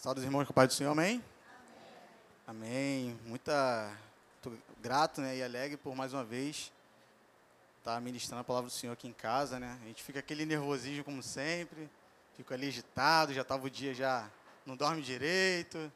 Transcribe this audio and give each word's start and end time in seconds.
Salve 0.00 0.20
os 0.20 0.24
irmãos 0.24 0.44
com 0.44 0.52
o 0.52 0.54
Pai 0.54 0.68
do 0.68 0.72
Senhor, 0.72 0.92
amém? 0.92 1.20
Amém. 2.46 3.08
amém. 3.08 3.20
Muita, 3.24 3.92
grato 4.80 5.20
né, 5.20 5.38
e 5.38 5.42
alegre 5.42 5.76
por 5.76 5.92
mais 5.96 6.12
uma 6.12 6.22
vez 6.22 6.70
estar 7.78 7.94
tá 7.96 8.00
ministrando 8.00 8.42
a 8.42 8.44
palavra 8.44 8.70
do 8.70 8.72
Senhor 8.72 8.92
aqui 8.92 9.08
em 9.08 9.12
casa. 9.12 9.58
Né? 9.58 9.76
A 9.82 9.86
gente 9.88 10.04
fica 10.04 10.20
aquele 10.20 10.46
nervosismo 10.46 11.02
como 11.02 11.20
sempre, 11.20 11.90
fico 12.36 12.54
ali 12.54 12.68
agitado, 12.68 13.34
já 13.34 13.42
estava 13.42 13.66
o 13.66 13.68
dia, 13.68 13.92
já 13.92 14.30
não 14.64 14.76
dorme 14.76 15.02
direito, 15.02 15.90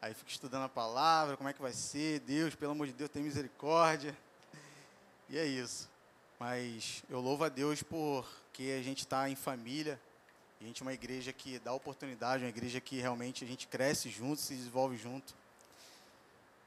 aí 0.00 0.14
fico 0.14 0.30
estudando 0.30 0.62
a 0.62 0.68
palavra, 0.68 1.36
como 1.36 1.48
é 1.48 1.52
que 1.52 1.60
vai 1.60 1.72
ser, 1.72 2.20
Deus, 2.20 2.54
pelo 2.54 2.70
amor 2.70 2.86
de 2.86 2.92
Deus, 2.92 3.10
tem 3.10 3.24
misericórdia. 3.24 4.16
E 5.28 5.36
é 5.36 5.44
isso. 5.44 5.90
Mas 6.38 7.02
eu 7.10 7.20
louvo 7.20 7.42
a 7.42 7.48
Deus 7.48 7.82
porque 7.82 8.76
a 8.78 8.82
gente 8.84 9.00
está 9.00 9.28
em 9.28 9.34
família, 9.34 10.00
a 10.60 10.64
gente 10.64 10.82
é 10.82 10.84
uma 10.84 10.92
igreja 10.92 11.32
que 11.32 11.58
dá 11.60 11.72
oportunidade, 11.72 12.42
uma 12.42 12.48
igreja 12.48 12.80
que 12.80 13.00
realmente 13.00 13.44
a 13.44 13.46
gente 13.46 13.68
cresce 13.68 14.10
junto, 14.10 14.40
se 14.40 14.54
desenvolve 14.54 14.96
junto. 14.96 15.34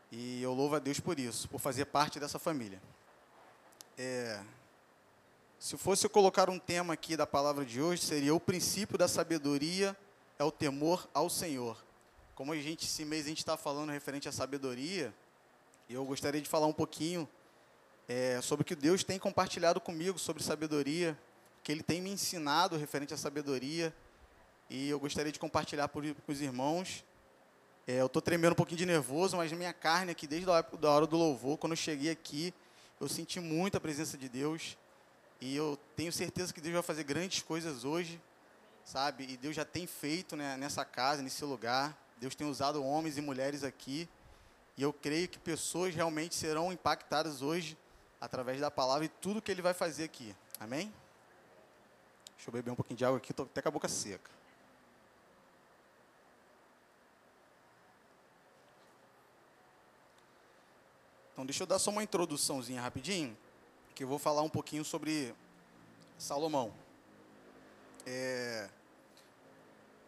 E 0.10 0.42
eu 0.42 0.54
louvo 0.54 0.76
a 0.76 0.80
Deus 0.80 1.00
por 1.00 1.20
isso, 1.20 1.50
por 1.50 1.60
fazer 1.60 1.86
parte 1.86 2.20
dessa 2.20 2.40
família. 2.40 2.82
É, 3.98 4.42
se 5.60 5.78
fosse 5.78 6.08
colocar 6.08 6.50
um 6.50 6.58
tema 6.58 6.94
aqui 6.94 7.18
da 7.18 7.28
palavra 7.28 7.66
de 7.66 7.82
hoje, 7.82 8.02
seria 8.02 8.34
o 8.34 8.40
princípio 8.40 8.98
da 8.98 9.08
sabedoria 9.08 9.96
é 10.40 10.44
o 10.44 10.52
temor 10.52 11.08
ao 11.14 11.30
Senhor. 11.30 11.78
Como 12.34 12.54
a 12.54 12.56
gente, 12.56 12.86
esse 12.86 13.06
mês 13.06 13.26
a 13.26 13.30
gente 13.30 13.40
está 13.40 13.56
falando 13.56 13.92
referente 13.92 14.28
à 14.28 14.32
sabedoria, 14.32 15.14
eu 15.90 16.04
gostaria 16.06 16.42
de 16.42 16.50
falar 16.50 16.66
um 16.66 16.74
pouquinho 16.74 17.30
é, 18.08 18.42
sobre 18.42 18.64
o 18.64 18.66
que 18.66 18.76
Deus 18.76 19.04
tem 19.04 19.20
compartilhado 19.20 19.80
comigo 19.80 20.18
sobre 20.18 20.42
sabedoria, 20.42 21.16
que 21.64 21.72
Ele 21.72 21.84
tem 21.84 22.02
me 22.02 22.10
ensinado 22.10 22.78
referente 22.78 23.14
à 23.14 23.18
sabedoria. 23.18 23.94
E 24.70 24.90
eu 24.90 25.00
gostaria 25.00 25.32
de 25.32 25.40
compartilhar 25.40 25.88
com 25.90 26.02
os 26.28 26.42
irmãos. 26.42 27.04
É, 27.88 28.00
eu 28.00 28.06
estou 28.06 28.22
tremendo 28.22 28.54
um 28.54 28.56
pouquinho 28.56 28.78
de 28.78 28.86
nervoso, 28.86 29.36
mas 29.38 29.52
minha 29.52 29.74
carne 29.74 30.12
aqui, 30.12 30.28
desde 30.28 30.50
a 30.50 30.64
hora 30.90 31.08
do 31.08 31.18
louvor, 31.18 31.58
quando 31.58 31.74
eu 31.74 31.78
cheguei 31.78 32.12
aqui, 32.12 32.54
eu 33.00 33.10
senti 33.10 33.40
muito 33.40 33.76
a 33.76 33.80
presença 33.80 34.18
de 34.18 34.30
Deus. 34.30 34.78
E 35.40 35.56
eu 35.56 35.78
tenho 35.96 36.12
certeza 36.12 36.54
que 36.54 36.62
Deus 36.62 36.74
vai 36.74 36.84
fazer 36.84 37.04
grandes 37.04 37.42
coisas 37.42 37.84
hoje, 37.84 38.22
sabe? 38.86 39.26
E 39.28 39.38
Deus 39.38 39.56
já 39.56 39.66
tem 39.66 39.88
feito 39.88 40.36
né, 40.36 40.56
nessa 40.56 40.86
casa, 40.86 41.22
nesse 41.22 41.44
lugar. 41.44 41.98
Deus 42.20 42.36
tem 42.36 42.48
usado 42.48 42.84
homens 42.84 43.18
e 43.18 43.22
mulheres 43.22 43.64
aqui. 43.64 44.08
E 44.78 44.84
eu 44.84 44.94
creio 44.94 45.28
que 45.28 45.40
pessoas 45.40 45.94
realmente 45.94 46.36
serão 46.36 46.72
impactadas 46.72 47.42
hoje 47.42 47.78
através 48.20 48.62
da 48.62 48.70
palavra 48.70 49.06
e 49.06 49.10
tudo 49.10 49.42
que 49.42 49.52
Ele 49.52 49.62
vai 49.62 49.74
fazer 49.74 50.04
aqui. 50.04 50.36
Amém? 50.60 50.94
Deixa 52.42 52.50
eu 52.50 52.54
beber 52.54 52.72
um 52.72 52.76
pouquinho 52.76 52.98
de 52.98 53.06
água 53.06 53.20
aqui, 53.20 53.32
estou 53.32 53.46
até 53.46 53.62
com 53.62 53.68
a 53.68 53.72
boca 53.72 53.88
seca. 53.88 54.32
Então, 61.32 61.46
deixa 61.46 61.62
eu 61.62 61.68
dar 61.68 61.78
só 61.78 61.92
uma 61.92 62.02
introduçãozinha 62.02 62.82
rapidinho, 62.82 63.38
que 63.94 64.04
eu 64.04 64.08
vou 64.08 64.18
falar 64.18 64.42
um 64.42 64.50
pouquinho 64.50 64.84
sobre 64.84 65.36
Salomão. 66.18 66.74
É, 68.08 68.68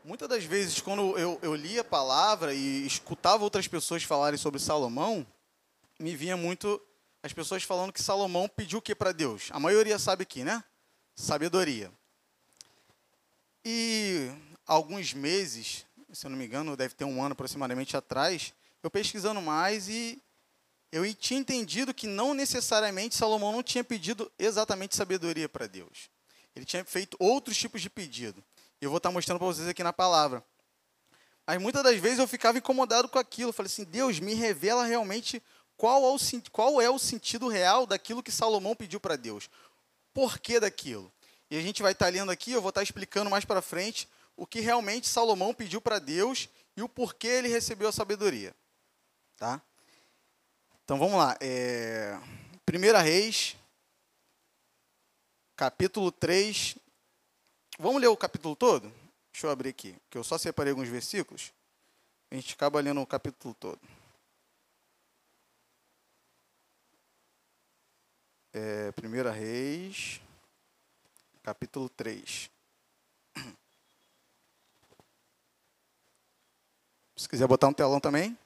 muitas 0.04 0.28
das 0.28 0.44
vezes, 0.44 0.82
quando 0.82 1.16
eu, 1.16 1.38
eu 1.44 1.54
lia 1.54 1.82
a 1.82 1.84
palavra 1.84 2.52
e 2.52 2.84
escutava 2.84 3.44
outras 3.44 3.68
pessoas 3.68 4.02
falarem 4.02 4.40
sobre 4.40 4.60
Salomão, 4.60 5.24
me 6.00 6.16
vinha 6.16 6.36
muito 6.36 6.82
as 7.22 7.32
pessoas 7.32 7.62
falando 7.62 7.94
que 7.94 8.02
Salomão 8.02 8.50
pediu 8.50 8.80
o 8.80 8.82
que 8.82 8.96
para 8.96 9.12
Deus? 9.12 9.50
A 9.52 9.60
maioria 9.60 10.00
sabe 10.00 10.24
aqui, 10.24 10.44
né? 10.44 10.64
Sabedoria. 11.16 11.94
E 13.66 14.30
alguns 14.66 15.14
meses, 15.14 15.86
se 16.12 16.26
eu 16.26 16.30
não 16.30 16.38
me 16.38 16.46
engano, 16.46 16.76
deve 16.76 16.94
ter 16.96 17.06
um 17.06 17.22
ano 17.24 17.34
aproximadamente 17.34 17.96
atrás, 17.96 18.54
eu 18.82 18.92
pesquisando 18.92 19.42
mais 19.42 19.88
e 19.88 20.22
eu 20.92 21.12
tinha 21.16 21.40
entendido 21.40 21.94
que 21.94 22.06
não 22.06 22.34
necessariamente 22.34 23.16
Salomão 23.16 23.52
não 23.52 23.64
tinha 23.64 23.84
pedido 23.84 24.32
exatamente 24.38 24.96
sabedoria 24.96 25.48
para 25.48 25.66
Deus. 25.66 26.10
Ele 26.56 26.66
tinha 26.66 26.84
feito 26.84 27.16
outros 27.20 27.58
tipos 27.58 27.82
de 27.82 27.90
pedido. 27.90 28.44
Eu 28.82 28.90
vou 28.90 28.98
estar 28.98 29.12
mostrando 29.12 29.40
para 29.40 29.48
vocês 29.48 29.68
aqui 29.68 29.82
na 29.82 29.94
palavra. 29.94 30.44
Mas 31.48 31.62
muitas 31.62 31.84
das 31.84 31.98
vezes 32.00 32.20
eu 32.20 32.28
ficava 32.28 32.58
incomodado 32.58 33.08
com 33.08 33.18
aquilo. 33.18 33.50
Eu 33.50 33.54
falei 33.54 33.72
assim, 33.72 33.86
Deus, 33.86 34.20
me 34.20 34.34
revela 34.34 34.86
realmente 34.86 35.42
qual 35.78 36.04
é 36.04 36.16
o, 36.16 36.18
qual 36.52 36.82
é 36.82 36.90
o 36.90 37.00
sentido 37.00 37.48
real 37.48 37.86
daquilo 37.86 38.24
que 38.24 38.32
Salomão 38.32 38.76
pediu 38.76 39.00
para 39.00 39.16
Deus. 39.16 39.50
Por 40.14 40.38
que 40.38 40.60
daquilo? 40.60 41.12
E 41.54 41.56
a 41.56 41.62
gente 41.62 41.84
vai 41.84 41.92
estar 41.92 42.12
lendo 42.12 42.32
aqui, 42.32 42.52
eu 42.52 42.64
vou 42.64 42.70
estar 42.70 42.82
explicando 42.82 43.30
mais 43.30 43.46
para 43.46 43.62
frente 43.62 44.10
o 44.36 44.44
que 44.48 44.60
realmente 44.60 45.08
Salomão 45.08 45.54
pediu 45.54 45.80
para 45.80 46.00
Deus 46.00 46.50
e 46.76 46.82
o 46.82 46.90
porquê 46.90 47.28
ele 47.28 47.48
recebeu 47.48 47.90
a 47.90 47.92
sabedoria. 47.92 48.56
Tá? 49.38 49.62
Então 50.84 50.98
vamos 50.98 51.16
lá. 51.16 51.38
É... 51.40 52.20
1 52.68 53.04
Reis, 53.04 53.56
capítulo 55.56 56.12
3. 56.12 56.76
Vamos 57.78 58.02
ler 58.02 58.08
o 58.08 58.18
capítulo 58.18 58.56
todo? 58.56 58.92
Deixa 59.32 59.46
eu 59.46 59.52
abrir 59.52 59.70
aqui, 59.70 59.96
que 60.10 60.18
eu 60.18 60.24
só 60.24 60.40
separei 60.40 60.72
alguns 60.72 60.90
versículos. 60.90 61.54
A 62.32 62.36
gente 62.36 62.56
acaba 62.56 62.82
lendo 62.82 63.00
o 63.00 63.06
capítulo 63.06 63.54
todo. 63.54 63.80
É, 68.52 68.92
1 69.00 69.32
Reis 69.32 70.20
capítulo 71.44 71.90
3. 71.90 72.50
Se 77.18 77.30
quiser 77.30 77.48
botar 77.48 77.68
um 77.68 77.74
telão 77.74 78.00
também. 78.00 78.38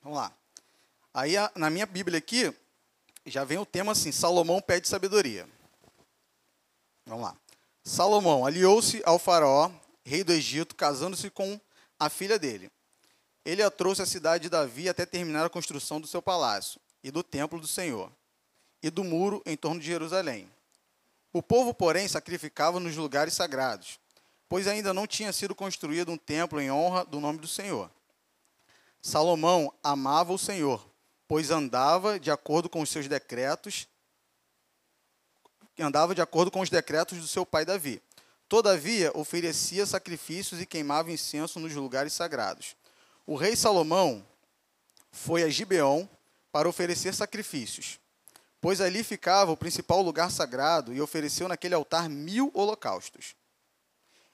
Vamos 0.00 0.18
lá. 0.18 0.32
Aí, 1.12 1.34
na 1.54 1.70
minha 1.70 1.86
Bíblia 1.86 2.18
aqui, 2.18 2.52
já 3.26 3.44
vem 3.44 3.58
o 3.58 3.66
tema 3.66 3.92
assim: 3.92 4.10
Salomão 4.10 4.60
pede 4.60 4.88
sabedoria. 4.88 5.48
Vamos 7.06 7.24
lá. 7.24 7.36
Salomão 7.82 8.46
aliou-se 8.46 9.02
ao 9.04 9.18
faraó, 9.18 9.70
rei 10.04 10.24
do 10.24 10.32
Egito, 10.32 10.74
casando-se 10.74 11.30
com 11.30 11.60
a 11.98 12.08
filha 12.08 12.38
dele. 12.38 12.70
Ele 13.44 13.62
a 13.62 13.70
trouxe 13.70 14.00
à 14.00 14.06
cidade 14.06 14.44
de 14.44 14.48
Davi 14.50 14.88
até 14.88 15.04
terminar 15.04 15.44
a 15.44 15.50
construção 15.50 16.00
do 16.00 16.06
seu 16.06 16.22
palácio 16.22 16.80
e 17.04 17.10
do 17.10 17.22
templo 17.22 17.60
do 17.60 17.66
Senhor, 17.66 18.10
e 18.82 18.88
do 18.88 19.04
muro 19.04 19.42
em 19.44 19.58
torno 19.58 19.78
de 19.78 19.86
Jerusalém. 19.86 20.50
O 21.34 21.42
povo, 21.42 21.74
porém, 21.74 22.08
sacrificava 22.08 22.80
nos 22.80 22.96
lugares 22.96 23.34
sagrados, 23.34 24.00
pois 24.48 24.66
ainda 24.66 24.94
não 24.94 25.06
tinha 25.06 25.30
sido 25.30 25.54
construído 25.54 26.10
um 26.10 26.16
templo 26.16 26.58
em 26.58 26.72
honra 26.72 27.04
do 27.04 27.20
nome 27.20 27.38
do 27.38 27.46
Senhor. 27.46 27.90
Salomão 29.02 29.70
amava 29.82 30.32
o 30.32 30.38
Senhor, 30.38 30.82
pois 31.28 31.50
andava 31.50 32.18
de 32.18 32.30
acordo 32.30 32.70
com 32.70 32.80
os 32.80 32.88
seus 32.88 33.06
decretos, 33.06 33.86
andava 35.78 36.14
de 36.14 36.22
acordo 36.22 36.50
com 36.50 36.60
os 36.60 36.70
decretos 36.70 37.18
do 37.18 37.28
seu 37.28 37.44
pai 37.44 37.66
Davi. 37.66 38.00
Todavia, 38.48 39.10
oferecia 39.14 39.84
sacrifícios 39.84 40.58
e 40.58 40.66
queimava 40.66 41.12
incenso 41.12 41.60
nos 41.60 41.74
lugares 41.74 42.14
sagrados. 42.14 42.76
O 43.26 43.34
rei 43.36 43.56
Salomão 43.56 44.24
foi 45.10 45.42
a 45.42 45.50
Gibeon 45.50 46.06
para 46.54 46.68
oferecer 46.68 47.12
sacrifícios, 47.12 47.98
pois 48.60 48.80
ali 48.80 49.02
ficava 49.02 49.50
o 49.50 49.56
principal 49.56 50.00
lugar 50.00 50.30
sagrado 50.30 50.94
e 50.94 51.00
ofereceu 51.00 51.48
naquele 51.48 51.74
altar 51.74 52.08
mil 52.08 52.48
holocaustos. 52.54 53.34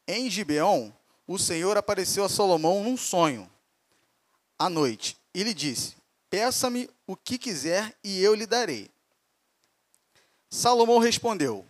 Em 0.06 0.28
Gibeon, 0.28 0.92
o 1.26 1.38
Senhor 1.38 1.78
apareceu 1.78 2.22
a 2.22 2.28
Salomão 2.28 2.84
num 2.84 2.94
sonho, 2.94 3.50
à 4.58 4.69
noite, 4.69 5.16
e 5.32 5.42
lhe 5.42 5.54
disse: 5.54 5.97
Peça-me 6.28 6.91
o 7.06 7.16
que 7.16 7.38
quiser 7.38 7.97
e 8.04 8.22
eu 8.22 8.34
lhe 8.34 8.44
darei. 8.44 8.91
Salomão 10.50 10.98
respondeu: 10.98 11.64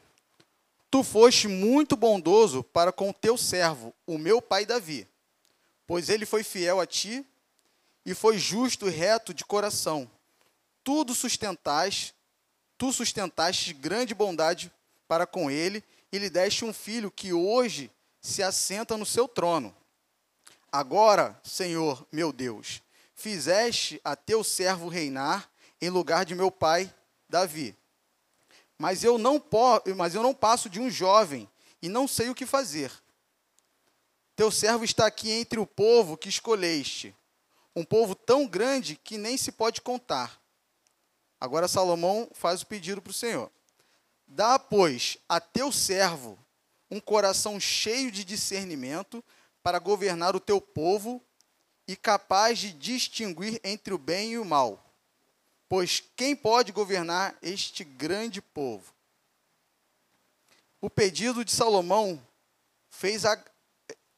Tu 0.91 1.05
foste 1.05 1.47
muito 1.47 1.97
bondoso 1.97 2.65
para 2.65 2.91
com 2.91 3.13
teu 3.13 3.39
servo, 3.39 3.95
o 4.05 4.19
meu 4.19 4.43
pai 4.43 4.67
Davi, 4.67 5.07
pois 5.87 6.09
ele 6.09 6.27
foi 6.27 6.43
fiel 6.43 6.81
a 6.81 6.87
ti 6.89 7.25
e 8.05 8.15
foi 8.15 8.37
justo 8.37 8.89
e 8.89 8.91
reto 8.91 9.33
de 9.33 9.45
coração 9.45 10.11
tudo 10.83 11.15
sustentaste, 11.15 12.15
tu 12.77 12.93
sustentaste 12.93 13.73
grande 13.73 14.15
bondade 14.15 14.73
para 15.07 15.27
com 15.27 15.51
ele 15.51 15.85
e 16.13 16.19
lhe 16.19 16.31
deste 16.31 16.65
um 16.65 16.73
filho 16.73 17.11
que 17.11 17.33
hoje 17.33 17.91
se 18.21 18.43
assenta 18.43 18.97
no 18.97 19.07
seu 19.07 19.27
trono. 19.27 19.75
Agora, 20.73 21.41
Senhor, 21.43 22.07
meu 22.13 22.33
Deus, 22.33 22.83
fizeste 23.15 24.01
a 24.05 24.15
teu 24.15 24.45
servo 24.45 24.89
reinar 24.89 25.51
em 25.81 25.91
lugar 25.91 26.25
de 26.25 26.35
meu 26.35 26.51
pai 26.51 26.93
Davi. 27.29 27.77
Mas 28.79 29.05
eu 29.05 29.19
não 29.19 29.43
mas 29.97 30.15
eu 30.15 30.23
não 30.23 30.35
passo 30.35 30.71
de 30.71 30.81
um 30.81 30.91
jovem 30.91 31.49
e 31.83 31.89
não 31.89 32.09
sei 32.09 32.31
o 32.31 32.35
que 32.35 32.47
fazer. 32.47 32.93
Teu 34.35 34.51
servo 34.51 34.85
está 34.85 35.07
aqui 35.07 35.31
entre 35.31 35.61
o 35.61 35.67
povo 35.67 36.17
que 36.17 36.29
escolheste, 36.29 37.15
um 37.77 37.85
povo 37.85 38.15
tão 38.15 38.47
grande 38.47 38.97
que 38.97 39.19
nem 39.19 39.37
se 39.37 39.53
pode 39.53 39.81
contar. 39.83 40.40
Agora 41.41 41.67
Salomão 41.67 42.29
faz 42.35 42.63
o 42.63 42.67
pedido 42.67 43.01
para 43.01 43.11
o 43.11 43.15
Senhor: 43.15 43.51
Dá, 44.27 44.59
pois, 44.59 45.17
a 45.29 45.41
teu 45.41 45.73
servo 45.73 46.39
um 46.91 47.01
coração 47.01 47.59
cheio 47.59 48.11
de 48.11 48.25
discernimento 48.25 49.25
para 49.63 49.79
governar 49.79 50.37
o 50.37 50.41
teu 50.41 50.61
povo 50.61 51.23
e 51.87 51.97
capaz 51.97 52.59
de 52.59 52.73
distinguir 52.73 53.61
entre 53.65 53.93
o 53.93 53.99
bem 53.99 54.33
e 54.33 54.39
o 54.39 54.45
mal. 54.45 54.85
Pois 55.69 56.03
quem 56.15 56.37
pode 56.37 56.73
governar 56.73 57.37
este 57.43 57.83
grande 57.83 58.41
povo? 58.41 58.93
O 60.81 60.89
pedido 60.89 61.45
de 61.45 61.51
Salomão 61.51 62.25
fez 62.89 63.25
a, 63.25 63.37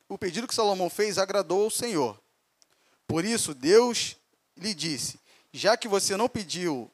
o 0.09 0.19
pedido 0.19 0.47
que 0.47 0.55
Salomão 0.55 0.91
fez 0.91 1.17
agradou 1.17 1.65
ao 1.65 1.71
Senhor. 1.71 2.21
Por 3.07 3.25
isso 3.25 3.55
Deus 3.55 4.17
lhe 4.57 4.75
disse: 4.75 5.19
Já 5.51 5.75
que 5.75 5.89
você 5.89 6.17
não 6.17 6.29
pediu, 6.29 6.91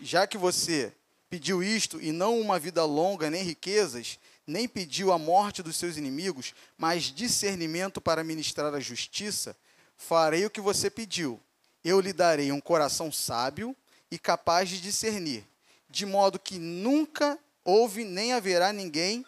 já 0.00 0.26
que 0.26 0.38
você 0.38 0.92
pediu 1.28 1.62
isto 1.62 2.00
e 2.00 2.12
não 2.12 2.40
uma 2.40 2.58
vida 2.58 2.84
longa 2.84 3.30
nem 3.30 3.42
riquezas, 3.42 4.18
nem 4.46 4.68
pediu 4.68 5.12
a 5.12 5.18
morte 5.18 5.62
dos 5.62 5.76
seus 5.76 5.96
inimigos, 5.96 6.54
mas 6.76 7.04
discernimento 7.04 8.00
para 8.00 8.22
ministrar 8.22 8.74
a 8.74 8.80
justiça, 8.80 9.56
farei 9.96 10.44
o 10.44 10.50
que 10.50 10.60
você 10.60 10.90
pediu. 10.90 11.40
Eu 11.82 12.00
lhe 12.00 12.12
darei 12.12 12.52
um 12.52 12.60
coração 12.60 13.10
sábio 13.10 13.74
e 14.10 14.18
capaz 14.18 14.68
de 14.68 14.80
discernir, 14.80 15.44
de 15.88 16.06
modo 16.06 16.38
que 16.38 16.58
nunca 16.58 17.38
houve 17.64 18.04
nem 18.04 18.32
haverá 18.32 18.72
ninguém 18.72 19.24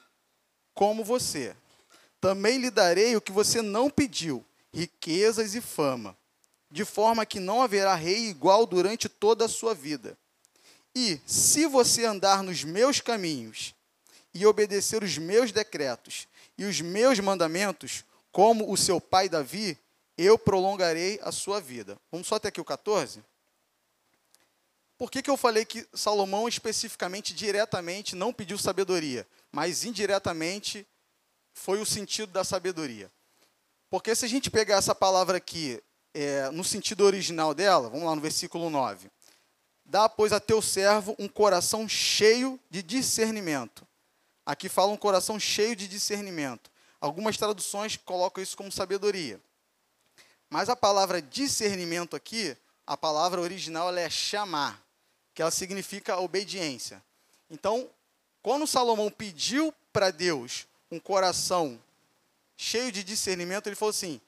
como 0.74 1.02
você. 1.02 1.56
Também 2.20 2.58
lhe 2.58 2.70
darei 2.70 3.16
o 3.16 3.20
que 3.20 3.32
você 3.32 3.62
não 3.62 3.90
pediu, 3.90 4.44
riquezas 4.72 5.54
e 5.54 5.60
fama, 5.60 6.16
de 6.70 6.84
forma 6.84 7.26
que 7.26 7.40
não 7.40 7.62
haverá 7.62 7.94
rei 7.94 8.28
igual 8.28 8.66
durante 8.66 9.08
toda 9.08 9.46
a 9.46 9.48
sua 9.48 9.74
vida. 9.74 10.16
E, 10.98 11.20
se 11.26 11.66
você 11.66 12.06
andar 12.06 12.42
nos 12.42 12.64
meus 12.64 13.02
caminhos 13.02 13.74
e 14.32 14.46
obedecer 14.46 15.04
os 15.04 15.18
meus 15.18 15.52
decretos 15.52 16.26
e 16.56 16.64
os 16.64 16.80
meus 16.80 17.20
mandamentos, 17.20 18.02
como 18.32 18.72
o 18.72 18.78
seu 18.78 18.98
pai 18.98 19.28
Davi, 19.28 19.78
eu 20.16 20.38
prolongarei 20.38 21.20
a 21.22 21.30
sua 21.30 21.60
vida. 21.60 21.98
Vamos 22.10 22.26
só 22.26 22.36
até 22.36 22.48
aqui 22.48 22.62
o 22.62 22.64
14? 22.64 23.22
Por 24.96 25.10
que, 25.10 25.20
que 25.20 25.28
eu 25.28 25.36
falei 25.36 25.66
que 25.66 25.86
Salomão 25.92 26.48
especificamente, 26.48 27.34
diretamente, 27.34 28.16
não 28.16 28.32
pediu 28.32 28.56
sabedoria, 28.56 29.28
mas 29.52 29.84
indiretamente 29.84 30.86
foi 31.52 31.78
o 31.78 31.84
sentido 31.84 32.32
da 32.32 32.42
sabedoria? 32.42 33.12
Porque 33.90 34.14
se 34.14 34.24
a 34.24 34.28
gente 34.28 34.50
pegar 34.50 34.76
essa 34.76 34.94
palavra 34.94 35.36
aqui 35.36 35.78
é, 36.14 36.48
no 36.48 36.64
sentido 36.64 37.04
original 37.04 37.52
dela, 37.52 37.90
vamos 37.90 38.06
lá 38.06 38.14
no 38.14 38.22
versículo 38.22 38.70
9. 38.70 39.10
Dá, 39.86 40.08
pois, 40.08 40.32
a 40.32 40.40
teu 40.40 40.60
servo 40.60 41.14
um 41.18 41.28
coração 41.28 41.88
cheio 41.88 42.60
de 42.68 42.82
discernimento 42.82 43.86
Aqui 44.46 44.68
fala 44.68 44.92
um 44.92 44.96
coração 44.96 45.40
cheio 45.40 45.74
de 45.74 45.88
discernimento. 45.88 46.70
Algumas 47.00 47.36
traduções 47.36 47.96
colocam 47.96 48.40
isso 48.40 48.56
como 48.56 48.70
sabedoria. 48.70 49.40
Mas 50.48 50.68
a 50.68 50.76
palavra 50.76 51.20
discernimento 51.20 52.14
aqui, 52.14 52.56
a 52.86 52.96
palavra 52.96 53.40
original 53.40 53.92
é 53.96 54.08
chamar, 54.08 54.80
que 55.34 55.42
ela 55.42 55.50
significa 55.50 56.16
obediência. 56.18 57.02
Então, 57.50 57.90
quando 58.40 58.68
Salomão 58.68 59.10
pediu 59.10 59.74
para 59.92 60.12
Deus 60.12 60.68
um 60.92 61.00
coração 61.00 61.82
cheio 62.56 62.92
de 62.92 63.02
discernimento, 63.02 63.66
ele 63.66 63.74
falou 63.74 63.90
assim: 63.90 64.20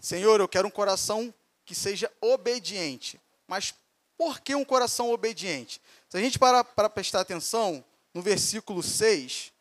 Senhor, 0.00 0.40
eu 0.40 0.48
quero 0.48 0.66
um 0.66 0.72
coração 0.72 1.32
que 1.64 1.76
seja 1.76 2.10
obediente. 2.20 3.20
Mas 3.46 3.72
por 4.18 4.40
que 4.40 4.54
um 4.56 4.64
coração 4.64 5.12
obediente? 5.12 5.80
Se 6.08 6.16
a 6.16 6.20
gente 6.20 6.40
parar 6.40 6.64
para 6.64 6.90
prestar 6.90 7.20
atenção, 7.20 7.84
no 8.12 8.20
versículo 8.20 8.82
6, 8.82 9.52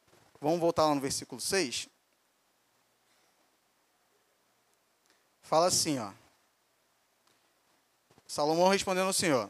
vamos 0.42 0.59
voltar 0.59 0.88
lá 0.88 0.95
no 0.95 1.00
versículo 1.00 1.39
6. 1.39 1.88
Fala 5.44 5.68
assim, 5.68 6.00
ó. 6.00 6.12
Salomão 8.25 8.68
respondendo 8.68 9.07
ao 9.07 9.13
Senhor. 9.13 9.50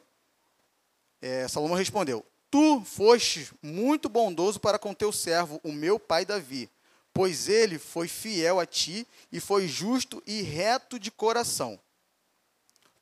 É, 1.21 1.48
Salomão 1.48 1.77
respondeu: 1.77 2.24
Tu 2.51 2.83
fostes 2.83 3.51
muito 3.62 4.10
bondoso 4.10 4.60
para 4.60 4.77
com 4.77 4.94
teu 4.94 5.12
servo, 5.12 5.60
o 5.63 5.71
meu 5.71 6.00
pai 6.00 6.25
Davi, 6.25 6.69
pois 7.13 7.48
ele 7.48 7.80
foi 7.80 8.07
fiel 8.07 8.60
a 8.60 8.65
ti 8.65 9.07
e 9.31 9.39
foi 9.39 9.68
justo 9.68 10.21
e 10.27 10.42
reto 10.42 11.00
de 11.00 11.10
coração. 11.10 11.80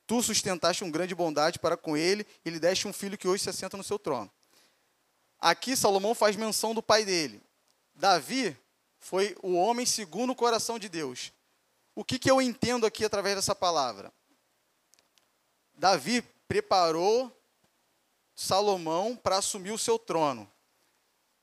Tu 0.06 0.22
sustentaste 0.22 0.84
um 0.84 0.90
grande 0.90 1.14
bondade 1.14 1.58
para 1.58 1.76
com 1.76 1.96
ele 1.96 2.26
e 2.44 2.50
lhe 2.50 2.60
deste 2.60 2.86
um 2.86 2.92
filho 2.92 3.18
que 3.18 3.26
hoje 3.26 3.42
se 3.42 3.50
assenta 3.50 3.76
no 3.76 3.82
seu 3.82 3.98
trono. 3.98 4.30
Aqui 5.38 5.76
Salomão 5.76 6.14
faz 6.14 6.36
menção 6.36 6.74
do 6.74 6.82
pai 6.82 7.04
dele. 7.04 7.42
Davi 7.94 8.56
foi 8.98 9.36
o 9.42 9.54
homem 9.54 9.84
segundo 9.84 10.30
o 10.30 10.36
coração 10.36 10.78
de 10.78 10.88
Deus. 10.88 11.32
O 11.94 12.04
que, 12.04 12.18
que 12.18 12.30
eu 12.30 12.40
entendo 12.40 12.86
aqui 12.86 13.04
através 13.04 13.36
dessa 13.36 13.54
palavra? 13.54 14.12
Davi 15.74 16.22
preparou 16.46 17.32
Salomão 18.34 19.16
para 19.16 19.38
assumir 19.38 19.72
o 19.72 19.78
seu 19.78 19.98
trono. 19.98 20.50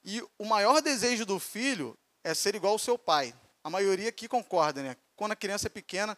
E 0.03 0.21
o 0.37 0.45
maior 0.45 0.81
desejo 0.81 1.25
do 1.25 1.39
filho 1.39 1.97
é 2.23 2.33
ser 2.33 2.55
igual 2.55 2.73
ao 2.73 2.79
seu 2.79 2.97
pai. 2.97 3.33
A 3.63 3.69
maioria 3.69 4.09
aqui 4.09 4.27
concorda, 4.27 4.83
né? 4.83 4.97
Quando 5.15 5.31
a 5.31 5.35
criança 5.35 5.67
é 5.67 5.69
pequena, 5.69 6.17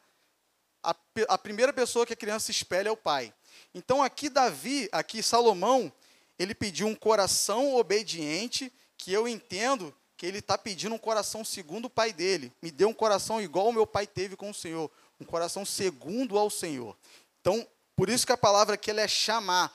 a, 0.91 0.95
a 1.29 1.37
primeira 1.37 1.73
pessoa 1.73 2.05
que 2.05 2.13
a 2.13 2.17
criança 2.17 2.51
espelha 2.51 2.89
é 2.89 2.91
o 2.91 2.97
pai. 2.97 3.33
Então 3.73 4.03
aqui 4.03 4.29
Davi, 4.29 4.87
aqui 4.91 5.23
Salomão, 5.23 5.91
ele 6.37 6.53
pediu 6.53 6.87
um 6.87 6.95
coração 6.95 7.75
obediente, 7.75 8.71
que 8.97 9.11
eu 9.11 9.27
entendo 9.27 9.93
que 10.17 10.25
ele 10.25 10.39
está 10.39 10.57
pedindo 10.57 10.95
um 10.95 10.99
coração 10.99 11.43
segundo 11.43 11.85
o 11.85 11.89
pai 11.89 12.13
dele. 12.13 12.51
Me 12.61 12.71
deu 12.71 12.89
um 12.89 12.93
coração 12.93 13.41
igual 13.41 13.69
o 13.69 13.73
meu 13.73 13.85
pai 13.85 14.07
teve 14.07 14.35
com 14.35 14.49
o 14.49 14.53
Senhor, 14.53 14.89
um 15.19 15.25
coração 15.25 15.65
segundo 15.65 16.37
ao 16.37 16.49
Senhor. 16.49 16.95
Então, 17.41 17.67
por 17.95 18.09
isso 18.09 18.25
que 18.25 18.31
a 18.31 18.38
palavra 18.38 18.75
aqui 18.75 18.91
é 18.91 19.07
chamar, 19.07 19.73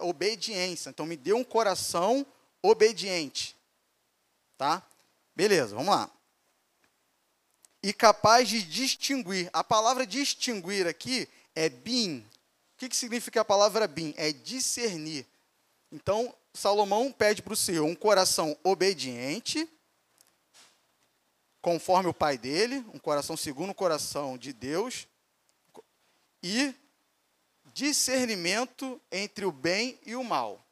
obediência. 0.00 0.90
Então, 0.90 1.06
me 1.06 1.16
deu 1.16 1.36
um 1.36 1.44
coração 1.44 2.24
obediente. 2.62 3.56
Tá? 4.56 4.82
Beleza, 5.34 5.74
vamos 5.74 5.94
lá. 5.94 6.10
E 7.82 7.92
capaz 7.92 8.48
de 8.48 8.62
distinguir. 8.62 9.48
A 9.52 9.64
palavra 9.64 10.06
distinguir 10.06 10.86
aqui 10.86 11.28
é 11.54 11.68
bin. 11.68 12.18
O 12.18 12.78
que, 12.78 12.88
que 12.88 12.96
significa 12.96 13.40
a 13.40 13.44
palavra 13.44 13.86
bin? 13.86 14.14
É 14.16 14.32
discernir. 14.32 15.26
Então, 15.90 16.34
Salomão 16.52 17.12
pede 17.12 17.42
para 17.42 17.52
o 17.52 17.56
Senhor 17.56 17.84
um 17.84 17.94
coração 17.94 18.56
obediente, 18.62 19.68
conforme 21.60 22.08
o 22.08 22.14
pai 22.14 22.38
dele, 22.38 22.84
um 22.92 22.98
coração 22.98 23.36
segundo 23.36 23.70
o 23.70 23.74
coração 23.74 24.36
de 24.36 24.52
Deus, 24.52 25.06
e 26.42 26.74
discernimento 27.72 29.00
entre 29.10 29.44
o 29.44 29.52
bem 29.52 29.98
e 30.04 30.16
o 30.16 30.24
mal, 30.24 30.64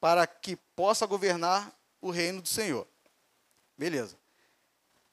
para 0.00 0.26
que 0.26 0.56
possa 0.74 1.06
governar 1.06 1.72
o 2.00 2.10
reino 2.10 2.42
do 2.42 2.48
Senhor. 2.48 2.86
Beleza. 3.76 4.16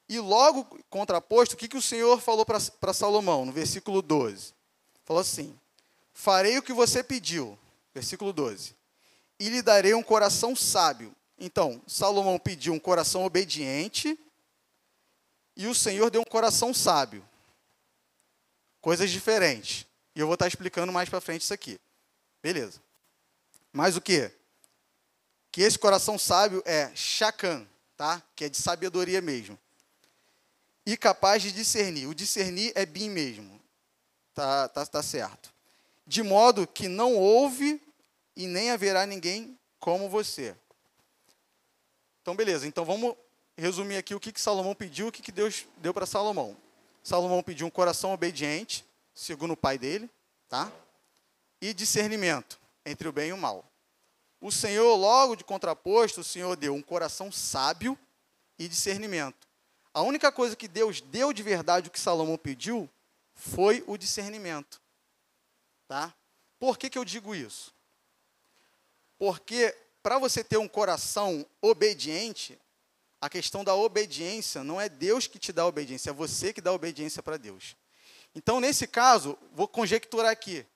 E 0.08 0.18
logo 0.18 0.64
contraposto, 0.90 1.54
o 1.54 1.58
que, 1.58 1.68
que 1.68 1.76
o 1.76 1.82
Senhor 1.82 2.20
falou 2.20 2.44
para 2.44 2.92
Salomão, 2.92 3.44
no 3.44 3.52
versículo 3.52 4.02
12? 4.02 4.52
Falou 5.04 5.20
assim: 5.20 5.58
Farei 6.12 6.58
o 6.58 6.62
que 6.62 6.72
você 6.72 7.02
pediu. 7.02 7.58
Versículo 7.94 8.32
12 8.32 8.74
e 9.38 9.48
lhe 9.48 9.62
darei 9.62 9.94
um 9.94 10.02
coração 10.02 10.54
sábio. 10.54 11.14
Então, 11.38 11.82
Salomão 11.86 12.38
pediu 12.38 12.72
um 12.72 12.78
coração 12.78 13.24
obediente 13.24 14.18
e 15.56 15.66
o 15.66 15.74
Senhor 15.74 16.10
deu 16.10 16.20
um 16.20 16.24
coração 16.24 16.72
sábio. 16.72 17.26
Coisas 18.80 19.10
diferentes. 19.10 19.86
E 20.14 20.20
eu 20.20 20.26
vou 20.26 20.34
estar 20.34 20.46
explicando 20.46 20.92
mais 20.92 21.08
para 21.08 21.20
frente 21.20 21.42
isso 21.42 21.54
aqui. 21.54 21.80
Beleza. 22.42 22.80
Mas 23.72 23.96
o 23.96 24.00
que? 24.00 24.30
Que 25.50 25.62
esse 25.62 25.78
coração 25.78 26.18
sábio 26.18 26.62
é 26.64 26.94
chacan, 26.94 27.66
tá? 27.96 28.22
Que 28.36 28.44
é 28.44 28.48
de 28.48 28.56
sabedoria 28.56 29.20
mesmo. 29.20 29.58
E 30.86 30.96
capaz 30.96 31.42
de 31.42 31.52
discernir. 31.52 32.06
O 32.06 32.14
discernir 32.14 32.72
é 32.74 32.84
bem 32.84 33.08
mesmo. 33.08 33.60
Tá, 34.34 34.68
tá, 34.68 34.84
tá 34.84 35.02
certo. 35.02 35.52
De 36.06 36.22
modo 36.22 36.66
que 36.66 36.88
não 36.88 37.14
houve 37.14 37.80
e 38.36 38.46
nem 38.46 38.70
haverá 38.70 39.06
ninguém 39.06 39.58
como 39.78 40.08
você. 40.08 40.54
Então, 42.20 42.34
beleza. 42.34 42.66
Então, 42.66 42.84
vamos 42.84 43.16
resumir 43.56 43.96
aqui 43.96 44.14
o 44.14 44.20
que, 44.20 44.32
que 44.32 44.40
Salomão 44.40 44.74
pediu, 44.74 45.08
o 45.08 45.12
que, 45.12 45.22
que 45.22 45.32
Deus 45.32 45.66
deu 45.78 45.94
para 45.94 46.06
Salomão. 46.06 46.56
Salomão 47.02 47.42
pediu 47.42 47.66
um 47.66 47.70
coração 47.70 48.12
obediente, 48.12 48.84
segundo 49.14 49.52
o 49.52 49.56
pai 49.56 49.78
dele, 49.78 50.10
tá? 50.48 50.72
E 51.60 51.72
discernimento 51.72 52.58
entre 52.84 53.06
o 53.08 53.12
bem 53.12 53.28
e 53.28 53.32
o 53.32 53.36
mal. 53.36 53.64
O 54.40 54.50
Senhor, 54.50 54.94
logo 54.96 55.36
de 55.36 55.44
contraposto, 55.44 56.20
o 56.20 56.24
Senhor 56.24 56.56
deu 56.56 56.74
um 56.74 56.82
coração 56.82 57.30
sábio 57.30 57.98
e 58.58 58.68
discernimento. 58.68 59.46
A 59.94 60.02
única 60.02 60.32
coisa 60.32 60.56
que 60.56 60.66
Deus 60.66 61.00
deu 61.00 61.32
de 61.32 61.42
verdade 61.42 61.88
o 61.88 61.90
que 61.90 62.00
Salomão 62.00 62.36
pediu 62.36 62.90
foi 63.32 63.84
o 63.86 63.96
discernimento. 63.96 64.82
Tá? 65.86 66.12
Por 66.58 66.76
que, 66.76 66.90
que 66.90 66.98
eu 66.98 67.04
digo 67.04 67.32
isso? 67.32 67.72
Porque 69.16 69.74
para 70.02 70.18
você 70.18 70.42
ter 70.42 70.56
um 70.56 70.66
coração 70.66 71.46
obediente, 71.62 72.58
a 73.20 73.30
questão 73.30 73.62
da 73.62 73.74
obediência 73.74 74.64
não 74.64 74.80
é 74.80 74.88
Deus 74.88 75.28
que 75.28 75.38
te 75.38 75.52
dá 75.52 75.64
obediência, 75.64 76.10
é 76.10 76.12
você 76.12 76.52
que 76.52 76.60
dá 76.60 76.72
obediência 76.72 77.22
para 77.22 77.36
Deus. 77.36 77.76
Então, 78.34 78.60
nesse 78.60 78.88
caso, 78.88 79.38
vou 79.52 79.68
conjecturar 79.68 80.32
aqui 80.32 80.66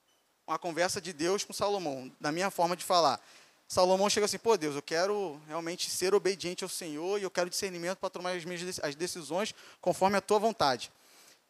uma 0.46 0.58
conversa 0.58 1.00
de 1.00 1.12
Deus 1.12 1.44
com 1.44 1.52
Salomão, 1.52 2.10
da 2.20 2.30
minha 2.30 2.50
forma 2.50 2.76
de 2.76 2.84
falar. 2.84 3.20
Salomão 3.68 4.08
chega 4.08 4.24
assim, 4.24 4.38
pô 4.38 4.56
Deus, 4.56 4.74
eu 4.74 4.80
quero 4.80 5.38
realmente 5.46 5.90
ser 5.90 6.14
obediente 6.14 6.64
ao 6.64 6.70
Senhor 6.70 7.20
e 7.20 7.22
eu 7.22 7.30
quero 7.30 7.50
discernimento 7.50 7.98
para 7.98 8.08
tomar 8.08 8.30
as 8.30 8.42
minhas 8.42 8.80
as 8.80 8.94
decisões 8.94 9.54
conforme 9.78 10.16
a 10.16 10.22
tua 10.22 10.38
vontade. 10.38 10.90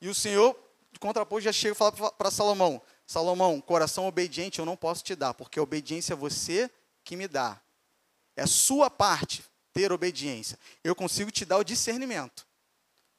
E 0.00 0.08
o 0.08 0.14
Senhor, 0.14 0.58
de 0.92 0.98
contraposto, 0.98 1.42
já 1.42 1.52
chega 1.52 1.75
e 1.75 1.78
fala 1.78 1.92
para 1.92 2.28
Salomão, 2.28 2.82
Salomão, 3.06 3.60
coração 3.60 4.08
obediente 4.08 4.58
eu 4.58 4.66
não 4.66 4.76
posso 4.76 5.04
te 5.04 5.14
dar, 5.14 5.32
porque 5.32 5.60
a 5.60 5.62
obediência 5.62 6.12
é 6.12 6.16
você 6.16 6.68
que 7.04 7.14
me 7.14 7.28
dá. 7.28 7.60
É 8.37 8.46
sua 8.46 8.90
parte 8.90 9.44
ter 9.72 9.92
obediência. 9.92 10.58
Eu 10.82 10.96
consigo 10.96 11.30
te 11.30 11.44
dar 11.44 11.58
o 11.58 11.64
discernimento. 11.64 12.44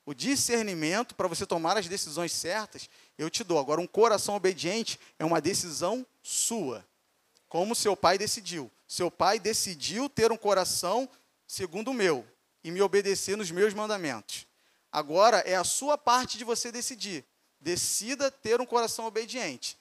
O 0.05 0.13
discernimento 0.13 1.15
para 1.15 1.27
você 1.27 1.45
tomar 1.45 1.77
as 1.77 1.87
decisões 1.87 2.33
certas, 2.33 2.89
eu 3.17 3.29
te 3.29 3.45
dou. 3.45 3.59
Agora, 3.59 3.79
um 3.79 3.87
coração 3.87 4.35
obediente 4.35 4.99
é 5.17 5.23
uma 5.23 5.39
decisão 5.39 6.05
sua. 6.21 6.85
Como 7.47 7.73
seu 7.73 7.95
pai 7.95 8.17
decidiu. 8.17 8.69
Seu 8.89 9.11
pai 9.11 9.39
decidiu 9.39 10.09
ter 10.09 10.31
um 10.31 10.35
coração 10.35 11.07
segundo 11.47 11.91
o 11.91 11.93
meu 11.93 12.27
e 12.63 12.71
me 12.71 12.81
obedecer 12.81 13.37
nos 13.37 13.51
meus 13.51 13.71
mandamentos. 13.71 14.47
Agora 14.91 15.37
é 15.41 15.55
a 15.55 15.63
sua 15.63 15.95
parte 15.95 16.39
de 16.39 16.43
você 16.43 16.71
decidir. 16.71 17.23
Decida 17.59 18.31
ter 18.31 18.59
um 18.59 18.65
coração 18.65 19.05
obediente. 19.05 19.77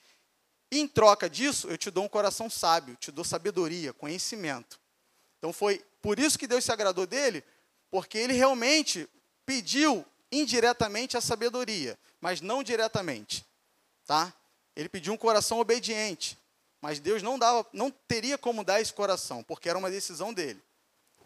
em 0.71 0.87
troca 0.87 1.27
disso, 1.27 1.67
eu 1.67 1.75
te 1.75 1.89
dou 1.89 2.03
um 2.03 2.07
coração 2.07 2.47
sábio, 2.51 2.95
te 2.97 3.11
dou 3.11 3.25
sabedoria, 3.25 3.91
conhecimento. 3.91 4.79
Então 5.39 5.51
foi 5.51 5.83
por 5.99 6.19
isso 6.19 6.37
que 6.37 6.45
Deus 6.45 6.63
se 6.63 6.71
agradou 6.71 7.07
dele, 7.07 7.43
porque 7.89 8.19
ele 8.19 8.33
realmente 8.33 9.09
pediu 9.43 10.05
indiretamente 10.31 11.17
a 11.17 11.21
sabedoria, 11.21 11.97
mas 12.21 12.41
não 12.41 12.61
diretamente, 12.61 13.43
tá? 14.05 14.31
Ele 14.75 14.87
pediu 14.87 15.13
um 15.13 15.17
coração 15.17 15.57
obediente, 15.59 16.37
mas 16.81 16.99
Deus 16.99 17.21
não 17.21 17.37
dava, 17.37 17.65
não 17.73 17.91
teria 17.91 18.37
como 18.37 18.63
dar 18.63 18.79
esse 18.79 18.93
coração, 18.93 19.43
porque 19.43 19.69
era 19.69 19.77
uma 19.77 19.91
decisão 19.91 20.33
dele. 20.33 20.61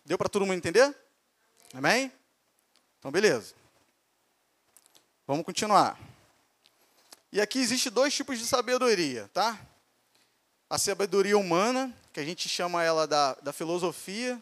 Deu 0.05 0.17
para 0.17 0.29
todo 0.29 0.45
mundo 0.45 0.57
entender? 0.57 0.95
Amém? 1.74 2.12
Então, 3.00 3.12
beleza. 3.12 3.53
Vamos 5.25 5.45
continuar. 5.45 5.98
E 7.31 7.39
aqui 7.39 7.60
existe 7.60 7.89
dois 7.89 8.13
tipos 8.13 8.38
de 8.38 8.45
sabedoria, 8.45 9.29
tá? 9.33 9.60
A 10.69 10.77
sabedoria 10.77 11.38
humana, 11.38 11.95
que 12.12 12.19
a 12.19 12.24
gente 12.24 12.50
chama 12.50 12.83
ela 12.83 13.07
da, 13.07 13.33
da 13.36 13.53
filosofia, 13.53 14.41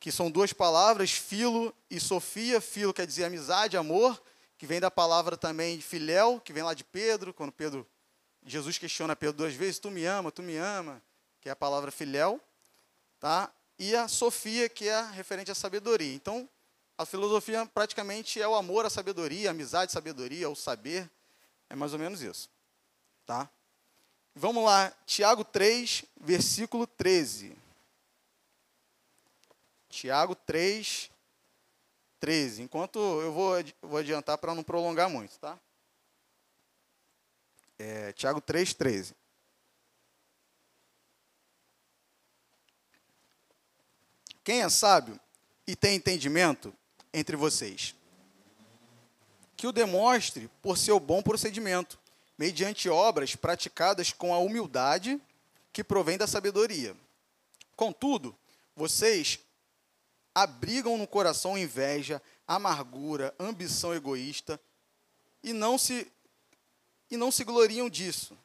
que 0.00 0.12
são 0.12 0.30
duas 0.30 0.52
palavras, 0.52 1.10
filo 1.10 1.74
e 1.90 1.98
sofia. 1.98 2.60
Filo 2.60 2.94
quer 2.94 3.06
dizer 3.06 3.24
amizade, 3.24 3.76
amor, 3.76 4.20
que 4.56 4.66
vem 4.66 4.80
da 4.80 4.90
palavra 4.90 5.36
também 5.36 5.80
filéu, 5.80 6.40
que 6.40 6.52
vem 6.52 6.62
lá 6.62 6.74
de 6.74 6.84
Pedro, 6.84 7.34
quando 7.34 7.52
Pedro 7.52 7.86
Jesus 8.48 8.78
questiona 8.78 9.14
Pedro 9.14 9.36
duas 9.36 9.54
vezes, 9.54 9.78
tu 9.78 9.90
me 9.90 10.04
ama, 10.04 10.32
tu 10.32 10.42
me 10.42 10.56
ama, 10.56 11.02
que 11.40 11.48
é 11.48 11.52
a 11.52 11.56
palavra 11.56 11.90
filéu, 11.90 12.40
tá? 13.20 13.50
E 13.78 13.94
a 13.94 14.08
sofia, 14.08 14.68
que 14.68 14.88
é 14.88 15.02
referente 15.10 15.50
à 15.50 15.54
sabedoria. 15.54 16.14
Então, 16.14 16.48
a 16.96 17.04
filosofia 17.04 17.64
praticamente 17.66 18.40
é 18.40 18.48
o 18.48 18.54
amor 18.54 18.86
à 18.86 18.90
sabedoria, 18.90 19.50
a 19.50 19.52
amizade, 19.52 19.92
sabedoria, 19.92 20.48
o 20.48 20.56
saber, 20.56 21.08
é 21.70 21.76
mais 21.76 21.92
ou 21.92 21.98
menos 21.98 22.22
isso, 22.22 22.48
tá? 23.26 23.48
Vamos 24.34 24.64
lá, 24.64 24.92
Tiago 25.04 25.44
3, 25.44 26.04
versículo 26.20 26.86
13. 26.86 27.56
Tiago 29.88 30.34
3, 30.34 31.10
13. 32.20 32.62
Enquanto 32.62 32.98
eu 32.98 33.32
vou, 33.32 33.52
vou 33.82 33.98
adiantar 33.98 34.38
para 34.38 34.54
não 34.54 34.62
prolongar 34.62 35.08
muito, 35.10 35.38
tá? 35.38 35.58
É, 37.78 38.12
Tiago 38.12 38.40
3, 38.40 38.74
13. 38.74 39.14
Quem 44.42 44.62
é 44.62 44.68
sábio 44.68 45.20
e 45.66 45.76
tem 45.76 45.94
entendimento 45.94 46.74
entre 47.12 47.36
vocês? 47.36 47.94
Que 49.56 49.66
o 49.66 49.72
demonstre 49.72 50.50
por 50.62 50.78
seu 50.78 50.98
bom 50.98 51.22
procedimento, 51.22 52.00
mediante 52.36 52.88
obras 52.88 53.36
praticadas 53.36 54.10
com 54.12 54.32
a 54.32 54.38
humildade 54.38 55.20
que 55.72 55.84
provém 55.84 56.16
da 56.18 56.26
sabedoria. 56.26 56.96
Contudo, 57.76 58.36
vocês 58.74 59.38
abrigam 60.34 60.96
no 60.96 61.06
coração 61.06 61.58
inveja, 61.58 62.22
amargura, 62.46 63.34
ambição 63.38 63.94
egoísta 63.94 64.58
e 65.42 65.52
não 65.52 65.76
se 65.76 66.10
e 67.10 67.16
não 67.16 67.30
se 67.30 67.44
gloriam 67.44 67.88
disso, 67.88 68.36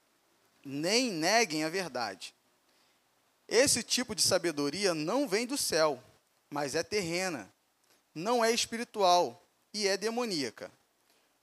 nem 0.64 1.12
neguem 1.12 1.64
a 1.64 1.70
verdade. 1.70 2.34
Esse 3.48 3.84
tipo 3.84 4.16
de 4.16 4.22
sabedoria 4.22 4.94
não 4.94 5.28
vem 5.28 5.46
do 5.46 5.58
céu, 5.58 6.02
mas 6.50 6.76
é 6.76 6.84
terrena, 6.84 7.52
não 8.14 8.44
é 8.44 8.52
espiritual 8.52 9.46
e 9.74 9.88
é 9.88 9.98
demoníaca. 9.98 10.72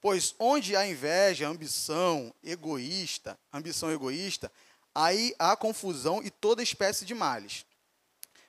Pois 0.00 0.35
onde 0.39 0.75
há 0.75 0.87
inveja, 0.87 1.47
ambição 1.47 2.35
egoísta, 2.43 3.39
ambição 3.53 3.93
egoísta, 3.93 4.50
aí 4.95 5.35
há 5.39 5.55
confusão 5.57 6.23
e 6.23 6.31
toda 6.31 6.62
espécie 6.62 7.05
de 7.05 7.15
males. 7.15 7.67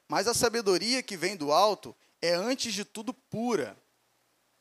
Mas 0.08 0.28
a 0.28 0.34
sabedoria 0.34 1.04
que 1.04 1.18
vem 1.18 1.36
do 1.36 1.51
alto 1.51 1.96
é 2.22 2.34
antes 2.34 2.74
de 2.74 2.86
tudo 2.86 3.13
pura, 3.13 3.78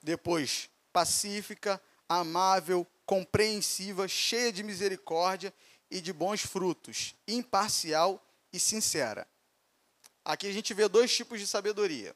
depois 0.02 0.68
pacífica, 0.92 1.80
amável, 2.08 2.86
compreensiva, 3.10 4.06
cheia 4.06 4.52
de 4.52 4.62
misericórdia 4.62 5.52
e 5.90 6.00
de 6.00 6.12
bons 6.12 6.42
frutos, 6.42 7.16
imparcial 7.26 8.24
e 8.52 8.60
sincera. 8.60 9.26
Aqui 10.24 10.46
a 10.46 10.52
gente 10.52 10.72
vê 10.72 10.86
dois 10.86 11.12
tipos 11.12 11.40
de 11.40 11.46
sabedoria. 11.48 12.14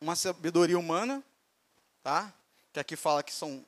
Uma 0.00 0.16
sabedoria 0.16 0.76
humana, 0.76 1.22
tá? 2.02 2.34
Que 2.72 2.80
aqui 2.80 2.96
fala 2.96 3.22
que 3.22 3.32
são 3.32 3.64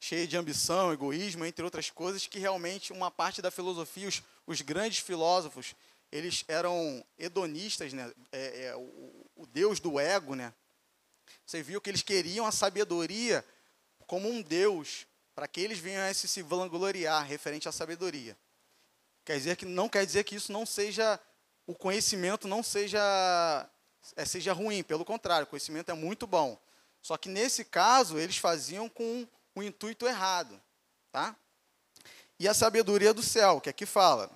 cheias 0.00 0.28
de 0.28 0.36
ambição, 0.36 0.92
egoísmo, 0.92 1.44
entre 1.44 1.64
outras 1.64 1.88
coisas, 1.88 2.26
que 2.26 2.40
realmente 2.40 2.92
uma 2.92 3.08
parte 3.08 3.40
da 3.40 3.52
filosofia, 3.52 4.08
os, 4.08 4.24
os 4.44 4.60
grandes 4.62 4.98
filósofos, 4.98 5.76
eles 6.10 6.44
eram 6.48 7.06
hedonistas, 7.16 7.92
né? 7.92 8.12
É, 8.32 8.64
é, 8.64 8.76
o, 8.76 9.24
o 9.36 9.46
deus 9.46 9.78
do 9.78 10.00
ego, 10.00 10.34
né? 10.34 10.52
Você 11.46 11.62
viu 11.62 11.80
que 11.80 11.88
eles 11.88 12.02
queriam 12.02 12.44
a 12.44 12.50
sabedoria 12.50 13.44
como 14.04 14.28
um 14.28 14.42
deus, 14.42 15.06
para 15.36 15.46
que 15.46 15.60
eles 15.60 15.78
viessem 15.78 16.28
se 16.30 16.40
vangloriar 16.40 17.22
referente 17.26 17.68
à 17.68 17.72
sabedoria. 17.72 18.34
Quer 19.22 19.36
dizer 19.36 19.56
que 19.56 19.66
não 19.66 19.86
quer 19.86 20.06
dizer 20.06 20.24
que 20.24 20.34
isso 20.34 20.50
não 20.50 20.64
seja 20.64 21.20
o 21.66 21.74
conhecimento 21.74 22.48
não 22.48 22.62
seja 22.62 23.68
é, 24.14 24.24
seja 24.24 24.52
ruim, 24.54 24.82
pelo 24.82 25.04
contrário, 25.04 25.44
o 25.44 25.48
conhecimento 25.48 25.90
é 25.90 25.94
muito 25.94 26.26
bom. 26.26 26.58
Só 27.02 27.18
que 27.18 27.28
nesse 27.28 27.66
caso 27.66 28.18
eles 28.18 28.38
faziam 28.38 28.88
com 28.88 29.28
o 29.54 29.62
intuito 29.62 30.06
errado, 30.06 30.58
tá? 31.12 31.36
E 32.38 32.48
a 32.48 32.54
sabedoria 32.54 33.12
do 33.12 33.22
céu, 33.22 33.60
que 33.60 33.68
aqui 33.68 33.84
fala, 33.84 34.30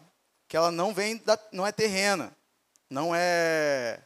que 0.49 0.57
ela 0.57 0.71
não 0.71 0.93
vem 0.93 1.17
da, 1.19 1.39
não 1.51 1.67
é 1.67 1.73
terrena, 1.73 2.37
não 2.91 3.15
é 3.15 4.03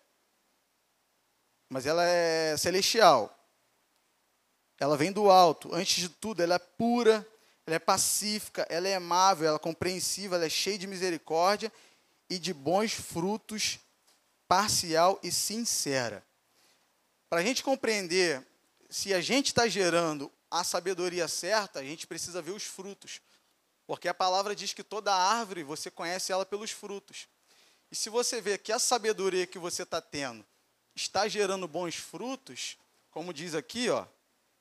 mas 1.68 1.86
ela 1.86 2.04
é 2.04 2.56
celestial. 2.56 3.33
Ela 4.84 4.98
vem 4.98 5.10
do 5.10 5.30
alto. 5.30 5.74
Antes 5.74 5.96
de 5.96 6.10
tudo, 6.10 6.42
ela 6.42 6.56
é 6.56 6.58
pura, 6.58 7.26
ela 7.66 7.76
é 7.76 7.78
pacífica, 7.78 8.66
ela 8.68 8.86
é 8.86 8.96
amável, 8.96 9.48
ela 9.48 9.56
é 9.56 9.58
compreensiva, 9.58 10.36
ela 10.36 10.44
é 10.44 10.50
cheia 10.50 10.76
de 10.76 10.86
misericórdia 10.86 11.72
e 12.28 12.38
de 12.38 12.52
bons 12.52 12.92
frutos, 12.92 13.78
parcial 14.46 15.18
e 15.22 15.32
sincera. 15.32 16.22
Para 17.30 17.40
a 17.40 17.42
gente 17.42 17.62
compreender 17.62 18.46
se 18.90 19.14
a 19.14 19.22
gente 19.22 19.46
está 19.46 19.66
gerando 19.66 20.30
a 20.50 20.62
sabedoria 20.62 21.26
certa, 21.28 21.80
a 21.80 21.82
gente 21.82 22.06
precisa 22.06 22.42
ver 22.42 22.52
os 22.52 22.64
frutos. 22.64 23.22
Porque 23.86 24.06
a 24.06 24.12
palavra 24.12 24.54
diz 24.54 24.74
que 24.74 24.84
toda 24.84 25.14
árvore 25.14 25.62
você 25.62 25.90
conhece 25.90 26.30
ela 26.30 26.44
pelos 26.44 26.72
frutos. 26.72 27.26
E 27.90 27.96
se 27.96 28.10
você 28.10 28.38
vê 28.38 28.58
que 28.58 28.70
a 28.70 28.78
sabedoria 28.78 29.46
que 29.46 29.58
você 29.58 29.82
está 29.82 30.02
tendo 30.02 30.44
está 30.94 31.26
gerando 31.26 31.66
bons 31.66 31.94
frutos, 31.94 32.76
como 33.10 33.32
diz 33.32 33.54
aqui, 33.54 33.88
ó, 33.88 34.04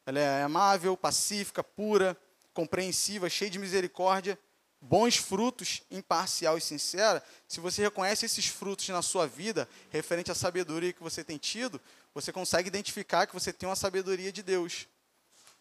ela 0.05 0.19
é 0.19 0.43
amável, 0.43 0.97
pacífica, 0.97 1.63
pura, 1.63 2.17
compreensiva, 2.53 3.29
cheia 3.29 3.49
de 3.49 3.59
misericórdia, 3.59 4.37
bons 4.81 5.15
frutos, 5.15 5.81
imparcial 5.89 6.57
e 6.57 6.61
sincera. 6.61 7.23
Se 7.47 7.59
você 7.59 7.81
reconhece 7.81 8.25
esses 8.25 8.47
frutos 8.47 8.87
na 8.89 9.01
sua 9.01 9.25
vida, 9.25 9.67
referente 9.89 10.31
à 10.31 10.35
sabedoria 10.35 10.93
que 10.93 11.01
você 11.01 11.23
tem 11.23 11.37
tido, 11.37 11.79
você 12.13 12.31
consegue 12.31 12.67
identificar 12.67 13.25
que 13.25 13.33
você 13.33 13.53
tem 13.53 13.67
uma 13.67 13.75
sabedoria 13.75 14.31
de 14.31 14.43
Deus. 14.43 14.87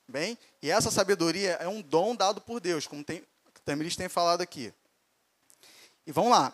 Bem, 0.08 0.36
e 0.60 0.70
essa 0.70 0.90
sabedoria 0.90 1.52
é 1.52 1.68
um 1.68 1.80
dom 1.80 2.14
dado 2.14 2.40
por 2.40 2.60
Deus, 2.60 2.86
como 2.86 3.04
tem, 3.04 3.24
Tamiris 3.64 3.96
tem 3.96 4.08
falado 4.08 4.40
aqui. 4.40 4.74
E 6.04 6.10
vamos 6.10 6.32
lá. 6.32 6.52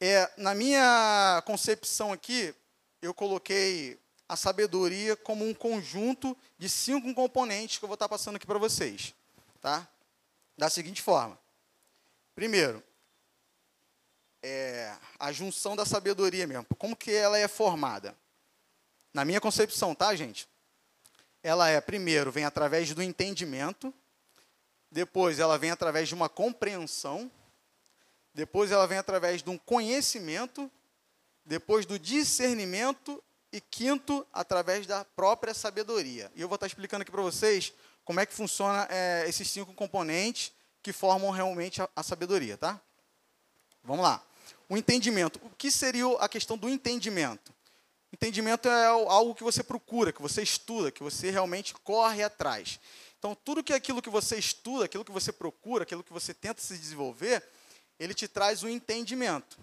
É, 0.00 0.30
na 0.36 0.54
minha 0.54 1.42
concepção 1.44 2.12
aqui, 2.12 2.54
eu 3.02 3.12
coloquei 3.12 3.98
a 4.28 4.36
sabedoria 4.36 5.16
como 5.16 5.48
um 5.48 5.54
conjunto 5.54 6.36
de 6.58 6.68
cinco 6.68 7.14
componentes 7.14 7.78
que 7.78 7.84
eu 7.84 7.88
vou 7.88 7.94
estar 7.94 8.08
passando 8.08 8.36
aqui 8.36 8.46
para 8.46 8.58
vocês, 8.58 9.14
tá? 9.60 9.88
Da 10.56 10.68
seguinte 10.68 11.00
forma. 11.00 11.38
Primeiro, 12.34 12.82
é 14.42 14.94
a 15.18 15.32
junção 15.32 15.74
da 15.74 15.86
sabedoria 15.86 16.46
mesmo. 16.46 16.66
Como 16.76 16.94
que 16.94 17.10
ela 17.10 17.38
é 17.38 17.48
formada? 17.48 18.14
Na 19.14 19.24
minha 19.24 19.40
concepção, 19.40 19.94
tá, 19.94 20.14
gente? 20.14 20.48
Ela 21.42 21.68
é, 21.68 21.80
primeiro, 21.80 22.30
vem 22.30 22.44
através 22.44 22.92
do 22.92 23.02
entendimento, 23.02 23.92
depois 24.90 25.38
ela 25.38 25.58
vem 25.58 25.70
através 25.70 26.08
de 26.08 26.14
uma 26.14 26.28
compreensão, 26.28 27.30
depois 28.34 28.70
ela 28.70 28.86
vem 28.86 28.98
através 28.98 29.42
de 29.42 29.48
um 29.48 29.56
conhecimento, 29.56 30.70
depois 31.44 31.86
do 31.86 31.98
discernimento 31.98 33.22
e 33.52 33.60
quinto, 33.60 34.26
através 34.32 34.86
da 34.86 35.04
própria 35.04 35.54
sabedoria. 35.54 36.30
E 36.34 36.40
eu 36.40 36.48
vou 36.48 36.56
estar 36.56 36.66
explicando 36.66 37.02
aqui 37.02 37.10
para 37.10 37.22
vocês 37.22 37.72
como 38.04 38.20
é 38.20 38.26
que 38.26 38.34
funciona 38.34 38.86
é, 38.90 39.24
esses 39.28 39.48
cinco 39.48 39.72
componentes 39.74 40.52
que 40.82 40.92
formam 40.92 41.30
realmente 41.30 41.82
a, 41.82 41.88
a 41.94 42.02
sabedoria, 42.02 42.56
tá? 42.56 42.80
Vamos 43.82 44.02
lá. 44.02 44.22
O 44.68 44.76
entendimento. 44.76 45.40
O 45.42 45.50
que 45.50 45.70
seria 45.70 46.06
a 46.18 46.28
questão 46.28 46.56
do 46.56 46.68
entendimento? 46.68 47.54
Entendimento 48.12 48.68
é 48.68 48.86
algo 48.86 49.34
que 49.34 49.42
você 49.42 49.62
procura, 49.62 50.12
que 50.12 50.22
você 50.22 50.42
estuda, 50.42 50.90
que 50.90 51.02
você 51.02 51.30
realmente 51.30 51.74
corre 51.74 52.22
atrás. 52.22 52.80
Então, 53.18 53.34
tudo 53.34 53.62
que 53.62 53.72
é 53.72 53.76
aquilo 53.76 54.00
que 54.00 54.08
você 54.08 54.38
estuda, 54.38 54.84
aquilo 54.84 55.04
que 55.04 55.12
você 55.12 55.32
procura, 55.32 55.82
aquilo 55.82 56.04
que 56.04 56.12
você 56.12 56.32
tenta 56.32 56.62
se 56.62 56.78
desenvolver, 56.78 57.46
ele 57.98 58.14
te 58.14 58.28
traz 58.28 58.62
o 58.62 58.68
entendimento, 58.68 59.58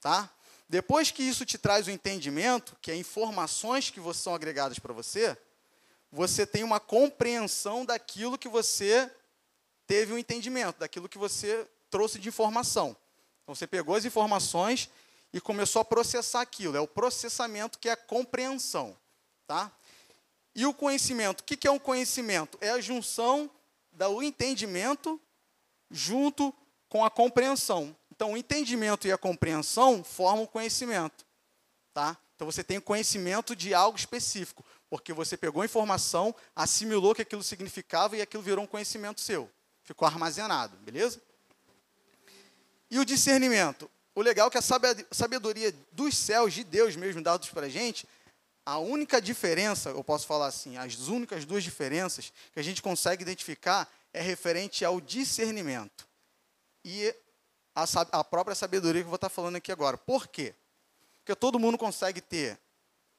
tá? 0.00 0.30
Depois 0.74 1.12
que 1.12 1.22
isso 1.22 1.44
te 1.44 1.56
traz 1.56 1.86
o 1.86 1.90
entendimento, 1.92 2.76
que 2.82 2.90
é 2.90 2.96
informações 2.96 3.90
que 3.90 4.00
são 4.12 4.34
agregadas 4.34 4.76
para 4.76 4.92
você, 4.92 5.38
você 6.10 6.44
tem 6.44 6.64
uma 6.64 6.80
compreensão 6.80 7.84
daquilo 7.84 8.36
que 8.36 8.48
você 8.48 9.08
teve 9.86 10.10
o 10.10 10.16
um 10.16 10.18
entendimento, 10.18 10.80
daquilo 10.80 11.08
que 11.08 11.16
você 11.16 11.64
trouxe 11.88 12.18
de 12.18 12.28
informação. 12.28 12.96
Então 13.44 13.54
você 13.54 13.68
pegou 13.68 13.94
as 13.94 14.04
informações 14.04 14.90
e 15.32 15.40
começou 15.40 15.80
a 15.80 15.84
processar 15.84 16.40
aquilo. 16.40 16.76
É 16.76 16.80
o 16.80 16.88
processamento 16.88 17.78
que 17.78 17.88
é 17.88 17.92
a 17.92 17.96
compreensão, 17.96 18.96
tá? 19.46 19.70
E 20.56 20.66
o 20.66 20.74
conhecimento, 20.74 21.42
o 21.42 21.44
que 21.44 21.68
é 21.68 21.70
um 21.70 21.78
conhecimento? 21.78 22.58
É 22.60 22.70
a 22.70 22.80
junção 22.80 23.48
do 23.92 24.20
entendimento 24.24 25.20
junto 25.88 26.52
com 26.88 27.04
a 27.04 27.10
compreensão. 27.10 27.96
Então, 28.14 28.34
o 28.34 28.36
entendimento 28.36 29.08
e 29.08 29.12
a 29.12 29.18
compreensão 29.18 30.04
formam 30.04 30.44
o 30.44 30.48
conhecimento. 30.48 31.26
Tá? 31.92 32.16
Então, 32.36 32.46
você 32.46 32.62
tem 32.62 32.78
conhecimento 32.78 33.56
de 33.56 33.74
algo 33.74 33.98
específico, 33.98 34.64
porque 34.88 35.12
você 35.12 35.36
pegou 35.36 35.62
a 35.62 35.64
informação, 35.64 36.32
assimilou 36.54 37.12
que 37.12 37.22
aquilo 37.22 37.42
significava 37.42 38.16
e 38.16 38.22
aquilo 38.22 38.40
virou 38.40 38.62
um 38.62 38.68
conhecimento 38.68 39.20
seu. 39.20 39.50
Ficou 39.82 40.06
armazenado, 40.06 40.76
beleza? 40.76 41.20
E 42.88 43.00
o 43.00 43.04
discernimento? 43.04 43.90
O 44.14 44.22
legal 44.22 44.46
é 44.46 44.50
que 44.52 44.58
a 44.58 44.62
sabedoria 45.10 45.74
dos 45.90 46.16
céus, 46.16 46.54
de 46.54 46.62
Deus 46.62 46.94
mesmo, 46.94 47.20
dados 47.20 47.48
para 47.48 47.66
a 47.66 47.68
gente, 47.68 48.06
a 48.64 48.78
única 48.78 49.20
diferença, 49.20 49.90
eu 49.90 50.04
posso 50.04 50.24
falar 50.24 50.46
assim, 50.46 50.76
as 50.76 51.08
únicas 51.08 51.44
duas 51.44 51.64
diferenças 51.64 52.32
que 52.52 52.60
a 52.60 52.62
gente 52.62 52.80
consegue 52.80 53.22
identificar 53.22 53.92
é 54.12 54.22
referente 54.22 54.84
ao 54.84 55.00
discernimento. 55.00 56.06
E 56.84 57.12
a, 57.74 57.84
a 58.12 58.24
própria 58.24 58.54
sabedoria 58.54 59.02
que 59.02 59.06
eu 59.06 59.10
vou 59.10 59.16
estar 59.16 59.28
falando 59.28 59.56
aqui 59.56 59.72
agora. 59.72 59.96
Por 59.96 60.28
quê? 60.28 60.54
Porque 61.18 61.34
todo 61.34 61.58
mundo 61.58 61.76
consegue 61.76 62.20
ter 62.20 62.58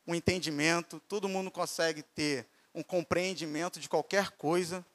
um 0.08 0.14
entendimento, 0.14 1.02
todo 1.08 1.28
mundo 1.28 1.50
consegue 1.50 2.04
ter 2.04 2.48
um 2.74 2.84
compreendimento 2.84 3.80
de 3.80 3.90
qualquer 3.90 4.32
coisa 4.32 4.86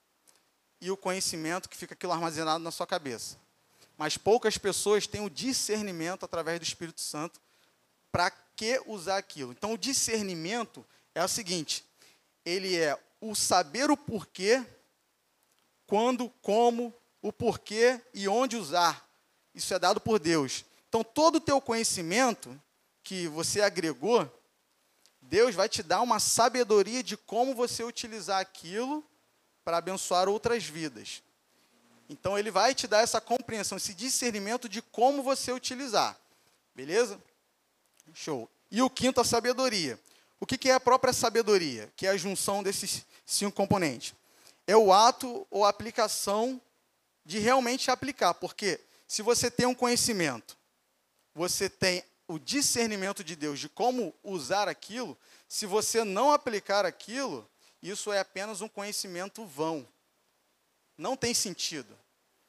e 0.81 0.91
o 0.91 0.97
conhecimento 0.97 1.69
que 1.69 1.77
fica 1.77 1.95
aquilo 1.95 2.13
armazenado 2.13 2.63
na 2.63 2.71
sua 2.71 2.87
cabeça. 2.87 3.37
Mas 3.99 4.17
poucas 4.17 4.57
pessoas 4.57 5.07
têm 5.07 5.21
o 5.21 5.29
discernimento 5.29 6.25
através 6.25 6.59
do 6.59 6.63
Espírito 6.63 7.01
Santo 7.01 7.41
para 8.11 8.31
que 8.31 8.81
usar 8.87 9.19
aquilo. 9.19 9.53
Então, 9.53 9.73
o 9.73 9.79
discernimento 9.79 10.87
é 11.15 11.23
o 11.23 11.29
seguinte: 11.29 11.85
ele 12.45 12.77
é 12.77 12.99
o 13.21 13.35
saber 13.35 13.91
o 13.91 13.97
porquê, 13.97 14.65
quando, 15.87 16.31
como, 16.41 16.95
o 17.21 17.33
porquê 17.33 18.01
e 18.15 18.29
onde 18.29 18.57
usar. 18.57 19.10
Isso 19.55 19.73
é 19.75 19.79
dado 19.79 20.01
por 20.01 20.19
Deus. 20.19 20.65
Então, 20.89 21.05
todo 21.05 21.37
o 21.37 21.41
teu 21.41 21.61
conhecimento 21.61 22.61
que 23.03 23.29
você 23.29 23.61
agregou, 23.61 24.29
Deus 25.21 25.55
vai 25.55 25.69
te 25.69 25.83
dar 25.83 26.01
uma 26.01 26.19
sabedoria 26.19 27.03
de 27.03 27.17
como 27.17 27.55
você 27.55 27.85
utilizar 27.85 28.41
aquilo 28.41 29.05
para 29.65 29.77
abençoar 29.77 30.29
outras 30.29 30.65
vidas. 30.65 31.23
Então, 32.09 32.37
ele 32.37 32.51
vai 32.51 32.75
te 32.75 32.89
dar 32.89 33.03
essa 33.03 33.21
compreensão, 33.21 33.79
esse 33.79 33.95
discernimento 33.95 34.69
de 34.69 34.83
como 34.83 35.23
você 35.23 35.53
utilizar. 35.53 36.19
Beleza? 36.75 37.23
Show. 38.13 38.51
E 38.71 38.83
o 38.83 38.91
quinto, 38.91 39.21
a 39.21 39.25
sabedoria. 39.25 39.99
O 40.41 40.47
que 40.47 40.69
é 40.69 40.75
a 40.75 40.81
própria 40.81 41.13
sabedoria? 41.13 41.93
Que 41.95 42.07
é 42.07 42.11
a 42.11 42.17
junção 42.17 42.63
desses 42.63 43.05
cinco 43.27 43.53
componentes. 43.53 44.15
É 44.67 44.77
o 44.77 44.93
ato 44.93 45.47
ou 45.51 45.65
aplicação 45.65 46.61
de 47.25 47.39
realmente 47.39 47.91
aplicar. 47.91 48.35
Porque 48.35 48.81
se 49.11 49.23
você 49.23 49.51
tem 49.51 49.67
um 49.67 49.75
conhecimento, 49.75 50.57
você 51.35 51.69
tem 51.69 52.05
o 52.29 52.39
discernimento 52.39 53.25
de 53.25 53.35
Deus 53.35 53.59
de 53.59 53.69
como 53.69 54.15
usar 54.23 54.69
aquilo, 54.69 55.19
se 55.49 55.67
você 55.67 56.05
não 56.05 56.31
aplicar 56.31 56.87
aquilo, 56.87 57.51
isso 57.83 58.13
é 58.13 58.21
apenas 58.21 58.61
um 58.61 58.69
conhecimento 58.69 59.45
vão. 59.45 59.85
Não 60.97 61.17
tem 61.17 61.35
sentido 61.35 61.99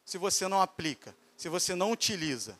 se 0.06 0.20
você 0.20 0.48
não 0.48 0.62
aplica, 0.62 1.18
se 1.36 1.50
você 1.50 1.74
não 1.74 1.92
utiliza. 1.92 2.56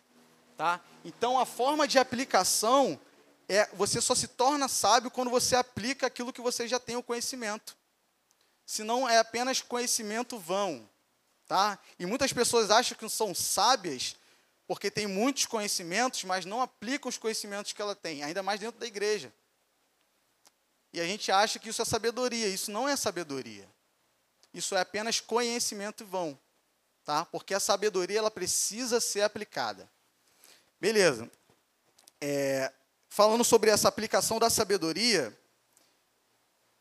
Tá? 0.58 0.82
Então, 1.06 1.38
a 1.38 1.46
forma 1.46 1.88
de 1.88 2.00
aplicação 2.00 3.00
é 3.48 3.68
você 3.68 4.02
só 4.02 4.16
se 4.16 4.30
torna 4.30 4.68
sábio 4.68 5.12
quando 5.12 5.30
você 5.30 5.56
aplica 5.56 6.08
aquilo 6.08 6.34
que 6.34 6.42
você 6.42 6.68
já 6.68 6.80
tem 6.80 6.96
o 6.96 7.04
conhecimento. 7.04 7.78
Senão 8.66 9.08
é 9.08 9.20
apenas 9.20 9.62
conhecimento 9.62 10.40
vão. 10.40 10.90
Tá? 11.52 11.78
E 12.00 12.06
muitas 12.06 12.32
pessoas 12.32 12.72
acham 12.72 12.98
que 12.98 13.10
são 13.10 13.36
sábias 13.36 14.16
porque 14.66 14.90
têm 14.90 15.06
muitos 15.06 15.46
conhecimentos, 15.46 16.24
mas 16.24 16.46
não 16.46 16.62
aplicam 16.62 17.10
os 17.10 17.18
conhecimentos 17.18 17.74
que 17.74 17.82
ela 17.82 17.94
tem, 17.94 18.24
ainda 18.24 18.42
mais 18.42 18.58
dentro 18.58 18.80
da 18.80 18.88
igreja. 18.88 19.34
E 20.94 21.02
a 21.02 21.06
gente 21.06 21.30
acha 21.30 21.60
que 21.60 21.68
isso 21.68 21.82
é 21.82 21.84
sabedoria. 21.84 22.48
Isso 22.48 22.72
não 22.72 22.88
é 22.88 22.96
sabedoria. 22.96 23.68
Isso 24.54 24.78
é 24.78 24.80
apenas 24.80 25.20
conhecimento 25.20 26.06
vão. 26.06 26.40
Tá? 27.04 27.26
Porque 27.26 27.54
a 27.54 27.60
sabedoria 27.60 28.20
ela 28.20 28.32
precisa 28.32 29.02
ser 29.02 29.24
aplicada. 29.24 29.92
Beleza. 30.80 31.30
É, 32.22 32.72
falando 33.10 33.44
sobre 33.44 33.70
essa 33.70 33.90
aplicação 33.90 34.40
da 34.40 34.50
sabedoria, 34.50 35.38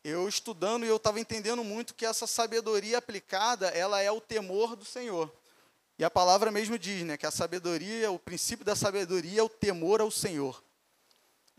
eu 0.03 0.27
estudando 0.27 0.85
e 0.85 0.89
eu 0.89 0.95
estava 0.95 1.19
entendendo 1.19 1.63
muito 1.63 1.93
que 1.93 2.05
essa 2.05 2.25
sabedoria 2.25 2.97
aplicada, 2.97 3.67
ela 3.69 4.01
é 4.01 4.11
o 4.11 4.21
temor 4.21 4.75
do 4.75 4.83
Senhor. 4.85 5.31
E 5.97 6.03
a 6.03 6.09
palavra 6.09 6.49
mesmo 6.49 6.79
diz, 6.79 7.03
né, 7.03 7.17
que 7.17 7.25
a 7.25 7.31
sabedoria, 7.31 8.11
o 8.11 8.17
princípio 8.17 8.65
da 8.65 8.75
sabedoria 8.75 9.41
é 9.41 9.43
o 9.43 9.49
temor 9.49 10.01
ao 10.01 10.09
Senhor. 10.09 10.63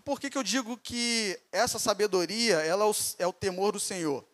Por 0.05 0.19
que, 0.19 0.29
que 0.29 0.37
eu 0.37 0.43
digo 0.43 0.77
que 0.77 1.39
essa 1.53 1.79
sabedoria, 1.79 2.57
ela 2.57 2.85
é 2.85 2.89
o, 2.89 2.95
é 3.21 3.27
o 3.27 3.33
temor 3.33 3.73
do 3.73 3.79
Senhor? 3.79 4.25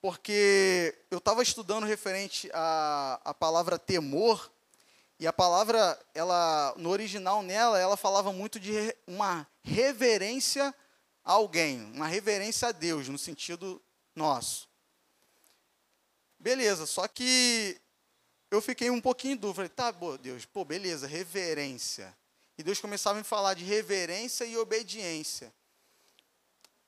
Porque 0.00 0.94
eu 1.10 1.18
estava 1.18 1.42
estudando 1.42 1.86
referente 1.86 2.50
à, 2.52 3.20
à 3.24 3.32
palavra 3.32 3.78
temor, 3.78 4.50
e 5.20 5.26
a 5.28 5.32
palavra, 5.32 5.96
ela 6.12 6.74
no 6.76 6.90
original 6.90 7.42
nela, 7.42 7.78
ela 7.78 7.96
falava 7.96 8.32
muito 8.32 8.58
de 8.58 8.72
uma 9.06 9.46
reverência 9.62 10.74
alguém, 11.24 11.82
uma 11.92 12.06
reverência 12.06 12.68
a 12.68 12.72
Deus, 12.72 13.08
no 13.08 13.18
sentido 13.18 13.82
nosso. 14.14 14.68
Beleza, 16.38 16.84
só 16.84 17.08
que 17.08 17.80
eu 18.50 18.60
fiquei 18.60 18.90
um 18.90 19.00
pouquinho 19.00 19.34
em 19.34 19.36
dúvida. 19.36 19.68
Tá, 19.68 19.90
Deus, 20.20 20.44
pô, 20.44 20.64
beleza, 20.64 21.06
reverência. 21.06 22.14
E 22.58 22.62
Deus 22.62 22.80
começava 22.80 23.18
a 23.18 23.22
me 23.22 23.24
falar 23.24 23.54
de 23.54 23.64
reverência 23.64 24.44
e 24.44 24.56
obediência. 24.56 25.52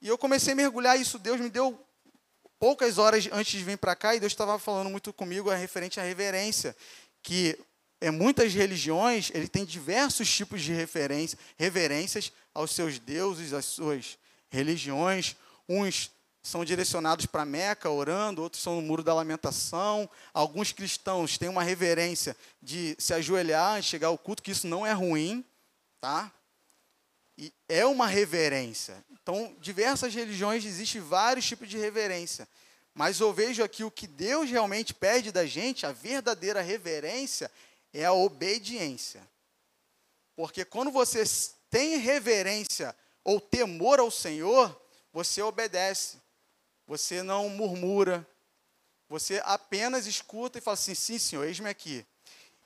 E 0.00 0.08
eu 0.08 0.18
comecei 0.18 0.52
a 0.52 0.56
mergulhar 0.56 1.00
isso. 1.00 1.18
Deus 1.18 1.40
me 1.40 1.48
deu 1.48 1.80
poucas 2.58 2.98
horas 2.98 3.28
antes 3.32 3.58
de 3.58 3.64
vir 3.64 3.78
para 3.78 3.96
cá 3.96 4.14
e 4.14 4.20
Deus 4.20 4.32
estava 4.32 4.58
falando 4.58 4.90
muito 4.90 5.12
comigo 5.12 5.50
a 5.50 5.54
referente 5.54 5.98
à 5.98 6.02
reverência, 6.02 6.76
que 7.22 7.58
em 8.00 8.10
muitas 8.10 8.52
religiões 8.52 9.30
ele 9.34 9.48
tem 9.48 9.64
diversos 9.64 10.30
tipos 10.30 10.62
de 10.62 10.72
referência, 10.72 11.38
reverências 11.58 12.32
aos 12.54 12.70
seus 12.70 12.98
deuses, 12.98 13.52
às 13.52 13.64
suas 13.64 14.18
religiões, 14.56 15.36
uns 15.68 16.10
são 16.42 16.64
direcionados 16.64 17.26
para 17.26 17.44
Meca 17.44 17.90
orando, 17.90 18.40
outros 18.40 18.62
são 18.62 18.76
no 18.76 18.82
Muro 18.82 19.02
da 19.02 19.12
Lamentação. 19.12 20.08
Alguns 20.32 20.72
cristãos 20.72 21.36
têm 21.36 21.48
uma 21.48 21.62
reverência 21.62 22.36
de 22.62 22.96
se 22.98 23.12
ajoelhar 23.12 23.80
e 23.80 23.82
chegar 23.82 24.08
ao 24.08 24.18
culto, 24.18 24.42
que 24.42 24.52
isso 24.52 24.66
não 24.66 24.86
é 24.86 24.92
ruim, 24.92 25.44
tá? 26.00 26.32
E 27.36 27.52
é 27.68 27.84
uma 27.84 28.06
reverência. 28.06 29.04
Então, 29.10 29.54
diversas 29.60 30.14
religiões 30.14 30.64
existem 30.64 31.00
vários 31.00 31.44
tipos 31.44 31.68
de 31.68 31.76
reverência. 31.76 32.48
Mas 32.94 33.18
eu 33.18 33.32
vejo 33.32 33.62
aqui 33.62 33.82
o 33.82 33.90
que 33.90 34.06
Deus 34.06 34.48
realmente 34.48 34.94
pede 34.94 35.32
da 35.32 35.44
gente, 35.44 35.84
a 35.84 35.92
verdadeira 35.92 36.62
reverência, 36.62 37.50
é 37.92 38.04
a 38.04 38.12
obediência. 38.12 39.20
Porque 40.36 40.64
quando 40.64 40.90
você 40.92 41.24
tem 41.68 41.98
reverência 41.98 42.94
ou 43.26 43.40
temor 43.40 43.98
ao 43.98 44.08
Senhor, 44.08 44.80
você 45.12 45.42
obedece. 45.42 46.18
Você 46.86 47.24
não 47.24 47.48
murmura. 47.48 48.24
Você 49.08 49.42
apenas 49.44 50.06
escuta 50.06 50.58
e 50.58 50.60
fala 50.60 50.74
assim: 50.74 50.94
sim, 50.94 51.18
Senhor, 51.18 51.44
eis-me 51.44 51.68
aqui. 51.68 52.06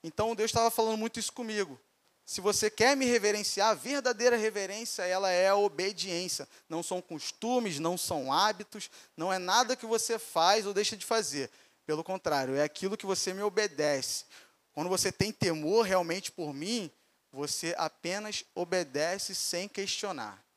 Então 0.05 0.35
Deus 0.35 0.51
estava 0.51 0.71
falando 0.71 0.99
muito 0.99 1.19
isso 1.19 1.33
comigo. 1.33 1.81
Se 2.27 2.43
você 2.43 2.71
quer 2.71 2.95
me 2.95 3.07
reverenciar, 3.07 3.71
a 3.71 3.75
verdadeira 3.75 4.37
reverência, 4.37 5.03
ela 5.03 5.31
é 5.31 5.49
a 5.49 5.57
obediência. 5.57 6.47
Não 6.69 6.83
são 6.83 7.01
costumes, 7.01 7.79
não 7.79 7.97
são 7.97 8.31
hábitos, 8.31 8.91
não 9.17 9.33
é 9.33 9.39
nada 9.39 9.75
que 9.75 9.87
você 9.87 10.19
faz 10.19 10.67
ou 10.67 10.75
deixa 10.75 10.95
de 10.95 11.07
fazer. 11.07 11.51
Pelo 11.87 12.05
contrário, 12.05 12.55
é 12.55 12.63
aquilo 12.63 12.99
que 12.99 13.07
você 13.07 13.33
me 13.33 13.43
obedece. 13.43 14.27
Quando 14.73 14.91
você 14.91 15.11
tem 15.11 15.33
temor 15.33 15.87
realmente 15.87 16.31
por 16.31 16.53
mim, 16.53 16.91
você 17.33 17.75
apenas 17.79 18.45
obedece 18.55 19.35
sem 19.35 19.67
questionar. 19.67 20.50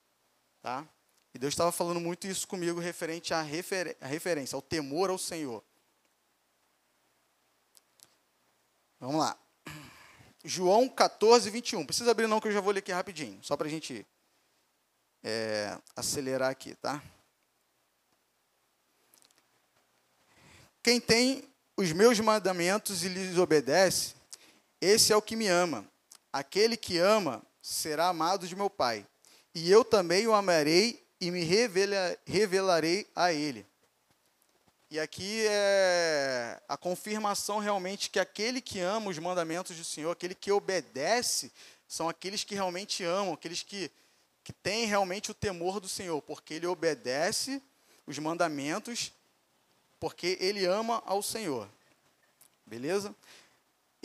Tá? 0.64 0.88
E 1.34 1.38
Deus 1.38 1.52
estava 1.52 1.74
falando 1.74 2.00
muito 2.00 2.26
isso 2.26 2.48
comigo 2.48 2.80
referente 2.80 3.34
à, 3.34 3.42
refer 3.42 3.98
à 4.00 4.08
referência, 4.08 4.56
ao 4.56 4.62
temor 4.62 5.10
ao 5.10 5.18
Senhor. 5.18 5.62
Vamos 8.98 9.20
lá. 9.20 9.38
João 10.42 10.88
14, 10.88 11.50
21. 11.50 11.86
Precisa 11.86 12.12
abrir 12.12 12.28
não, 12.28 12.40
que 12.40 12.48
eu 12.48 12.52
já 12.54 12.62
vou 12.62 12.72
ler 12.72 12.80
aqui 12.80 12.94
rapidinho, 12.94 13.38
só 13.44 13.58
para 13.58 13.68
a 13.68 13.70
gente 13.70 14.08
é, 15.22 15.78
acelerar 15.98 16.50
aqui, 16.50 16.76
tá? 16.76 17.04
Quem 20.82 21.02
tem 21.02 21.44
os 21.76 21.92
meus 21.92 22.22
mandamentos 22.22 23.04
e 23.04 23.10
lhes 23.10 23.38
obedece, 23.38 24.16
esse 24.80 25.12
é 25.12 25.16
o 25.18 25.22
que 25.22 25.36
me 25.36 25.48
ama. 25.50 25.86
Aquele 26.32 26.78
que 26.78 27.00
ama 27.00 27.44
será 27.62 28.08
amado 28.08 28.48
de 28.48 28.56
meu 28.56 28.70
Pai. 28.70 29.06
E 29.56 29.70
eu 29.70 29.86
também 29.86 30.28
o 30.28 30.34
amarei 30.34 31.04
e 31.22 31.30
me 31.30 31.44
revela, 31.44 32.18
revelarei 32.26 33.08
a 33.16 33.32
ele. 33.32 33.66
E 34.90 35.00
aqui 35.00 35.46
é 35.48 36.62
a 36.68 36.78
confirmação 36.78 37.60
realmente 37.60 38.10
que 38.10 38.20
aquele 38.20 38.62
que 38.62 38.80
ama 38.80 39.10
os 39.10 39.18
mandamentos 39.18 39.76
do 39.76 39.84
Senhor, 39.84 40.12
aquele 40.12 40.36
que 40.36 40.52
obedece, 40.52 41.52
são 41.88 42.10
aqueles 42.10 42.44
que 42.44 42.56
realmente 42.56 43.04
amam, 43.04 43.34
aqueles 43.34 43.64
que, 43.64 43.90
que 44.44 44.54
têm 44.54 44.86
realmente 44.86 45.32
o 45.32 45.34
temor 45.34 45.80
do 45.80 45.88
Senhor, 45.88 46.22
porque 46.22 46.56
ele 46.56 46.68
obedece 46.68 47.62
os 48.06 48.20
mandamentos, 48.20 49.12
porque 50.00 50.38
ele 50.40 50.66
ama 50.66 51.02
ao 51.06 51.24
Senhor. 51.24 51.68
Beleza? 52.66 53.16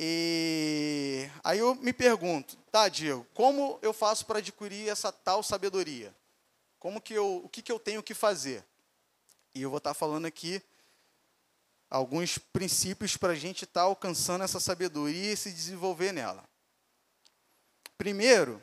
E 0.01 1.29
aí 1.43 1.59
eu 1.59 1.75
me 1.75 1.93
pergunto, 1.93 2.57
tá, 2.71 2.89
Diego, 2.89 3.27
como 3.35 3.81
eu 3.83 3.93
faço 3.93 4.25
para 4.25 4.39
adquirir 4.39 4.89
essa 4.89 5.11
tal 5.11 5.43
sabedoria? 5.43 6.15
Como 6.79 7.01
que 7.01 7.15
eu, 7.15 7.43
o 7.45 7.49
que, 7.49 7.61
que 7.61 7.73
eu 7.73 7.81
tenho 7.81 8.01
que 8.01 8.15
fazer? 8.15 8.65
E 9.53 9.61
eu 9.61 9.71
vou 9.71 9.79
estar 9.79 9.95
falando 9.95 10.27
aqui 10.27 10.63
alguns 11.91 12.39
princípios 12.39 13.17
para 13.17 13.33
a 13.33 13.35
gente 13.37 13.65
estar 13.65 13.81
tá 13.81 13.87
alcançando 13.87 14.45
essa 14.45 14.61
sabedoria 14.61 15.33
e 15.33 15.37
se 15.37 15.51
desenvolver 15.51 16.13
nela. 16.13 16.45
Primeiro, 17.97 18.63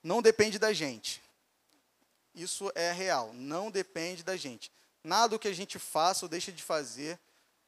não 0.00 0.22
depende 0.22 0.60
da 0.60 0.72
gente. 0.72 1.20
Isso 2.32 2.70
é 2.76 2.92
real, 2.92 3.32
não 3.32 3.68
depende 3.68 4.22
da 4.22 4.36
gente. 4.36 4.70
Nada 5.02 5.30
do 5.30 5.38
que 5.40 5.48
a 5.48 5.52
gente 5.52 5.76
faça 5.76 6.24
ou 6.24 6.28
deixa 6.28 6.52
de 6.52 6.62
fazer 6.62 7.18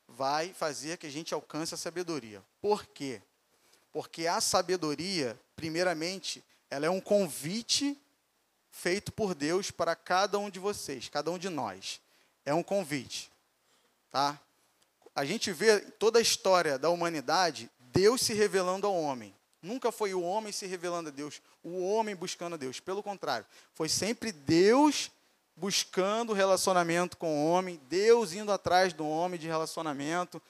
vai 0.09 0.53
fazer 0.53 0.99
que 0.99 1.07
a 1.07 1.11
gente 1.11 1.33
alcance 1.35 1.75
a 1.75 1.79
sabedoria. 1.79 2.43
Por 2.61 2.87
quê? 2.87 3.21
Porque 3.93 4.27
a 4.27 4.41
sabedoria, 4.41 5.38
primeiramente, 5.55 6.43
ela 6.71 6.87
é 6.87 6.91
um 6.91 7.01
convite 7.01 7.99
feito 8.71 9.12
por 9.12 9.35
Deus 9.35 9.71
para 9.71 9.95
cada 9.95 10.38
um 10.38 10.49
de 10.49 10.59
vocês, 10.59 11.09
cada 11.09 11.31
um 11.31 11.38
de 11.38 11.49
nós. 11.49 12.01
É 12.45 12.55
um 12.55 12.62
convite. 12.62 13.31
Tá? 14.11 14.41
A 15.15 15.25
gente 15.25 15.53
vê 15.53 15.81
toda 15.81 16.19
a 16.19 16.23
história 16.23 16.79
da 16.79 16.88
humanidade, 16.88 17.71
Deus 17.79 18.23
se 18.23 18.33
revelando 18.33 18.87
ao 18.87 18.95
homem. 18.95 19.35
Nunca 19.61 19.93
foi 19.93 20.12
o 20.15 20.23
homem 20.23 20.53
se 20.53 20.67
revelando 20.67 21.11
a 21.11 21.12
Deus, 21.12 21.41
o 21.62 21.85
homem 21.85 22.17
buscando 22.17 22.55
a 22.55 22.57
Deus. 22.57 22.81
Pelo 22.81 23.03
contrário, 23.03 23.47
foi 23.75 23.88
sempre 23.88 24.33
Deus 24.33 25.11
buscando 25.57 26.33
relacionamento 26.33 27.17
com 27.17 27.29
o 27.35 27.51
homem, 27.51 27.81
Deus 27.88 28.33
indo 28.33 28.51
atrás 28.53 28.93
do 28.93 29.07
homem 29.07 29.38
de 29.38 29.47
relacionamento. 29.47 30.41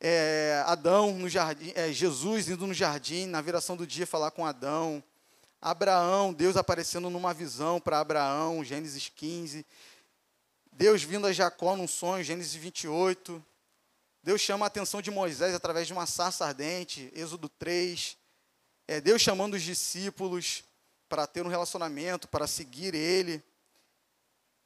É, 0.00 0.62
Adão 0.66 1.12
no 1.12 1.28
jardim, 1.28 1.72
é, 1.74 1.92
Jesus 1.92 2.48
indo 2.48 2.66
no 2.66 2.74
jardim, 2.74 3.26
na 3.26 3.40
viração 3.40 3.76
do 3.76 3.86
dia 3.86 4.06
falar 4.06 4.30
com 4.30 4.46
Adão. 4.46 5.02
Abraão, 5.60 6.32
Deus 6.32 6.56
aparecendo 6.56 7.10
numa 7.10 7.34
visão 7.34 7.80
para 7.80 7.98
Abraão, 7.98 8.62
Gênesis 8.62 9.08
15. 9.08 9.66
Deus 10.70 11.02
vindo 11.02 11.26
a 11.26 11.32
Jacó 11.32 11.76
num 11.76 11.88
sonho, 11.88 12.22
Gênesis 12.22 12.54
28. 12.54 13.44
Deus 14.22 14.40
chama 14.40 14.66
a 14.66 14.68
atenção 14.68 15.02
de 15.02 15.10
Moisés 15.10 15.54
através 15.54 15.86
de 15.86 15.92
uma 15.92 16.06
sarça 16.06 16.44
ardente, 16.44 17.10
Êxodo 17.14 17.48
3. 17.48 18.16
É, 18.86 19.00
Deus 19.00 19.20
chamando 19.20 19.54
os 19.54 19.62
discípulos 19.62 20.62
para 21.08 21.26
ter 21.26 21.44
um 21.44 21.48
relacionamento, 21.48 22.28
para 22.28 22.46
seguir 22.46 22.94
Ele. 22.94 23.42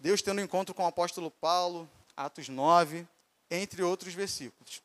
Deus 0.02 0.20
tendo 0.20 0.40
um 0.40 0.44
encontro 0.44 0.74
com 0.74 0.82
o 0.82 0.88
apóstolo 0.88 1.30
Paulo, 1.30 1.88
Atos 2.16 2.48
9, 2.48 3.06
entre 3.48 3.84
outros 3.84 4.12
versículos. 4.12 4.82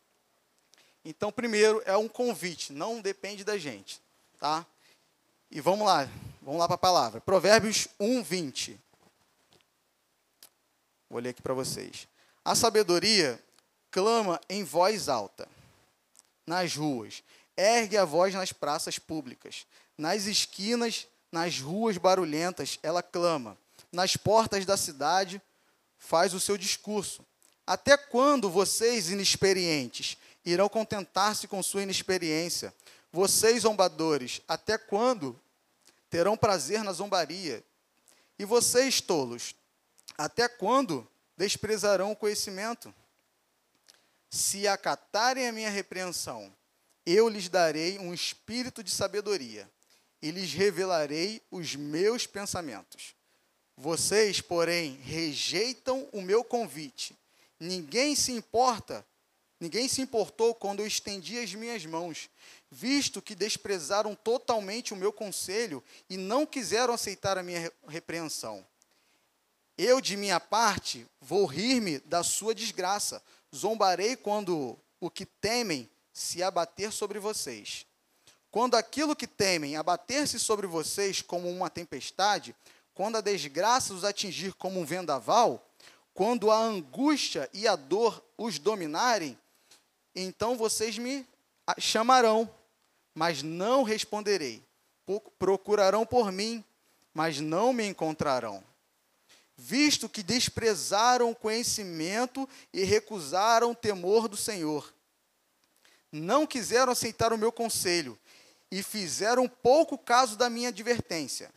Então, 1.04 1.32
primeiro, 1.32 1.82
é 1.88 1.98
um 1.98 2.08
convite, 2.08 2.72
não 2.72 3.02
depende 3.02 3.44
da 3.44 3.58
gente. 3.58 4.00
Tá? 4.38 4.64
E 5.50 5.60
vamos 5.60 5.88
lá, 5.88 6.08
vamos 6.40 6.60
lá 6.60 6.68
para 6.68 6.76
a 6.76 6.78
palavra. 6.78 7.20
Provérbios 7.20 7.88
1, 8.00 8.22
20. 8.22 8.80
Vou 11.10 11.20
ler 11.20 11.30
aqui 11.30 11.42
para 11.42 11.56
vocês. 11.56 12.08
A 12.46 12.54
sabedoria 12.54 13.44
clama 13.90 14.40
em 14.48 14.64
voz 14.64 15.10
alta 15.10 15.50
nas 16.46 16.76
ruas, 16.76 17.24
ergue 17.58 17.98
a 17.98 18.06
voz 18.06 18.36
nas 18.36 18.54
praças 18.54 19.00
públicas, 19.00 19.66
nas 19.98 20.26
esquinas, 20.26 21.08
nas 21.32 21.60
ruas 21.60 21.98
barulhentas, 21.98 22.78
ela 22.84 23.02
clama, 23.02 23.58
nas 23.92 24.16
portas 24.16 24.66
da 24.66 24.78
cidade, 24.78 25.42
faz 25.98 26.34
o 26.34 26.40
seu 26.40 26.58
discurso. 26.58 27.26
Até 27.66 27.98
quando 27.98 28.50
vocês, 28.50 29.10
inexperientes, 29.10 30.18
irão 30.46 30.70
contentar-se 30.70 31.48
com 31.48 31.62
sua 31.62 31.84
inexperiência? 31.84 32.74
Vocês, 33.12 33.64
zombadores, 33.64 34.42
até 34.48 34.78
quando 34.78 35.40
terão 36.10 36.38
prazer 36.38 36.84
na 36.84 36.94
zombaria? 36.94 37.64
E 38.40 38.46
vocês, 38.46 39.02
tolos, 39.02 39.56
até 40.18 40.48
quando 40.48 41.06
desprezarão 41.36 42.12
o 42.12 42.16
conhecimento? 42.16 42.94
Se 44.30 44.68
acatarem 44.68 45.48
a 45.48 45.52
minha 45.52 45.70
repreensão, 45.70 46.54
eu 47.06 47.28
lhes 47.28 47.50
darei 47.50 47.98
um 48.00 48.14
espírito 48.14 48.84
de 48.84 48.92
sabedoria 48.92 49.70
e 50.22 50.32
lhes 50.32 50.54
revelarei 50.54 51.42
os 51.50 51.76
meus 51.76 52.28
pensamentos. 52.28 53.17
Vocês, 53.78 54.42
porém, 54.42 55.00
rejeitam 55.04 56.10
o 56.12 56.20
meu 56.20 56.44
convite. 56.44 57.16
Ninguém 57.60 58.16
se 58.16 58.32
importa, 58.32 59.06
ninguém 59.60 59.88
se 59.88 60.02
importou 60.02 60.56
quando 60.56 60.80
eu 60.80 60.88
estendi 60.88 61.38
as 61.38 61.54
minhas 61.54 61.86
mãos, 61.86 62.28
visto 62.72 63.22
que 63.22 63.36
desprezaram 63.36 64.16
totalmente 64.16 64.94
o 64.94 64.98
meu 64.98 65.14
conselho 65.14 65.84
e 66.10 66.18
não 66.18 66.44
quiseram 66.44 66.92
aceitar 66.92 67.38
a 67.38 67.44
minha 67.44 67.72
repreensão. 67.88 68.66
Eu, 69.78 70.02
de 70.02 70.18
minha 70.18 70.40
parte, 70.40 71.06
vou 71.22 71.46
rir-me 71.46 72.00
da 72.00 72.24
sua 72.24 72.56
desgraça. 72.56 73.22
Zombarei 73.56 74.16
quando 74.16 74.76
o 75.00 75.10
que 75.10 75.24
temem 75.26 75.88
se 76.12 76.42
abater 76.42 76.92
sobre 76.92 77.20
vocês. 77.20 77.86
Quando 78.50 78.74
aquilo 78.74 79.16
que 79.16 79.28
temem 79.28 79.76
abater-se 79.76 80.40
sobre 80.40 80.66
vocês 80.66 81.22
como 81.22 81.48
uma 81.48 81.70
tempestade, 81.70 82.56
quando 82.98 83.18
a 83.18 83.22
desgraça 83.22 83.94
os 83.94 84.04
atingir 84.04 84.54
como 84.56 84.80
um 84.80 84.86
vendaval, 84.86 85.64
quando 86.16 86.50
a 86.50 86.58
angústia 86.58 87.48
e 87.54 87.68
a 87.68 87.76
dor 87.76 88.24
os 88.36 88.58
dominarem, 88.58 89.38
então 90.16 90.58
vocês 90.58 90.98
me 90.98 91.24
chamarão, 91.78 92.50
mas 93.14 93.44
não 93.44 93.84
responderei. 93.84 94.64
Procurarão 95.38 96.08
por 96.08 96.32
mim, 96.32 96.66
mas 97.14 97.40
não 97.40 97.72
me 97.72 97.86
encontrarão 97.86 98.64
visto 99.60 100.08
que 100.08 100.22
desprezaram 100.22 101.32
o 101.32 101.36
conhecimento 101.36 102.48
e 102.72 102.84
recusaram 102.84 103.72
o 103.72 103.76
temor 103.76 104.28
do 104.28 104.38
Senhor. 104.38 104.94
Não 106.12 106.46
quiseram 106.46 106.92
aceitar 106.92 107.34
o 107.34 107.38
meu 107.38 107.52
conselho, 107.52 108.18
e 108.70 108.84
fizeram 108.84 109.48
pouco 109.48 109.98
caso 109.98 110.38
da 110.38 110.50
minha 110.50 110.70
advertência. 110.70 111.52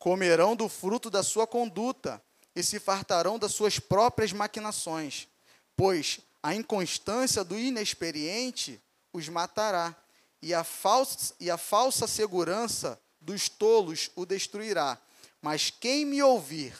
Comerão 0.00 0.56
do 0.56 0.68
fruto 0.68 1.10
da 1.10 1.22
sua 1.22 1.46
conduta 1.46 2.20
e 2.56 2.62
se 2.62 2.80
fartarão 2.80 3.38
das 3.38 3.52
suas 3.52 3.78
próprias 3.78 4.32
maquinações, 4.32 5.28
pois 5.76 6.20
a 6.42 6.54
inconstância 6.54 7.44
do 7.44 7.56
inexperiente 7.56 8.80
os 9.12 9.28
matará, 9.28 9.94
e 10.42 10.54
a 10.54 10.64
falsa, 10.64 11.34
e 11.38 11.50
a 11.50 11.58
falsa 11.58 12.06
segurança 12.06 12.98
dos 13.20 13.50
tolos 13.50 14.10
o 14.16 14.24
destruirá. 14.24 14.98
Mas 15.42 15.70
quem 15.70 16.06
me 16.06 16.22
ouvir 16.22 16.74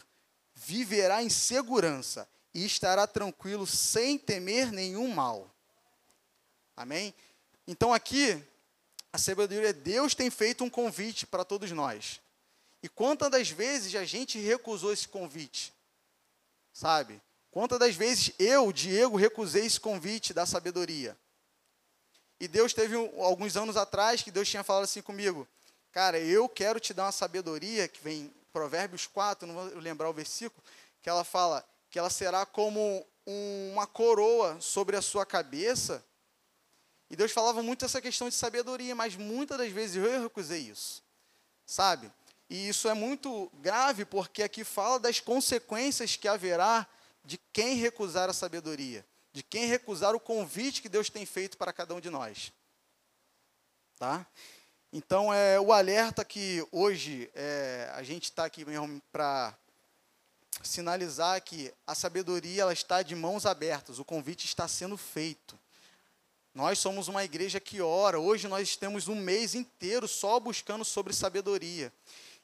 viverá 0.55 1.23
em 1.23 1.29
segurança 1.29 2.27
e 2.55 2.65
estará 2.65 3.07
tranquilo 3.07 3.67
sem 3.67 4.17
temer 4.17 4.73
nenhum 4.73 5.13
mal. 5.13 5.55
Amém? 6.75 7.15
Então 7.67 7.93
aqui, 7.93 8.43
a 9.13 9.19
sabedoria, 9.19 9.75
Deus 9.75 10.15
tem 10.15 10.31
feito 10.31 10.65
um 10.65 10.71
convite 10.71 11.27
para 11.27 11.45
todos 11.45 11.71
nós. 11.71 12.19
E 12.83 12.89
quantas 12.89 13.31
das 13.31 13.51
vezes 13.51 13.95
a 13.95 14.05
gente 14.05 14.39
recusou 14.39 14.93
esse 14.93 15.07
convite? 15.07 15.73
Sabe? 16.73 17.21
Quantas 17.51 17.79
das 17.79 17.95
vezes 17.95 18.33
eu, 18.39 18.73
Diego, 18.73 19.17
recusei 19.17 19.67
esse 19.67 19.81
convite 19.81 20.33
da 20.33 20.47
sabedoria? 20.47 21.17
E 22.39 22.49
Deus 22.49 22.73
teve 22.73 22.97
alguns 23.21 23.57
anos 23.57 23.77
atrás 23.77 24.23
que 24.23 24.31
Deus 24.31 24.49
tinha 24.49 24.65
falado 24.65 24.85
assim 24.85 25.03
comigo: 25.03 25.47
Cara, 25.93 26.19
eu 26.19 26.49
quero 26.49 26.81
te 26.81 26.95
dar 26.95 27.05
uma 27.05 27.13
sabedoria, 27.13 27.89
que 27.89 28.01
vem 28.03 28.23
em 28.23 28.35
Provérbios 28.53 29.07
4, 29.07 29.47
não 29.47 29.55
vou 29.55 29.79
lembrar 29.79 30.09
o 30.09 30.15
versículo, 30.15 30.63
que 31.03 31.09
ela 31.11 31.25
fala 31.25 31.65
que 31.91 31.99
ela 31.99 32.09
será 32.09 32.47
como 32.47 33.05
um, 33.27 33.73
uma 33.73 33.87
coroa 33.87 34.59
sobre 34.61 34.97
a 34.97 35.03
sua 35.03 35.27
cabeça. 35.27 36.05
E 37.11 37.17
Deus 37.17 37.33
falava 37.33 37.63
muito 37.63 37.85
essa 37.85 38.01
questão 38.01 38.29
de 38.29 38.37
sabedoria, 38.37 38.95
mas 38.95 39.17
muitas 39.17 39.59
das 39.59 39.73
vezes 39.73 39.97
eu 39.97 40.23
recusei 40.23 40.61
isso, 40.61 41.03
sabe? 41.67 42.11
E 42.51 42.69
isso 42.69 42.89
é 42.89 42.95
muito 42.95 43.51
grave, 43.61 44.05
porque 44.05 44.43
aqui 44.43 44.65
fala 44.65 44.99
das 44.99 45.21
consequências 45.21 46.17
que 46.17 46.29
haverá 46.29 46.87
de 47.25 47.39
quem 47.53 47.77
recusar 47.77 48.29
a 48.29 48.33
sabedoria 48.35 49.07
de 49.33 49.43
quem 49.43 49.67
recusar 49.67 50.15
o 50.15 50.21
convite 50.21 50.83
que 50.83 50.89
Deus 50.89 51.09
tem 51.09 51.25
feito 51.25 51.57
para 51.57 51.73
cada 51.73 51.95
um 51.95 52.01
de 52.01 52.11
nós. 52.11 52.53
Tá? 53.99 54.27
Então, 54.93 55.33
é 55.33 55.61
o 55.61 55.73
alerta 55.73 56.25
que 56.25 56.67
hoje 56.73 57.31
é, 57.35 57.91
a 57.95 58.03
gente 58.03 58.25
está 58.25 58.45
aqui 58.45 58.65
mesmo 58.65 59.01
para 59.13 59.57
sinalizar 60.63 61.41
que 61.43 61.73
a 61.87 61.95
sabedoria 61.95 62.63
ela 62.63 62.73
está 62.73 63.03
de 63.03 63.15
mãos 63.15 63.47
abertas, 63.47 63.99
o 63.99 64.05
convite 64.05 64.47
está 64.47 64.67
sendo 64.67 64.97
feito. 64.97 65.59
Nós 66.53 66.81
somos 66.81 67.07
uma 67.07 67.23
igreja 67.23 67.61
que 67.61 67.81
ora, 67.81 68.19
hoje 68.19 68.49
nós 68.49 68.75
temos 68.77 69.07
um 69.07 69.15
mês 69.15 69.55
inteiro 69.55 70.09
só 70.09 70.41
buscando 70.41 70.85
sobre 70.85 71.13
sabedoria. 71.13 71.93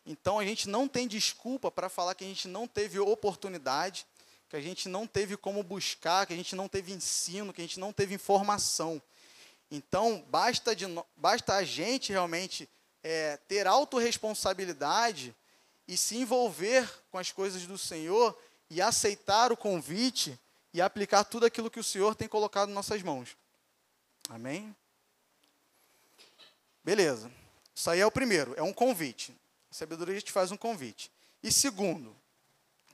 Então 0.06 0.38
a 0.38 0.44
gente 0.44 0.68
não 0.68 0.86
tem 0.86 1.08
desculpa 1.08 1.70
para 1.70 1.88
falar 1.88 2.14
que 2.14 2.24
a 2.24 2.28
gente 2.28 2.46
não 2.46 2.68
teve 2.68 2.98
oportunidade, 3.00 4.06
que 4.48 4.54
a 4.54 4.60
gente 4.60 4.88
não 4.88 5.06
teve 5.06 5.36
como 5.36 5.62
buscar, 5.64 6.24
que 6.24 6.32
a 6.32 6.36
gente 6.36 6.54
não 6.54 6.68
teve 6.68 6.92
ensino, 6.92 7.52
que 7.52 7.60
a 7.60 7.64
gente 7.64 7.80
não 7.80 7.92
teve 7.92 8.14
informação. 8.14 9.02
Então, 9.68 10.24
basta, 10.28 10.76
de, 10.76 10.86
basta 11.16 11.54
a 11.54 11.64
gente 11.64 12.12
realmente 12.12 12.68
é, 13.02 13.36
ter 13.48 13.66
autorresponsabilidade 13.66 15.34
e 15.88 15.96
se 15.96 16.16
envolver 16.16 16.88
com 17.10 17.18
as 17.18 17.32
coisas 17.32 17.66
do 17.66 17.76
Senhor 17.76 18.38
e 18.70 18.80
aceitar 18.80 19.50
o 19.50 19.56
convite 19.56 20.38
e 20.72 20.80
aplicar 20.80 21.24
tudo 21.24 21.46
aquilo 21.46 21.70
que 21.70 21.80
o 21.80 21.84
Senhor 21.84 22.14
tem 22.14 22.28
colocado 22.28 22.70
em 22.70 22.74
nossas 22.74 23.02
mãos. 23.02 23.36
Amém? 24.28 24.74
Beleza. 26.84 27.30
Isso 27.74 27.90
aí 27.90 27.98
é 27.98 28.06
o 28.06 28.10
primeiro, 28.10 28.54
é 28.56 28.62
um 28.62 28.72
convite. 28.72 29.34
Sabedoria 29.76 30.20
te 30.20 30.32
faz 30.32 30.50
um 30.50 30.56
convite. 30.56 31.10
E 31.42 31.52
segundo, 31.52 32.16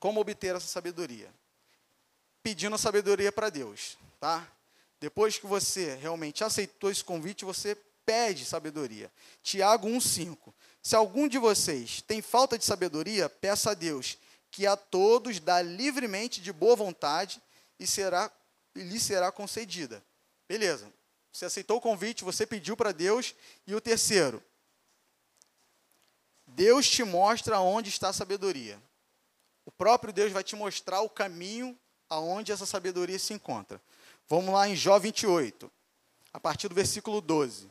como 0.01 0.21
obter 0.21 0.57
essa 0.57 0.67
sabedoria? 0.67 1.33
pedindo 2.43 2.77
sabedoria 2.77 3.31
para 3.31 3.49
Deus, 3.49 3.97
tá? 4.19 4.47
Depois 5.01 5.39
que 5.39 5.47
você 5.47 5.95
realmente 5.95 6.43
aceitou 6.43 6.91
esse 6.91 7.03
convite, 7.03 7.45
você 7.45 7.77
pede 8.05 8.45
sabedoria. 8.45 9.11
Tiago 9.43 9.89
1:5. 9.89 10.53
Se 10.83 10.97
algum 10.97 11.29
de 11.29 11.39
vocês 11.39 12.03
tem 12.03 12.21
falta 12.21 12.59
de 12.59 12.65
sabedoria, 12.65 13.29
peça 13.29 13.71
a 13.71 13.75
Deus, 13.75 14.19
que 14.51 14.67
a 14.67 14.77
todos 14.77 15.39
dá 15.39 15.63
livremente 15.63 16.41
de 16.41 16.53
boa 16.53 16.75
vontade 16.75 17.41
e 17.79 17.87
será 17.87 18.31
e 18.75 18.81
lhe 18.81 18.99
será 18.99 19.31
concedida. 19.31 20.03
Beleza? 20.49 20.93
Você 21.33 21.45
aceitou 21.45 21.79
o 21.79 21.81
convite, 21.81 22.25
você 22.25 22.47
pediu 22.47 22.77
para 22.77 22.93
Deus. 22.93 23.35
E 23.67 23.75
o 23.75 23.81
terceiro, 23.81 24.43
Deus 26.55 26.89
te 26.89 27.03
mostra 27.05 27.61
onde 27.61 27.89
está 27.89 28.09
a 28.09 28.13
sabedoria. 28.13 28.81
O 29.65 29.71
próprio 29.71 30.13
Deus 30.13 30.33
vai 30.33 30.43
te 30.43 30.57
mostrar 30.57 31.01
o 31.01 31.09
caminho 31.09 31.79
aonde 32.09 32.53
essa 32.53 32.67
sabedoria 32.67 33.19
se 33.19 33.33
encontra. 33.33 33.81
Vamos 34.29 34.53
lá 34.53 34.69
em 34.69 34.77
Jó 34.77 34.99
28, 34.99 35.71
a 36.33 36.41
partir 36.41 36.69
do 36.69 36.75
versículo 36.75 37.21
12. 37.21 37.71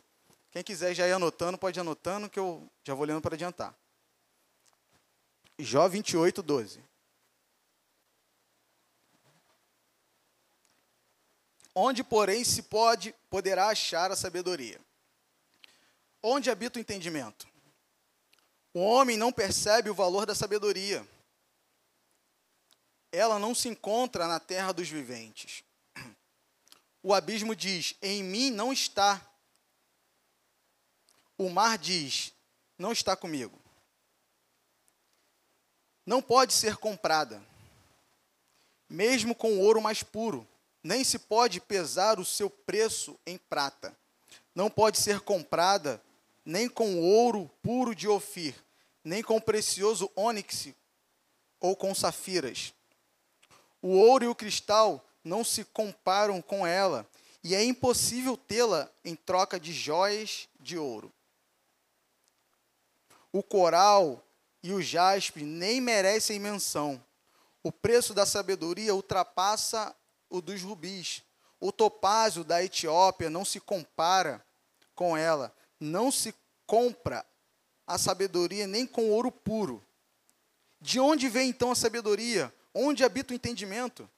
Quem 0.51 0.63
quiser 0.63 0.93
já 0.93 1.07
ir 1.07 1.13
anotando, 1.13 1.57
pode 1.57 1.79
ir 1.79 1.81
anotando, 1.81 2.29
que 2.29 2.39
eu 2.39 2.69
já 2.83 2.93
vou 2.93 3.05
lendo 3.05 3.21
para 3.21 3.35
adiantar. 3.35 3.75
Jó 5.57 5.87
28, 5.87 6.41
12. 6.41 6.83
Onde, 11.73 12.03
porém, 12.03 12.43
se 12.43 12.63
pode, 12.63 13.15
poderá 13.29 13.69
achar 13.69 14.11
a 14.11 14.15
sabedoria? 14.15 14.79
Onde 16.21 16.49
habita 16.49 16.77
o 16.77 16.81
entendimento? 16.81 17.47
O 18.73 18.79
homem 18.79 19.17
não 19.17 19.31
percebe 19.31 19.89
o 19.89 19.95
valor 19.95 20.25
da 20.25 20.35
sabedoria 20.35 21.05
ela 23.11 23.37
não 23.37 23.53
se 23.53 23.67
encontra 23.67 24.27
na 24.27 24.39
terra 24.39 24.71
dos 24.71 24.87
viventes. 24.87 25.63
O 27.03 27.13
abismo 27.13 27.55
diz: 27.55 27.95
Em 28.01 28.23
mim 28.23 28.49
não 28.49 28.71
está. 28.71 29.21
O 31.37 31.49
mar 31.49 31.77
diz: 31.77 32.31
Não 32.77 32.91
está 32.91 33.15
comigo. 33.15 33.59
Não 36.05 36.21
pode 36.21 36.53
ser 36.53 36.77
comprada, 36.77 37.41
mesmo 38.89 39.35
com 39.35 39.59
ouro 39.59 39.81
mais 39.81 40.01
puro, 40.01 40.47
nem 40.83 41.03
se 41.03 41.19
pode 41.19 41.61
pesar 41.61 42.19
o 42.19 42.25
seu 42.25 42.49
preço 42.49 43.19
em 43.25 43.37
prata. 43.37 43.95
Não 44.55 44.69
pode 44.69 44.97
ser 44.97 45.19
comprada 45.21 46.01
nem 46.45 46.67
com 46.67 46.99
ouro 46.99 47.49
puro 47.61 47.95
de 47.95 48.07
Ofir, 48.07 48.55
nem 49.03 49.21
com 49.21 49.39
precioso 49.39 50.11
ônix 50.15 50.69
ou 51.59 51.75
com 51.75 51.93
safiras 51.93 52.73
o 53.81 53.89
ouro 53.89 54.25
e 54.25 54.27
o 54.27 54.35
cristal 54.35 55.03
não 55.23 55.43
se 55.43 55.63
comparam 55.65 56.41
com 56.41 56.65
ela, 56.65 57.07
e 57.43 57.55
é 57.55 57.63
impossível 57.63 58.37
tê-la 58.37 58.89
em 59.03 59.15
troca 59.15 59.59
de 59.59 59.73
joias 59.73 60.47
de 60.59 60.77
ouro. 60.77 61.11
O 63.31 63.41
coral 63.41 64.23
e 64.61 64.71
o 64.71 64.81
jaspe 64.81 65.41
nem 65.41 65.81
merecem 65.81 66.39
menção. 66.39 67.03
O 67.63 67.71
preço 67.71 68.13
da 68.13 68.25
sabedoria 68.25 68.93
ultrapassa 68.93 69.95
o 70.29 70.41
dos 70.41 70.61
rubis. 70.61 71.23
O 71.59 71.71
topázio 71.71 72.43
da 72.43 72.63
Etiópia 72.63 73.29
não 73.29 73.45
se 73.45 73.59
compara 73.59 74.45
com 74.93 75.17
ela. 75.17 75.55
Não 75.81 76.11
se 76.11 76.33
compra 76.67 77.25
a 77.87 77.97
sabedoria 77.97 78.67
nem 78.67 78.85
com 78.85 79.09
ouro 79.09 79.31
puro. 79.31 79.83
De 80.79 80.99
onde 80.99 81.27
vem 81.27 81.49
então 81.49 81.71
a 81.71 81.75
sabedoria? 81.75 82.53
Onde 82.73 83.03
habita 83.03 83.33
o 83.33 83.35
entendimento? 83.35 84.09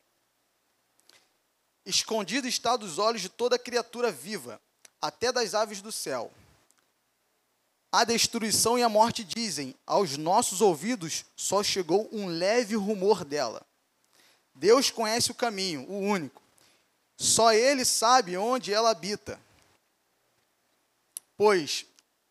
Escondido 1.86 2.48
está 2.48 2.78
dos 2.78 3.00
olhos 3.00 3.22
de 3.22 3.30
toda 3.30 3.58
criatura 3.58 4.12
viva, 4.12 4.62
até 5.02 5.32
das 5.32 5.54
aves 5.54 5.82
do 5.82 5.92
céu. 5.92 6.32
A 7.92 8.04
destruição 8.04 8.78
e 8.78 8.84
a 8.84 8.90
morte 8.90 9.24
dizem, 9.24 9.74
aos 9.86 10.18
nossos 10.18 10.62
ouvidos 10.62 11.26
só 11.36 11.64
chegou 11.64 12.10
um 12.12 12.28
leve 12.28 12.76
rumor 12.76 13.24
dela. 13.24 13.66
Deus 14.54 14.92
conhece 14.92 15.32
o 15.32 15.36
caminho, 15.36 15.90
o 15.90 16.00
único. 16.00 16.42
Só 17.18 17.54
Ele 17.54 17.86
sabe 17.86 18.36
onde 18.36 18.74
ela 18.74 18.92
habita. 18.92 19.40
Pois 21.44 21.86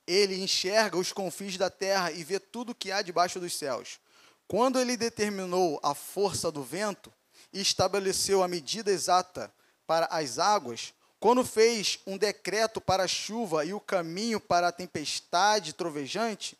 Ele 0.06 0.42
enxerga 0.42 0.96
os 0.96 1.12
confins 1.12 1.58
da 1.58 1.68
terra 1.68 2.10
e 2.10 2.24
vê 2.24 2.40
tudo 2.40 2.72
o 2.72 2.74
que 2.74 2.90
há 2.90 3.02
debaixo 3.02 3.38
dos 3.38 3.54
céus. 3.54 4.00
Quando 4.48 4.80
ele 4.80 4.96
determinou 4.96 5.78
a 5.82 5.94
força 5.94 6.50
do 6.50 6.62
vento 6.62 7.12
e 7.52 7.60
estabeleceu 7.60 8.42
a 8.42 8.48
medida 8.48 8.90
exata 8.90 9.52
para 9.86 10.06
as 10.06 10.38
águas, 10.38 10.94
quando 11.20 11.44
fez 11.44 11.98
um 12.06 12.16
decreto 12.16 12.80
para 12.80 13.02
a 13.02 13.06
chuva 13.06 13.66
e 13.66 13.74
o 13.74 13.80
caminho 13.80 14.40
para 14.40 14.68
a 14.68 14.72
tempestade 14.72 15.74
trovejante, 15.74 16.56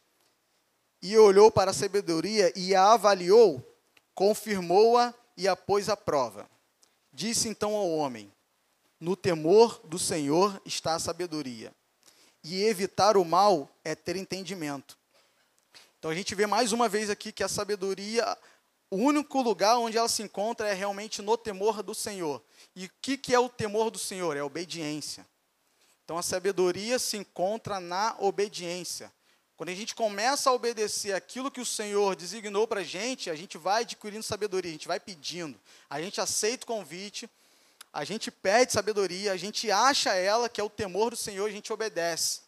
e 1.01 1.17
olhou 1.17 1.51
para 1.51 1.71
a 1.71 1.75
sabedoria 1.75 2.53
e 2.55 2.75
a 2.75 2.93
avaliou, 2.93 3.67
confirmou-a 4.15 5.15
e 5.39 5.49
a 5.49 5.57
pôs 5.57 5.89
à 5.89 5.97
prova. 5.97 6.47
Disse 7.11 7.49
então 7.49 7.75
ao 7.75 7.91
homem: 7.91 8.31
No 9.01 9.17
temor 9.17 9.81
do 9.85 9.99
Senhor 9.99 10.61
está 10.67 10.97
a 10.97 11.01
sabedoria, 11.01 11.73
e 12.43 12.65
evitar 12.65 13.17
o 13.17 13.25
mal 13.25 13.69
é 13.85 13.95
ter 13.95 14.17
entendimento. 14.17 14.99
Então 15.99 16.11
a 16.11 16.15
gente 16.15 16.35
vê 16.35 16.47
mais 16.47 16.73
uma 16.73 16.89
vez 16.89 17.09
aqui 17.11 17.31
que 17.31 17.45
a 17.45 17.49
sabedoria, 17.49 18.37
o 18.91 18.97
único 18.97 19.41
lugar 19.41 19.79
onde 19.79 19.97
ela 19.97 20.09
se 20.09 20.23
encontra 20.23 20.69
é 20.69 20.73
realmente 20.73 21.23
no 21.23 21.37
temor 21.37 21.83
do 21.83 21.95
Senhor. 21.95 22.43
E 22.75 22.87
o 22.87 22.91
que, 23.01 23.17
que 23.17 23.35
é 23.35 23.39
o 23.39 23.49
temor 23.49 23.91
do 23.91 23.99
Senhor? 23.99 24.37
É 24.37 24.41
a 24.41 24.45
obediência. 24.45 25.27
Então 26.05 26.19
a 26.19 26.23
sabedoria 26.23 26.99
se 26.99 27.17
encontra 27.17 27.79
na 27.79 28.17
obediência. 28.19 29.13
Quando 29.57 29.69
a 29.69 29.75
gente 29.75 29.95
começa 29.95 30.51
a 30.51 30.53
obedecer 30.53 31.13
aquilo 31.15 31.51
que 31.51 31.61
o 31.61 31.65
Senhor 31.65 32.17
designou 32.17 32.67
para 32.67 32.81
a 32.81 32.85
gente, 32.85 33.31
a 33.31 33.37
gente 33.37 33.57
vai 33.57 33.83
adquirindo 33.83 34.25
sabedoria, 34.25 34.71
a 34.71 34.73
gente 34.73 34.89
vai 34.89 34.99
pedindo. 34.99 35.57
A 35.89 36.03
gente 36.03 36.21
aceita 36.21 36.65
o 36.65 36.67
convite, 36.67 37.31
a 37.93 38.05
gente 38.05 38.31
pede 38.31 38.73
sabedoria, 38.73 39.33
a 39.33 39.37
gente 39.37 39.71
acha 39.71 40.15
ela, 40.15 40.49
que 40.49 40.61
é 40.61 40.65
o 40.65 40.71
temor 40.71 41.11
do 41.11 41.17
Senhor, 41.17 41.47
a 41.47 41.53
gente 41.53 41.73
obedece. 41.73 42.41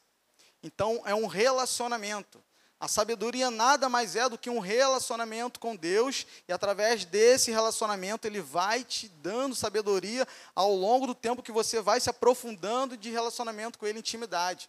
Então 0.62 1.02
é 1.04 1.14
um 1.14 1.26
relacionamento. 1.26 2.42
A 2.80 2.88
sabedoria 2.88 3.50
nada 3.50 3.88
mais 3.88 4.16
é 4.16 4.28
do 4.28 4.38
que 4.38 4.50
um 4.50 4.58
relacionamento 4.58 5.60
com 5.60 5.76
Deus, 5.76 6.26
e 6.48 6.52
através 6.52 7.04
desse 7.04 7.50
relacionamento 7.50 8.26
ele 8.26 8.40
vai 8.40 8.84
te 8.84 9.08
dando 9.08 9.54
sabedoria 9.54 10.26
ao 10.54 10.74
longo 10.74 11.06
do 11.06 11.14
tempo 11.14 11.42
que 11.42 11.52
você 11.52 11.80
vai 11.80 12.00
se 12.00 12.10
aprofundando 12.10 12.96
de 12.96 13.10
relacionamento 13.10 13.78
com 13.78 13.86
ele, 13.86 13.98
intimidade. 13.98 14.68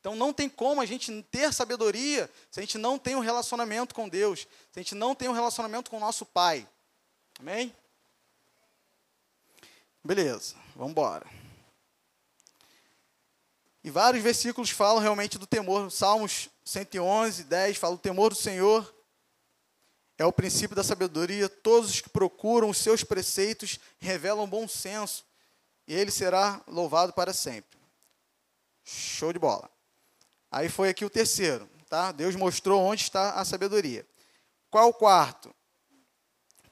Então 0.00 0.14
não 0.14 0.32
tem 0.32 0.48
como 0.48 0.80
a 0.80 0.86
gente 0.86 1.22
ter 1.30 1.52
sabedoria 1.52 2.30
se 2.50 2.60
a 2.60 2.62
gente 2.62 2.76
não 2.76 2.98
tem 2.98 3.16
um 3.16 3.20
relacionamento 3.20 3.94
com 3.94 4.08
Deus, 4.08 4.40
se 4.70 4.78
a 4.78 4.82
gente 4.82 4.94
não 4.94 5.14
tem 5.14 5.28
um 5.28 5.32
relacionamento 5.32 5.90
com 5.90 5.96
o 5.96 6.00
nosso 6.00 6.26
Pai. 6.26 6.68
Amém? 7.38 7.74
Beleza, 10.04 10.54
vamos 10.76 10.90
embora. 10.90 11.26
E 13.82 13.88
vários 13.88 14.22
versículos 14.22 14.68
falam 14.68 15.00
realmente 15.00 15.38
do 15.38 15.46
temor. 15.46 15.90
Salmos 15.90 16.50
111, 16.62 17.44
10 17.44 17.78
fala: 17.78 17.94
o 17.94 17.98
temor 17.98 18.28
do 18.28 18.36
Senhor 18.36 18.94
é 20.18 20.24
o 20.26 20.32
princípio 20.32 20.76
da 20.76 20.84
sabedoria. 20.84 21.48
Todos 21.48 21.88
os 21.88 22.00
que 22.02 22.10
procuram 22.10 22.68
os 22.68 22.76
seus 22.76 23.02
preceitos 23.02 23.80
revelam 23.98 24.46
bom 24.46 24.68
senso, 24.68 25.24
e 25.88 25.94
ele 25.94 26.10
será 26.10 26.62
louvado 26.66 27.14
para 27.14 27.32
sempre. 27.32 27.78
Show 28.84 29.32
de 29.32 29.38
bola. 29.38 29.70
Aí 30.50 30.68
foi 30.68 30.90
aqui 30.90 31.06
o 31.06 31.10
terceiro, 31.10 31.66
tá? 31.88 32.12
Deus 32.12 32.36
mostrou 32.36 32.82
onde 32.82 33.02
está 33.02 33.32
a 33.32 33.44
sabedoria. 33.44 34.06
Qual 34.70 34.90
o 34.90 34.94
quarto? 34.94 35.54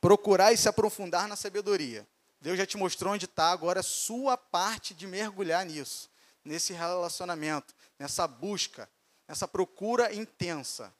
Procurar 0.02 0.52
e 0.52 0.56
se 0.58 0.68
aprofundar 0.68 1.26
na 1.26 1.36
sabedoria. 1.36 2.06
Deus 2.42 2.58
já 2.58 2.66
te 2.66 2.76
mostrou 2.76 3.14
onde 3.14 3.26
está, 3.26 3.52
agora 3.52 3.78
é 3.78 3.84
sua 3.84 4.36
parte 4.36 4.92
de 4.94 5.06
mergulhar 5.06 5.64
nisso, 5.64 6.10
nesse 6.44 6.72
relacionamento, 6.72 7.72
nessa 7.96 8.26
busca, 8.26 8.90
nessa 9.28 9.46
procura 9.46 10.12
intensa. 10.12 10.92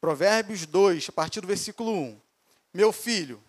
Provérbios 0.00 0.66
2, 0.66 1.10
a 1.10 1.12
partir 1.12 1.40
do 1.40 1.46
versículo 1.46 1.92
1. 1.92 2.20
Meu 2.74 2.92
filho, 2.92 3.40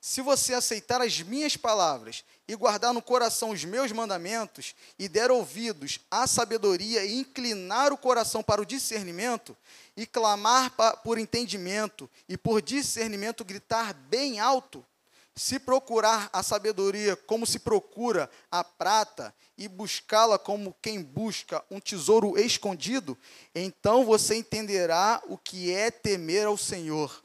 se 0.00 0.20
você 0.20 0.54
aceitar 0.54 1.02
as 1.02 1.20
minhas 1.20 1.56
palavras 1.56 2.24
e 2.46 2.54
guardar 2.54 2.94
no 2.94 3.02
coração 3.02 3.50
os 3.50 3.64
meus 3.64 3.90
mandamentos, 3.90 4.76
e 4.96 5.08
der 5.08 5.32
ouvidos 5.32 5.98
à 6.08 6.28
sabedoria 6.28 7.04
e 7.04 7.14
inclinar 7.18 7.92
o 7.92 7.98
coração 7.98 8.40
para 8.40 8.62
o 8.62 8.66
discernimento, 8.66 9.56
e 9.96 10.06
clamar 10.06 10.70
por 11.02 11.18
entendimento 11.18 12.08
e 12.28 12.36
por 12.36 12.62
discernimento 12.62 13.44
gritar 13.44 13.92
bem 13.92 14.38
alto, 14.38 14.86
se 15.34 15.58
procurar 15.58 16.28
a 16.32 16.42
sabedoria 16.42 17.16
como 17.16 17.46
se 17.46 17.58
procura 17.58 18.30
a 18.50 18.62
prata 18.62 19.34
e 19.56 19.66
buscá-la 19.68 20.38
como 20.38 20.76
quem 20.82 21.02
busca 21.02 21.64
um 21.70 21.80
tesouro 21.80 22.38
escondido, 22.38 23.16
então 23.54 24.04
você 24.04 24.36
entenderá 24.36 25.22
o 25.26 25.38
que 25.38 25.72
é 25.72 25.90
temer 25.90 26.46
ao 26.46 26.56
Senhor 26.56 27.22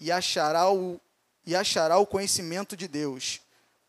e 0.00 0.10
achará 0.10 0.70
o 0.70 1.00
e 1.46 1.54
achará 1.54 1.98
o 1.98 2.06
conhecimento 2.06 2.74
de 2.76 2.88
Deus, 2.88 3.40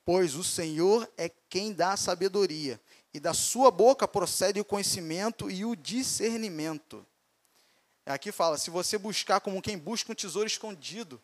pois 0.03 0.35
o 0.35 0.43
Senhor 0.43 1.09
é 1.17 1.31
quem 1.49 1.71
dá 1.71 1.93
a 1.93 1.97
sabedoria, 1.97 2.79
e 3.13 3.19
da 3.19 3.33
sua 3.33 3.71
boca 3.71 4.05
procede 4.05 4.59
o 4.59 4.65
conhecimento 4.65 5.49
e 5.49 5.63
o 5.63 5.73
discernimento. 5.73 7.05
Aqui 8.05 8.31
fala: 8.31 8.57
se 8.57 8.69
você 8.69 8.97
buscar 8.97 9.39
como 9.39 9.61
quem 9.61 9.77
busca 9.77 10.11
um 10.11 10.15
tesouro 10.15 10.47
escondido, 10.47 11.21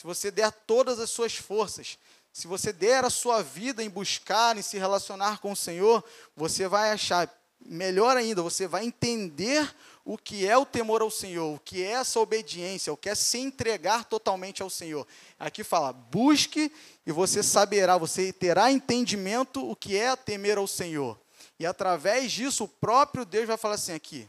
se 0.00 0.06
você 0.06 0.30
der 0.30 0.50
todas 0.50 0.98
as 0.98 1.10
suas 1.10 1.36
forças, 1.36 1.98
se 2.32 2.46
você 2.46 2.72
der 2.72 3.04
a 3.04 3.10
sua 3.10 3.42
vida 3.42 3.84
em 3.84 3.90
buscar, 3.90 4.56
em 4.56 4.62
se 4.62 4.78
relacionar 4.78 5.40
com 5.40 5.52
o 5.52 5.56
Senhor, 5.56 6.02
você 6.34 6.66
vai 6.66 6.90
achar, 6.90 7.30
melhor 7.60 8.16
ainda, 8.16 8.40
você 8.40 8.66
vai 8.66 8.86
entender 8.86 9.70
o 10.02 10.16
que 10.16 10.46
é 10.46 10.56
o 10.56 10.64
temor 10.64 11.02
ao 11.02 11.10
Senhor, 11.10 11.54
o 11.54 11.60
que 11.60 11.82
é 11.82 11.90
essa 11.90 12.18
obediência, 12.18 12.90
o 12.90 12.96
que 12.96 13.10
é 13.10 13.14
se 13.14 13.36
entregar 13.40 14.06
totalmente 14.06 14.62
ao 14.62 14.70
Senhor. 14.70 15.06
Aqui 15.38 15.62
fala: 15.62 15.92
busque 15.92 16.72
e 17.04 17.12
você 17.12 17.42
saberá, 17.42 17.98
você 17.98 18.32
terá 18.32 18.72
entendimento 18.72 19.70
o 19.70 19.76
que 19.76 19.98
é 19.98 20.16
temer 20.16 20.56
ao 20.56 20.66
Senhor. 20.66 21.20
E 21.58 21.66
através 21.66 22.32
disso, 22.32 22.64
o 22.64 22.68
próprio 22.68 23.26
Deus 23.26 23.46
vai 23.46 23.58
falar 23.58 23.74
assim 23.74 23.92
aqui: 23.92 24.26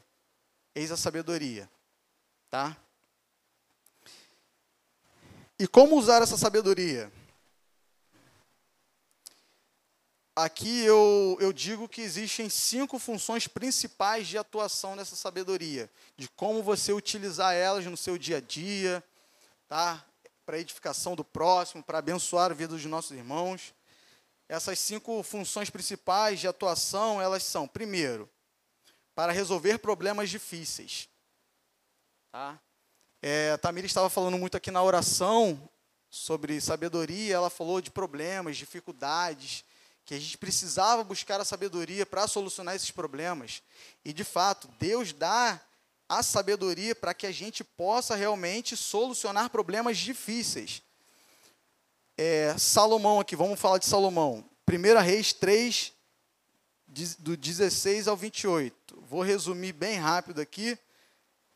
eis 0.76 0.92
a 0.92 0.98
sabedoria. 0.98 1.72
Tá? 2.50 2.76
E 5.62 5.68
como 5.68 5.96
usar 5.96 6.24
essa 6.24 6.38
sabedoria? 6.38 7.12
aqui 10.36 10.84
eu, 10.84 11.38
eu 11.40 11.54
digo 11.54 11.88
que 11.88 12.02
existem 12.02 12.50
cinco 12.50 12.98
funções 12.98 13.48
principais 13.48 14.28
de 14.28 14.40
atuação 14.40 14.96
nessa 14.96 15.16
sabedoria, 15.16 15.88
de 16.18 16.28
como 16.30 16.64
você 16.64 16.92
utilizar 16.92 17.54
elas 17.54 17.86
no 17.86 17.96
seu 17.96 18.18
dia 18.18 18.38
a 18.38 18.42
dia, 18.42 19.04
tá? 19.68 20.04
para 20.48 20.58
edificação 20.58 21.16
do 21.16 21.24
próximo, 21.24 21.84
para 21.84 22.00
abençoar 22.00 22.50
a 22.50 22.56
vida 22.56 22.74
dos 22.74 22.84
nossos 22.86 23.12
irmãos. 23.12 23.72
Essas 24.50 24.80
cinco 24.80 25.22
funções 25.22 25.70
principais 25.70 26.40
de 26.40 26.48
atuação, 26.48 27.22
elas 27.22 27.44
são, 27.44 27.68
primeiro, 27.68 28.28
para 29.14 29.32
resolver 29.32 29.78
problemas 29.78 30.28
difíceis. 30.28 31.08
Tá? 32.32 32.60
É, 33.24 33.56
a 33.62 33.80
estava 33.82 34.10
falando 34.10 34.38
muito 34.40 34.58
aqui 34.58 34.72
na 34.72 34.82
oração 34.82 35.70
sobre 36.10 36.60
sabedoria, 36.60 37.36
ela 37.36 37.52
falou 37.52 37.80
de 37.80 37.92
problemas, 37.92 38.58
dificuldades, 38.58 39.64
que 40.04 40.16
a 40.16 40.20
gente 40.20 40.40
precisava 40.40 41.04
buscar 41.04 41.40
a 41.40 41.46
sabedoria 41.46 42.04
para 42.04 42.28
solucionar 42.28 42.76
esses 42.76 42.90
problemas. 42.90 43.62
E, 44.04 44.12
de 44.12 44.24
fato, 44.24 44.68
Deus 44.80 45.14
dá 45.14 45.62
a 46.10 46.24
sabedoria 46.24 46.96
para 46.96 47.14
que 47.14 47.28
a 47.28 47.32
gente 47.32 47.64
possa 47.64 48.16
realmente 48.16 48.76
solucionar 48.76 49.52
problemas 49.52 50.00
difíceis. 50.00 50.82
É, 52.18 52.58
Salomão 52.58 53.20
aqui, 53.20 53.36
vamos 53.36 53.60
falar 53.60 53.78
de 53.78 53.86
Salomão. 53.86 54.44
1 54.68 55.00
Reis 55.00 55.32
3, 55.32 55.94
do 57.20 57.38
16 57.38 58.08
ao 58.08 58.18
28. 58.18 59.00
Vou 59.08 59.22
resumir 59.22 59.74
bem 59.74 59.98
rápido 59.98 60.42
aqui, 60.42 60.78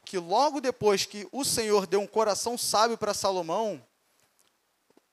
que 0.06 0.18
logo 0.18 0.62
depois 0.62 1.06
que 1.06 1.28
o 1.32 1.44
Senhor 1.44 1.88
deu 1.88 2.00
um 2.00 2.08
coração 2.08 2.58
sábio 2.58 2.98
para 2.98 3.14
Salomão, 3.14 3.86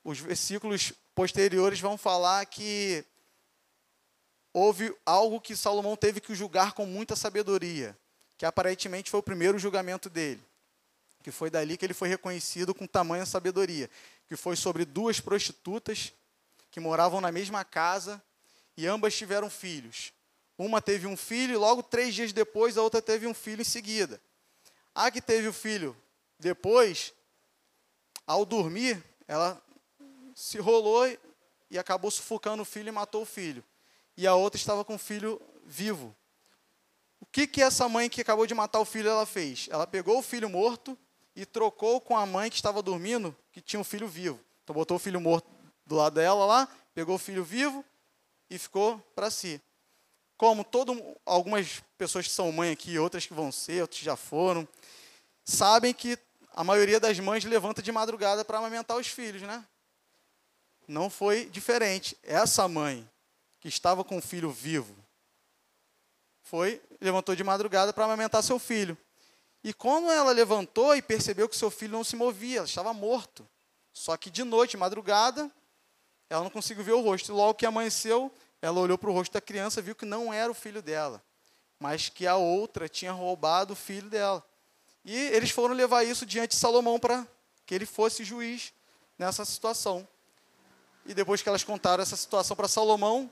os 0.05 0.21
versículos 0.21 0.93
posteriores 1.15 1.81
vão 1.81 1.97
falar 1.97 2.45
que 2.47 3.05
houve 4.53 4.95
algo 5.07 5.41
que 5.41 5.57
Salomão 5.57 5.97
teve 5.97 6.21
que 6.21 6.35
julgar 6.35 6.73
com 6.73 6.85
muita 6.85 7.17
sabedoria, 7.17 7.97
que 8.37 8.45
aparentemente 8.45 9.11
foi 9.11 9.21
o 9.21 9.23
primeiro 9.23 9.59
julgamento 9.59 10.11
dele, 10.11 10.43
que 11.23 11.31
foi 11.31 11.49
dali 11.49 11.77
que 11.77 11.85
ele 11.85 11.95
foi 11.95 12.09
reconhecido 12.09 12.75
com 12.75 12.87
tamanha 12.87 13.25
sabedoria, 13.25 13.89
que 14.29 14.37
foi 14.37 14.57
sobre 14.57 14.85
duas 14.85 15.21
prostitutas 15.21 16.13
que 16.71 16.81
moravam 16.81 17.21
na 17.21 17.33
mesma 17.33 17.65
casa 17.65 18.23
e 18.77 18.87
ambas 18.87 19.15
tiveram 19.15 19.49
filhos. 19.49 20.13
Uma 20.59 20.81
teve 20.81 21.07
um 21.07 21.17
filho 21.17 21.55
e 21.55 21.57
logo 21.57 21.83
três 21.83 22.15
dias 22.15 22.33
depois 22.33 22.77
a 22.77 22.83
outra 22.83 23.01
teve 23.01 23.27
um 23.27 23.35
filho 23.35 23.63
em 23.63 23.65
seguida. 23.65 24.21
A 24.95 25.11
que 25.11 25.21
teve 25.21 25.49
o 25.49 25.53
filho 25.53 25.97
depois, 26.39 27.15
ao 28.27 28.45
dormir, 28.45 29.03
ela 29.27 29.63
se 30.35 30.59
rolou 30.59 31.07
e 31.71 31.79
acabou 31.79 32.11
sufocando 32.11 32.63
o 32.63 32.67
filho 32.67 32.89
e 32.89 32.93
matou 32.93 33.23
o 33.23 33.27
filho 33.27 33.65
e 34.17 34.27
a 34.27 34.35
outra 34.35 34.59
estava 34.59 34.85
com 34.85 34.95
o 34.95 34.99
filho 34.99 35.41
vivo. 35.65 36.15
O 37.21 37.27
que, 37.27 37.47
que 37.47 37.63
essa 37.63 37.89
mãe 37.89 38.11
que 38.11 38.21
acabou 38.21 38.47
de 38.47 38.55
matar 38.55 38.81
o 38.81 38.85
filho 38.85 39.09
ela 39.09 39.25
fez? 39.25 39.69
Ela 39.71 39.87
pegou 39.87 40.19
o 40.19 40.23
filho 40.23 40.49
morto 40.51 40.99
e 41.35 41.47
trocou 41.47 42.01
com 42.01 42.17
a 42.17 42.27
mãe 42.27 42.51
que 42.51 42.57
estava 42.57 42.83
dormindo, 42.83 43.35
que 43.53 43.61
tinha 43.61 43.81
um 43.81 43.85
filho 43.85 44.07
vivo. 44.07 44.39
Então 44.63 44.75
botou 44.75 44.97
o 44.97 45.01
filho 45.01 45.21
morto 45.21 45.49
do 45.87 45.95
lado 45.95 46.15
dela 46.15 46.45
lá, 46.45 46.69
pegou 46.95 47.15
o 47.15 47.19
filho 47.19 47.43
vivo 47.43 47.85
e 48.51 48.59
ficou 48.59 48.99
para 49.15 49.31
si. 49.31 49.61
Como 50.43 50.65
todo, 50.65 51.17
algumas 51.25 51.85
pessoas 51.97 52.27
que 52.27 52.33
são 52.33 52.51
mãe 52.51 52.73
aqui, 52.73 52.99
outras 52.99 53.25
que 53.25 53.33
vão 53.33 53.53
ser, 53.53 53.81
outras 53.81 54.01
que 54.01 54.05
já 54.05 54.17
foram, 54.17 54.67
sabem 55.45 55.95
que 55.95 56.19
a 56.53 56.65
maioria 56.65 56.99
das 56.99 57.17
mães 57.21 57.45
levanta 57.45 57.81
de 57.81 57.93
madrugada 57.93 58.45
para 58.45 58.59
amamentar 58.59 58.97
os 58.97 59.07
filhos, 59.07 59.43
né? 59.43 59.65
Não 60.89 61.09
foi 61.09 61.45
diferente. 61.45 62.19
Essa 62.25 62.67
mãe 62.67 63.09
que 63.61 63.69
estava 63.69 64.03
com 64.03 64.19
o 64.19 64.21
filho 64.21 64.51
vivo, 64.51 64.93
foi, 66.43 66.83
levantou 67.01 67.37
de 67.37 67.45
madrugada 67.45 67.93
para 67.93 68.05
amamentar 68.05 68.43
seu 68.43 68.59
filho. 68.59 68.99
E 69.63 69.73
quando 69.73 70.11
ela 70.11 70.33
levantou 70.33 70.97
e 70.97 71.01
percebeu 71.01 71.49
que 71.49 71.57
seu 71.57 71.71
filho 71.71 71.93
não 71.93 72.03
se 72.03 72.17
movia, 72.17 72.57
ela 72.57 72.67
estava 72.67 72.93
morto. 72.93 73.49
Só 73.93 74.17
que 74.17 74.29
de 74.29 74.43
noite, 74.43 74.77
madrugada, 74.77 75.49
ela 76.29 76.43
não 76.43 76.51
conseguiu 76.51 76.83
ver 76.83 76.95
o 76.95 77.01
rosto. 77.01 77.33
Logo 77.33 77.55
que 77.55 77.65
amanheceu, 77.65 78.35
ela 78.63 78.79
olhou 78.79 78.97
para 78.97 79.11
o 79.11 79.13
rosto 79.13 79.33
da 79.33 79.41
criança 79.41 79.81
e 79.81 79.83
viu 79.83 79.95
que 79.95 80.07
não 80.07 80.33
era 80.33 80.51
o 80.51 80.55
filho 80.55 80.81
dela, 80.81 81.21
mas 81.81 82.09
que 82.09 82.29
a 82.29 82.37
outra 82.37 82.89
tinha 82.89 83.11
roubado 83.11 83.73
o 83.73 83.77
filho 83.77 84.09
dela. 84.09 84.43
E 85.05 85.15
eles 85.15 85.51
foram 85.51 85.75
levar 85.75 86.05
isso 86.05 86.25
diante 86.25 86.51
de 86.51 86.57
Salomão 86.57 86.99
para 86.99 87.27
que 87.67 87.75
ele 87.75 87.85
fosse 87.85 88.23
juiz 88.23 88.73
nessa 89.19 89.45
situação. 89.45 90.07
E 91.05 91.13
depois 91.13 91.43
que 91.43 91.49
elas 91.49 91.65
contaram 91.65 92.01
essa 92.01 92.17
situação 92.17 92.57
para 92.57 92.69
Salomão, 92.69 93.29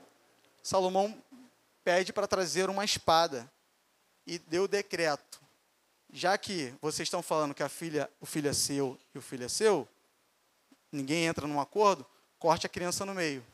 Salomão 0.61 1.17
pede 1.81 2.11
para 2.11 2.27
trazer 2.27 2.69
uma 2.69 2.83
espada 2.83 3.49
e 4.27 4.37
deu 4.37 4.67
decreto. 4.67 5.41
Já 6.11 6.37
que 6.37 6.73
vocês 6.81 7.07
estão 7.07 7.23
falando 7.23 7.53
que 7.53 7.63
a 7.63 7.69
filha, 7.69 8.09
o 8.19 8.25
filho 8.25 8.49
é 8.49 8.53
seu 8.53 8.99
e 9.15 9.17
o 9.17 9.21
filho 9.21 9.45
é 9.45 9.49
seu, 9.49 9.87
ninguém 10.91 11.25
entra 11.25 11.47
num 11.47 11.61
acordo, 11.61 12.05
corte 12.37 12.65
a 12.65 12.69
criança 12.69 13.05
no 13.05 13.13
meio. 13.13 13.45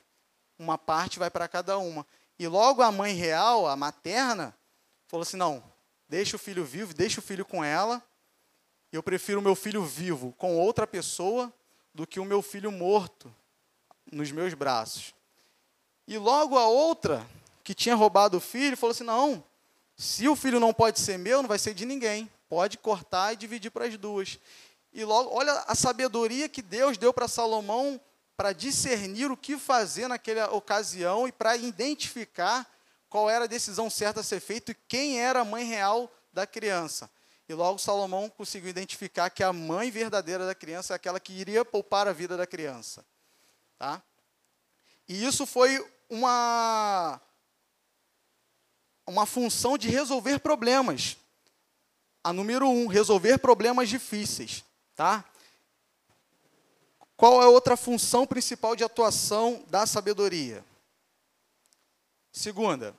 Uma 0.58 0.78
parte 0.78 1.20
vai 1.20 1.30
para 1.30 1.48
cada 1.48 1.78
uma. 1.78 2.06
E 2.40 2.48
logo 2.48 2.82
a 2.82 2.92
mãe 2.92 3.14
real, 3.14 3.68
a 3.68 3.76
materna, 3.76 4.56
falou 5.08 5.24
assim: 5.24 5.38
não, 5.38 5.64
deixa 6.08 6.36
o 6.36 6.40
filho 6.40 6.64
vivo, 6.64 6.94
deixa 6.94 7.20
o 7.20 7.24
filho 7.24 7.46
com 7.46 7.64
ela. 7.64 8.04
Eu 8.92 9.04
prefiro 9.04 9.40
o 9.40 9.44
meu 9.44 9.56
filho 9.56 9.84
vivo 9.84 10.34
com 10.38 10.58
outra 10.58 10.88
pessoa 10.88 11.52
do 11.94 12.08
que 12.08 12.20
o 12.20 12.26
meu 12.26 12.42
filho 12.42 12.72
morto 12.72 13.34
nos 14.12 14.32
meus 14.32 14.54
braços. 14.54 15.14
E 16.08 16.18
logo 16.18 16.58
a 16.58 16.68
outra, 16.68 17.28
que 17.64 17.74
tinha 17.74 17.96
roubado 17.96 18.38
o 18.38 18.42
filho, 18.42 18.78
falou 18.78 18.92
assim: 18.92 19.04
não, 19.04 19.44
se 19.96 20.28
o 20.28 20.36
filho 20.36 20.60
não 20.60 20.74
pode 20.74 21.00
ser 21.00 21.18
meu, 21.18 21.42
não 21.42 21.50
vai 21.50 21.60
ser 21.60 21.74
de 21.74 21.86
ninguém. 21.86 22.30
Pode 22.48 22.78
cortar 22.78 23.34
e 23.34 23.36
dividir 23.36 23.72
para 23.72 23.86
as 23.86 23.98
duas. 23.98 24.40
E 24.94 25.04
logo, 25.04 25.30
olha 25.34 25.52
a 25.68 25.76
sabedoria 25.76 26.48
que 26.48 26.62
Deus 26.62 26.98
deu 26.98 27.14
para 27.14 27.28
Salomão 27.28 28.00
para 28.38 28.54
discernir 28.54 29.32
o 29.32 29.36
que 29.36 29.58
fazer 29.58 30.08
naquela 30.08 30.54
ocasião 30.54 31.28
e 31.28 31.32
para 31.32 31.58
identificar 31.58 32.72
qual 33.10 33.28
era 33.28 33.46
a 33.46 33.48
decisão 33.48 33.90
certa 33.90 34.20
a 34.20 34.24
ser 34.24 34.40
feita 34.40 34.72
e 34.72 34.78
quem 34.88 35.20
era 35.20 35.42
a 35.42 35.46
mãe 35.46 35.66
real 35.66 36.12
da 36.32 36.46
criança. 36.46 37.10
E 37.50 37.54
logo 37.54 37.80
Salomão 37.80 38.30
conseguiu 38.30 38.70
identificar 38.70 39.32
que 39.32 39.44
a 39.44 39.52
mãe 39.52 39.90
verdadeira 39.90 40.46
da 40.46 40.54
criança 40.54 40.94
é 40.94 40.96
aquela 40.96 41.20
que 41.20 41.34
iria 41.34 41.66
poupar 41.66 42.08
a 42.08 42.14
vida 42.14 42.38
da 42.38 42.46
criança. 42.46 43.04
Tá? 43.78 44.04
E 45.08 45.26
isso 45.26 45.46
foi 45.46 45.84
uma, 46.08 47.20
uma 49.08 49.26
função 49.26 49.78
de 49.78 49.90
resolver 49.90 50.40
problemas. 50.40 51.18
A 52.24 52.32
número 52.32 52.68
um, 52.68 52.86
resolver 52.86 53.40
problemas 53.40 53.90
difíceis. 53.90 54.64
Tá? 54.94 55.26
Qual 57.18 57.42
é 57.42 57.48
outra 57.48 57.76
função 57.76 58.28
principal 58.28 58.76
de 58.76 58.84
atuação 58.84 59.66
da 59.68 59.88
sabedoria? 59.88 60.64
Segunda, 62.32 62.96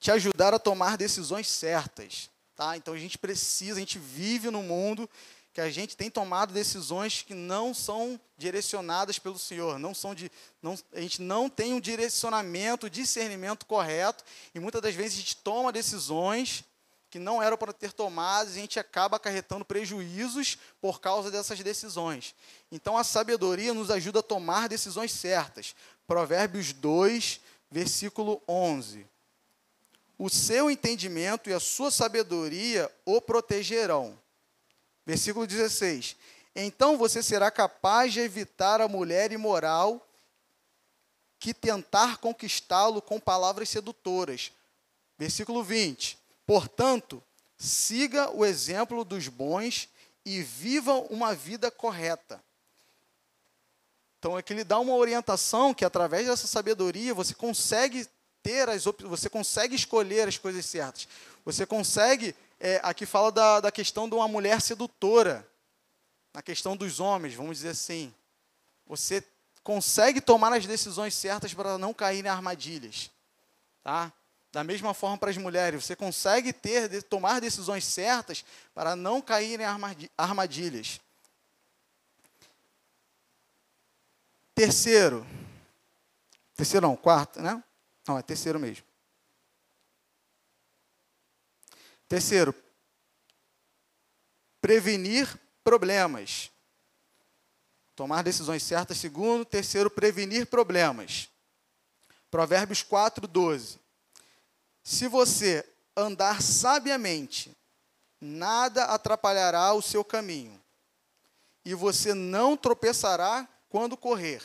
te 0.00 0.10
ajudar 0.10 0.52
a 0.52 0.58
tomar 0.58 0.96
decisões 0.96 1.48
certas. 1.48 2.28
Tá? 2.56 2.76
Então 2.76 2.92
a 2.92 2.98
gente 2.98 3.16
precisa, 3.16 3.76
a 3.76 3.80
gente 3.80 4.00
vive 4.00 4.50
no 4.50 4.64
mundo 4.64 5.08
que 5.52 5.60
a 5.60 5.70
gente 5.70 5.96
tem 5.96 6.10
tomado 6.10 6.52
decisões 6.52 7.22
que 7.22 7.34
não 7.34 7.72
são 7.72 8.18
direcionadas 8.36 9.18
pelo 9.18 9.38
Senhor, 9.38 9.78
não 9.78 9.94
são 9.94 10.14
de, 10.14 10.32
não, 10.60 10.76
a 10.92 11.00
gente 11.00 11.22
não 11.22 11.48
tem 11.48 11.74
um 11.74 11.80
direcionamento, 11.80 12.90
discernimento 12.90 13.66
correto, 13.66 14.24
e 14.54 14.58
muitas 14.58 14.80
das 14.80 14.94
vezes 14.94 15.18
a 15.18 15.20
gente 15.20 15.36
toma 15.36 15.70
decisões 15.70 16.64
que 17.12 17.18
não 17.18 17.40
eram 17.42 17.56
para 17.56 17.72
ter 17.72 17.92
tomadas, 17.92 18.56
e 18.56 18.58
a 18.58 18.62
gente 18.62 18.80
acaba 18.80 19.18
acarretando 19.18 19.64
prejuízos 19.64 20.58
por 20.80 21.00
causa 21.00 21.30
dessas 21.30 21.60
decisões. 21.60 22.34
Então 22.72 22.98
a 22.98 23.04
sabedoria 23.04 23.72
nos 23.72 23.90
ajuda 23.90 24.20
a 24.20 24.22
tomar 24.22 24.68
decisões 24.68 25.12
certas. 25.12 25.76
Provérbios 26.06 26.72
2, 26.72 27.40
versículo 27.70 28.42
11. 28.48 29.06
O 30.18 30.30
seu 30.30 30.70
entendimento 30.70 31.50
e 31.50 31.52
a 31.52 31.60
sua 31.60 31.90
sabedoria 31.90 32.90
o 33.04 33.20
protegerão 33.20 34.18
Versículo 35.04 35.46
16: 35.46 36.16
Então 36.54 36.96
você 36.96 37.22
será 37.22 37.50
capaz 37.50 38.12
de 38.12 38.20
evitar 38.20 38.80
a 38.80 38.88
mulher 38.88 39.32
imoral 39.32 40.06
que 41.38 41.52
tentar 41.52 42.18
conquistá-lo 42.18 43.02
com 43.02 43.18
palavras 43.18 43.68
sedutoras. 43.68 44.52
Versículo 45.18 45.62
20: 45.62 46.18
Portanto, 46.52 47.24
siga 47.56 48.30
o 48.30 48.44
exemplo 48.44 49.06
dos 49.06 49.26
bons 49.26 49.88
e 50.22 50.42
viva 50.42 50.92
uma 51.08 51.34
vida 51.34 51.70
correta. 51.70 52.44
Então, 54.18 54.36
aqui 54.36 54.52
ele 54.52 54.62
dá 54.62 54.78
uma 54.78 54.94
orientação 54.94 55.72
que 55.72 55.82
através 55.82 56.26
dessa 56.26 56.46
sabedoria 56.46 57.14
você 57.14 57.32
consegue 57.32 58.06
ter 58.42 58.68
as 58.68 58.84
você 58.84 59.30
consegue 59.30 59.74
escolher 59.74 60.28
as 60.28 60.36
coisas 60.36 60.66
certas. 60.66 61.08
Você 61.42 61.64
consegue 61.64 62.36
é, 62.60 62.78
aqui 62.82 63.06
fala 63.06 63.32
da, 63.32 63.60
da 63.60 63.72
questão 63.72 64.06
de 64.06 64.14
uma 64.14 64.28
mulher 64.28 64.60
sedutora, 64.60 65.48
na 66.34 66.42
questão 66.42 66.76
dos 66.76 67.00
homens, 67.00 67.32
vamos 67.32 67.56
dizer 67.56 67.70
assim. 67.70 68.12
Você 68.86 69.24
consegue 69.64 70.20
tomar 70.20 70.52
as 70.52 70.66
decisões 70.66 71.14
certas 71.14 71.54
para 71.54 71.78
não 71.78 71.94
cair 71.94 72.22
em 72.22 72.28
armadilhas. 72.28 73.10
Tá? 73.82 74.12
Da 74.52 74.62
mesma 74.62 74.92
forma 74.92 75.16
para 75.16 75.30
as 75.30 75.36
mulheres, 75.38 75.82
você 75.82 75.96
consegue 75.96 76.52
ter, 76.52 77.02
tomar 77.04 77.40
decisões 77.40 77.86
certas 77.86 78.44
para 78.74 78.94
não 78.94 79.22
cair 79.22 79.58
em 79.58 79.64
armadilhas. 80.16 81.00
Terceiro, 84.54 85.26
terceiro 86.54 86.86
não, 86.86 86.94
quarto, 86.94 87.40
né? 87.40 87.64
Não, 88.06 88.18
é 88.18 88.22
terceiro 88.22 88.60
mesmo. 88.60 88.84
Terceiro, 92.06 92.54
prevenir 94.60 95.34
problemas. 95.64 96.50
Tomar 97.96 98.22
decisões 98.22 98.62
certas. 98.62 98.98
Segundo, 98.98 99.46
terceiro, 99.46 99.90
prevenir 99.90 100.46
problemas. 100.46 101.30
Provérbios 102.30 102.82
4, 102.82 103.26
12. 103.26 103.80
Se 104.82 105.08
você 105.08 105.68
andar 105.96 106.42
sabiamente, 106.42 107.56
nada 108.20 108.84
atrapalhará 108.84 109.72
o 109.74 109.82
seu 109.82 110.04
caminho, 110.04 110.60
e 111.64 111.74
você 111.74 112.14
não 112.14 112.56
tropeçará 112.56 113.48
quando 113.68 113.96
correr. 113.96 114.42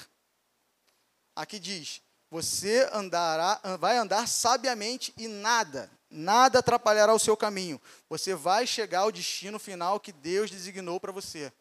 Aqui 1.35 1.59
diz: 1.59 2.01
você 2.29 2.89
andará, 2.93 3.59
vai 3.79 3.97
andar 3.97 4.27
sabiamente 4.27 5.13
e 5.17 5.27
nada, 5.27 5.89
Nada 6.09 6.59
atrapalhará 6.59 7.13
o 7.13 7.19
seu 7.19 7.35
caminho. 7.35 7.81
Você 8.09 8.33
vai 8.33 8.65
chegar 8.65 8.99
ao 9.01 9.11
destino 9.11 9.59
final 9.59 9.99
que 9.99 10.11
Deus 10.11 10.49
designou 10.49 10.99
para 10.99 11.11
você. 11.11 11.51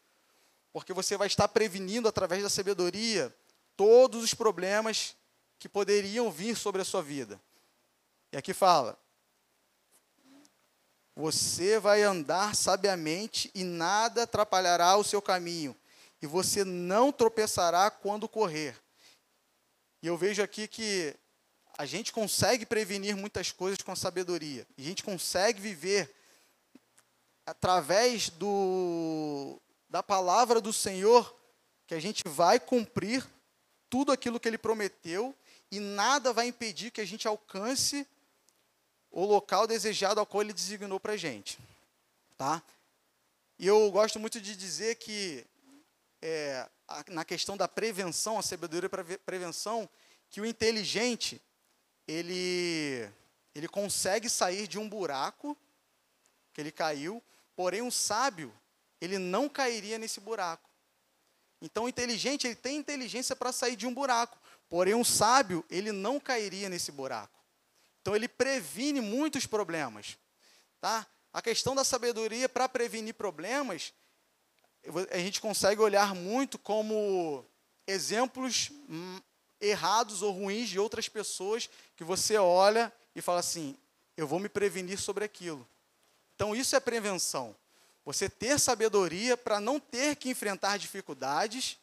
Porque 0.71 0.93
você 0.93 1.17
vai 1.17 1.27
estar 1.27 1.47
prevenindo 1.49 2.07
através 2.07 2.41
da 2.43 2.49
sabedoria 2.49 3.33
todos 3.75 4.23
os 4.23 4.33
problemas 4.33 5.15
que 5.59 5.67
poderiam 5.67 6.31
vir 6.31 6.55
sobre 6.55 6.81
a 6.81 6.85
sua 6.85 7.01
vida. 7.01 7.39
E 8.31 8.37
aqui 8.37 8.53
fala: 8.53 8.97
você 11.15 11.79
vai 11.79 12.03
andar 12.03 12.55
sabiamente 12.55 13.49
e 13.55 13.63
nada 13.63 14.23
atrapalhará 14.23 14.95
o 14.97 15.03
seu 15.03 15.21
caminho, 15.21 15.75
e 16.21 16.27
você 16.27 16.63
não 16.63 17.11
tropeçará 17.11 17.89
quando 17.89 18.29
correr. 18.29 18.75
E 20.01 20.07
eu 20.07 20.17
vejo 20.17 20.43
aqui 20.43 20.67
que 20.67 21.15
a 21.77 21.85
gente 21.85 22.11
consegue 22.11 22.65
prevenir 22.65 23.15
muitas 23.15 23.51
coisas 23.51 23.81
com 23.81 23.91
a 23.91 23.95
sabedoria. 23.95 24.67
A 24.77 24.81
gente 24.81 25.03
consegue 25.03 25.59
viver 25.59 26.13
através 27.45 28.29
do, 28.29 29.59
da 29.89 30.03
palavra 30.03 30.59
do 30.59 30.73
Senhor, 30.73 31.35
que 31.87 31.95
a 31.95 31.99
gente 31.99 32.27
vai 32.27 32.59
cumprir 32.59 33.25
tudo 33.89 34.11
aquilo 34.11 34.39
que 34.39 34.47
ele 34.47 34.57
prometeu 34.57 35.35
e 35.71 35.79
nada 35.79 36.33
vai 36.33 36.47
impedir 36.47 36.91
que 36.91 37.01
a 37.01 37.05
gente 37.05 37.27
alcance 37.27 38.07
o 39.11 39.25
local 39.25 39.67
desejado 39.67 40.19
ao 40.19 40.25
qual 40.25 40.41
ele 40.41 40.53
designou 40.53 40.99
para 40.99 41.13
a 41.13 41.17
gente. 41.17 41.57
Tá? 42.37 42.61
E 43.59 43.65
eu 43.65 43.89
gosto 43.91 44.19
muito 44.19 44.39
de 44.39 44.55
dizer 44.55 44.95
que, 44.95 45.45
é, 46.21 46.67
a, 46.87 47.03
na 47.09 47.25
questão 47.25 47.57
da 47.57 47.67
prevenção, 47.67 48.37
a 48.37 48.43
sabedoria 48.43 48.89
para 48.89 49.03
prevenção, 49.25 49.89
que 50.29 50.39
o 50.39 50.45
inteligente 50.45 51.41
ele, 52.07 53.09
ele 53.55 53.67
consegue 53.67 54.29
sair 54.29 54.67
de 54.67 54.77
um 54.77 54.87
buraco 54.87 55.57
que 56.53 56.61
ele 56.61 56.71
caiu, 56.71 57.21
porém 57.55 57.81
um 57.81 57.91
sábio, 57.91 58.53
ele 59.01 59.17
não 59.17 59.49
cairia 59.49 59.97
nesse 59.97 60.19
buraco. 60.19 60.69
Então 61.61 61.85
o 61.85 61.89
inteligente, 61.89 62.45
ele 62.45 62.55
tem 62.55 62.77
inteligência 62.77 63.35
para 63.35 63.51
sair 63.51 63.75
de 63.75 63.87
um 63.87 63.93
buraco, 63.93 64.37
porém 64.69 64.93
um 64.93 65.03
sábio, 65.03 65.65
ele 65.69 65.91
não 65.91 66.19
cairia 66.19 66.69
nesse 66.69 66.91
buraco. 66.91 67.36
Então 68.07 68.15
ele 68.15 68.29
previne 68.29 69.01
muitos 69.01 69.45
problemas, 69.45 70.17
tá? 70.79 71.05
A 71.33 71.41
questão 71.41 71.75
da 71.75 71.83
sabedoria 71.83 72.47
para 72.47 72.69
prevenir 72.69 73.13
problemas, 73.13 73.91
a 75.11 75.17
gente 75.17 75.41
consegue 75.41 75.81
olhar 75.81 76.15
muito 76.15 76.57
como 76.57 77.43
exemplos 77.85 78.71
hum, 78.87 79.19
errados 79.59 80.21
ou 80.21 80.31
ruins 80.31 80.69
de 80.69 80.79
outras 80.79 81.09
pessoas 81.09 81.69
que 81.97 82.03
você 82.05 82.37
olha 82.37 82.93
e 83.13 83.21
fala 83.21 83.41
assim: 83.41 83.75
eu 84.15 84.25
vou 84.25 84.39
me 84.39 84.47
prevenir 84.47 84.97
sobre 84.97 85.25
aquilo. 85.25 85.67
Então, 86.33 86.55
isso 86.55 86.77
é 86.77 86.79
prevenção. 86.79 87.53
Você 88.05 88.29
ter 88.29 88.57
sabedoria 88.57 89.35
para 89.35 89.59
não 89.59 89.81
ter 89.81 90.15
que 90.15 90.29
enfrentar 90.29 90.77
dificuldades, 90.77 91.77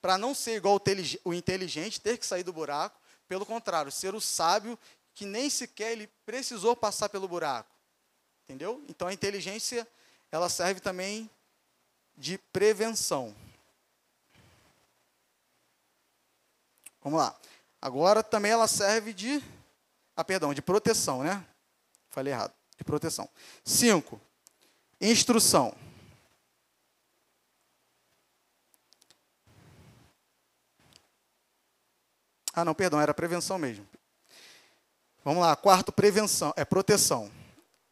para 0.00 0.16
não 0.16 0.34
ser 0.34 0.56
igual 0.56 0.80
o 1.22 1.34
inteligente, 1.34 2.00
ter 2.00 2.16
que 2.16 2.24
sair 2.24 2.44
do 2.44 2.50
buraco. 2.50 2.98
Pelo 3.28 3.44
contrário, 3.44 3.92
ser 3.92 4.14
o 4.14 4.20
sábio 4.22 4.78
que 5.16 5.24
nem 5.24 5.48
sequer 5.48 5.92
ele 5.92 6.06
precisou 6.26 6.76
passar 6.76 7.08
pelo 7.08 7.26
buraco. 7.26 7.74
Entendeu? 8.44 8.84
Então, 8.86 9.08
a 9.08 9.14
inteligência, 9.14 9.88
ela 10.30 10.50
serve 10.50 10.78
também 10.78 11.28
de 12.14 12.36
prevenção. 12.36 13.34
Vamos 17.00 17.18
lá. 17.18 17.34
Agora 17.80 18.22
também 18.22 18.52
ela 18.52 18.68
serve 18.68 19.14
de, 19.14 19.42
ah, 20.14 20.22
perdão, 20.22 20.52
de 20.52 20.60
proteção, 20.60 21.24
né? 21.24 21.44
Falei 22.10 22.34
errado. 22.34 22.52
De 22.76 22.84
proteção. 22.84 23.26
Cinco. 23.64 24.20
Instrução. 25.00 25.74
Ah, 32.52 32.66
não, 32.66 32.74
perdão, 32.74 33.00
era 33.00 33.14
prevenção 33.14 33.58
mesmo. 33.58 33.95
Vamos 35.26 35.42
lá, 35.42 35.56
quarto, 35.56 35.90
prevenção, 35.90 36.54
é 36.56 36.64
proteção. 36.64 37.28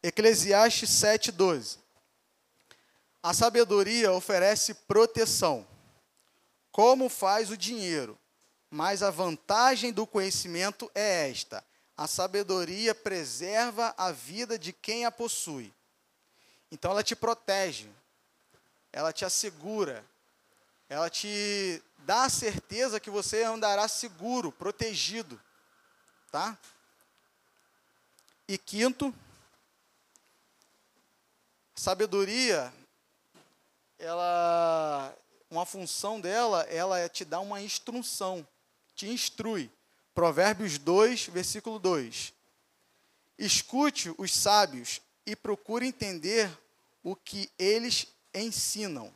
Eclesiastes 0.00 0.88
7:12. 0.90 1.78
A 3.20 3.34
sabedoria 3.34 4.12
oferece 4.12 4.72
proteção, 4.72 5.66
como 6.70 7.08
faz 7.08 7.50
o 7.50 7.56
dinheiro 7.56 8.16
mas 8.74 9.04
a 9.04 9.10
vantagem 9.10 9.92
do 9.92 10.04
conhecimento 10.04 10.90
é 10.96 11.30
esta: 11.30 11.64
a 11.96 12.08
sabedoria 12.08 12.92
preserva 12.92 13.94
a 13.96 14.10
vida 14.10 14.58
de 14.58 14.72
quem 14.72 15.04
a 15.04 15.12
possui. 15.12 15.72
Então 16.72 16.90
ela 16.90 17.04
te 17.04 17.14
protege, 17.14 17.88
ela 18.92 19.12
te 19.12 19.24
assegura, 19.24 20.04
ela 20.88 21.08
te 21.08 21.80
dá 21.98 22.24
a 22.24 22.28
certeza 22.28 22.98
que 22.98 23.10
você 23.10 23.44
andará 23.44 23.86
seguro, 23.86 24.50
protegido, 24.50 25.40
tá? 26.32 26.58
E 28.46 28.58
quinto, 28.58 29.14
sabedoria, 31.74 32.72
ela, 33.98 35.14
uma 35.50 35.64
função 35.64 36.20
dela, 36.20 36.62
ela 36.64 36.98
é 36.98 37.08
te 37.08 37.24
dar 37.24 37.40
uma 37.40 37.60
instrução 37.60 38.46
te 38.94 39.08
instrui. 39.08 39.70
Provérbios 40.14 40.78
2, 40.78 41.26
versículo 41.26 41.78
2. 41.78 42.32
Escute 43.38 44.14
os 44.16 44.32
sábios 44.32 45.00
e 45.26 45.34
procure 45.34 45.86
entender 45.86 46.50
o 47.02 47.16
que 47.16 47.50
eles 47.58 48.06
ensinam. 48.32 49.12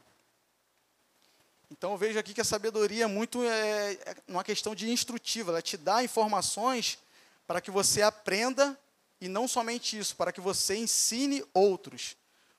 Então 1.71 1.93
eu 1.93 1.99
vejo 1.99 2.19
aqui 2.19 2.35
que 2.35 2.41
a 2.41 2.45
sabedoria 2.45 3.05
é 3.05 3.07
muito 3.07 3.45
é, 3.45 3.93
é 3.93 4.17
uma 4.27 4.43
questão 4.43 4.75
de 4.75 4.91
instrutiva, 4.91 5.53
ela 5.53 5.63
te 5.63 5.77
dá 5.77 6.03
informações 6.03 6.99
para 7.47 7.61
que 7.61 7.71
você 7.71 8.03
aprenda 8.03 8.79
e 9.21 9.29
não 9.29 9.49
somente 9.49 9.99
isso, 9.99 10.17
para 10.17 10.33
que 10.33 10.41
você 10.41 10.77
ensine 10.77 11.45
outros. 11.53 12.17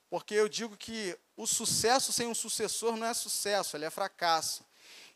Porque 0.08 0.34
eu 0.34 0.48
digo 0.48 0.76
que 0.76 1.16
o 1.36 1.46
sucesso 1.46 2.12
sem 2.12 2.26
um 2.26 2.34
sucessor 2.34 2.96
não 2.96 3.06
é 3.06 3.14
sucesso, 3.14 3.76
ele 3.76 3.84
é 3.84 3.90
fracasso. 3.90 4.64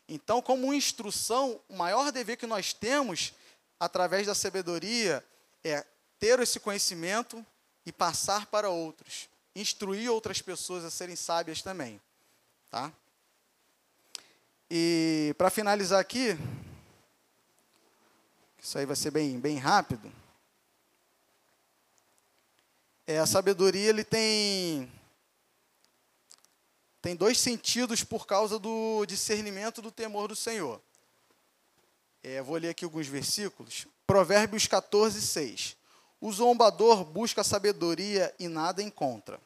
Então, 0.07 0.41
como 0.41 0.73
instrução, 0.73 1.59
o 1.67 1.75
maior 1.75 2.11
dever 2.11 2.37
que 2.37 2.47
nós 2.47 2.73
temos, 2.73 3.33
através 3.79 4.27
da 4.27 4.35
sabedoria, 4.35 5.23
é 5.63 5.85
ter 6.19 6.39
esse 6.39 6.59
conhecimento 6.59 7.45
e 7.85 7.91
passar 7.91 8.45
para 8.47 8.69
outros. 8.69 9.27
Instruir 9.55 10.11
outras 10.11 10.41
pessoas 10.41 10.83
a 10.83 10.91
serem 10.91 11.15
sábias 11.15 11.61
também. 11.61 12.01
Tá? 12.69 12.91
E 14.69 15.33
para 15.37 15.49
finalizar 15.49 15.99
aqui, 15.99 16.37
isso 18.59 18.77
aí 18.77 18.85
vai 18.85 18.95
ser 18.95 19.11
bem, 19.11 19.39
bem 19.39 19.57
rápido. 19.57 20.11
É, 23.07 23.19
a 23.19 23.27
sabedoria 23.27 23.89
ele 23.89 24.03
tem 24.03 24.91
tem 27.03 27.15
dois 27.15 27.37
sentidos 27.37 28.03
por 28.03 28.25
causa 28.25 28.57
do 28.57 29.05
discernimento 29.05 29.79
do 29.79 29.91
temor 29.91 30.27
do 30.27 30.35
Senhor. 30.35 30.81
É, 32.23 32.41
vou 32.41 32.55
ler 32.55 32.69
aqui 32.69 32.83
alguns 32.83 33.05
versículos. 33.05 33.85
Provérbios 34.07 34.65
14, 34.65 35.21
6. 35.21 35.77
O 36.19 36.31
zombador 36.31 37.03
busca 37.03 37.43
sabedoria 37.43 38.33
e 38.39 38.47
nada 38.47 38.81
encontra. 38.81 39.39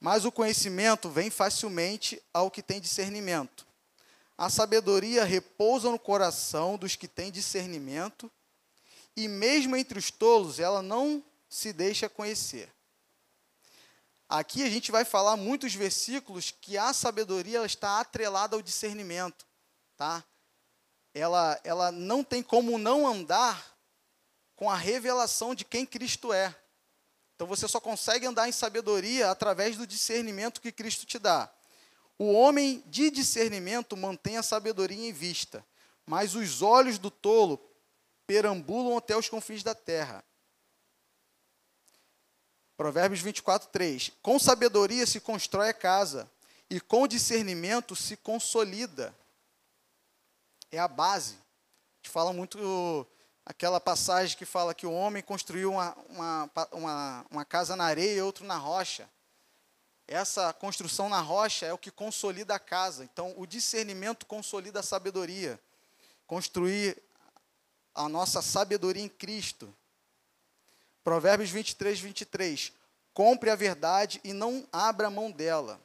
Mas 0.00 0.24
o 0.24 0.32
conhecimento 0.32 1.08
vem 1.08 1.30
facilmente 1.30 2.20
ao 2.34 2.50
que 2.50 2.60
tem 2.60 2.80
discernimento. 2.80 3.64
A 4.36 4.50
sabedoria 4.50 5.22
repousa 5.22 5.92
no 5.92 5.98
coração 5.98 6.76
dos 6.76 6.96
que 6.96 7.06
têm 7.06 7.30
discernimento, 7.30 8.28
e 9.16 9.28
mesmo 9.28 9.76
entre 9.76 9.96
os 9.96 10.10
tolos 10.10 10.58
ela 10.58 10.82
não 10.82 11.22
se 11.48 11.72
deixa 11.72 12.08
conhecer. 12.08 12.72
Aqui 14.28 14.62
a 14.62 14.68
gente 14.68 14.92
vai 14.92 15.04
falar 15.04 15.36
muitos 15.36 15.74
versículos 15.74 16.50
que 16.50 16.76
a 16.76 16.92
sabedoria 16.92 17.58
ela 17.58 17.66
está 17.66 18.00
atrelada 18.00 18.54
ao 18.54 18.60
discernimento, 18.60 19.46
tá? 19.96 20.22
Ela, 21.14 21.58
ela 21.64 21.90
não 21.90 22.22
tem 22.22 22.42
como 22.42 22.76
não 22.76 23.06
andar 23.06 23.78
com 24.54 24.70
a 24.70 24.76
revelação 24.76 25.54
de 25.54 25.64
quem 25.64 25.86
Cristo 25.86 26.32
é. 26.32 26.54
Então 27.34 27.46
você 27.46 27.66
só 27.66 27.80
consegue 27.80 28.26
andar 28.26 28.48
em 28.48 28.52
sabedoria 28.52 29.30
através 29.30 29.76
do 29.76 29.86
discernimento 29.86 30.60
que 30.60 30.72
Cristo 30.72 31.06
te 31.06 31.18
dá. 31.18 31.50
O 32.18 32.32
homem 32.32 32.82
de 32.86 33.10
discernimento 33.10 33.96
mantém 33.96 34.36
a 34.36 34.42
sabedoria 34.42 35.08
em 35.08 35.12
vista, 35.12 35.64
mas 36.04 36.34
os 36.34 36.60
olhos 36.60 36.98
do 36.98 37.10
tolo 37.10 37.64
perambulam 38.26 38.98
até 38.98 39.16
os 39.16 39.28
confins 39.28 39.62
da 39.62 39.74
terra. 39.74 40.24
Provérbios 42.78 43.20
24, 43.20 43.70
3. 43.70 44.12
Com 44.22 44.38
sabedoria 44.38 45.04
se 45.04 45.18
constrói 45.18 45.70
a 45.70 45.74
casa, 45.74 46.30
e 46.70 46.80
com 46.80 47.08
discernimento 47.08 47.96
se 47.96 48.16
consolida. 48.16 49.12
É 50.70 50.78
a 50.78 50.86
base. 50.86 51.34
A 51.34 51.96
gente 51.96 52.10
fala 52.10 52.32
muito 52.32 53.04
aquela 53.44 53.80
passagem 53.80 54.38
que 54.38 54.44
fala 54.44 54.74
que 54.74 54.86
o 54.86 54.92
homem 54.92 55.24
construiu 55.24 55.72
uma, 55.72 55.92
uma, 56.08 56.50
uma, 56.70 57.26
uma 57.32 57.44
casa 57.44 57.74
na 57.74 57.84
areia 57.84 58.18
e 58.18 58.22
outro 58.22 58.46
na 58.46 58.56
rocha. 58.56 59.10
Essa 60.06 60.52
construção 60.52 61.08
na 61.08 61.20
rocha 61.20 61.66
é 61.66 61.72
o 61.72 61.78
que 61.78 61.90
consolida 61.90 62.54
a 62.54 62.60
casa. 62.60 63.02
Então, 63.02 63.34
o 63.36 63.44
discernimento 63.44 64.24
consolida 64.24 64.78
a 64.78 64.84
sabedoria. 64.84 65.58
Construir 66.28 66.96
a 67.92 68.08
nossa 68.08 68.40
sabedoria 68.40 69.02
em 69.02 69.08
Cristo. 69.08 69.74
Provérbios 71.04 71.50
23, 71.50 72.00
23. 72.00 72.72
Compre 73.14 73.50
a 73.50 73.56
verdade 73.56 74.20
e 74.22 74.32
não 74.32 74.66
abra 74.72 75.10
mão 75.10 75.30
dela, 75.30 75.80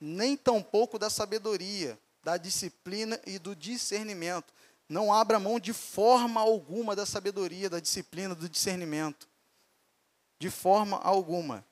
nem 0.00 0.36
tampouco 0.36 0.98
da 0.98 1.10
sabedoria, 1.10 1.98
da 2.22 2.36
disciplina 2.36 3.20
e 3.26 3.38
do 3.38 3.54
discernimento. 3.54 4.52
Não 4.88 5.12
abra 5.12 5.38
mão 5.38 5.60
de 5.60 5.72
forma 5.72 6.40
alguma 6.40 6.96
da 6.96 7.04
sabedoria, 7.04 7.68
da 7.68 7.78
disciplina, 7.78 8.34
do 8.34 8.48
discernimento. 8.48 9.28
De 10.38 10.48
forma 10.48 10.96
alguma. 10.98 11.64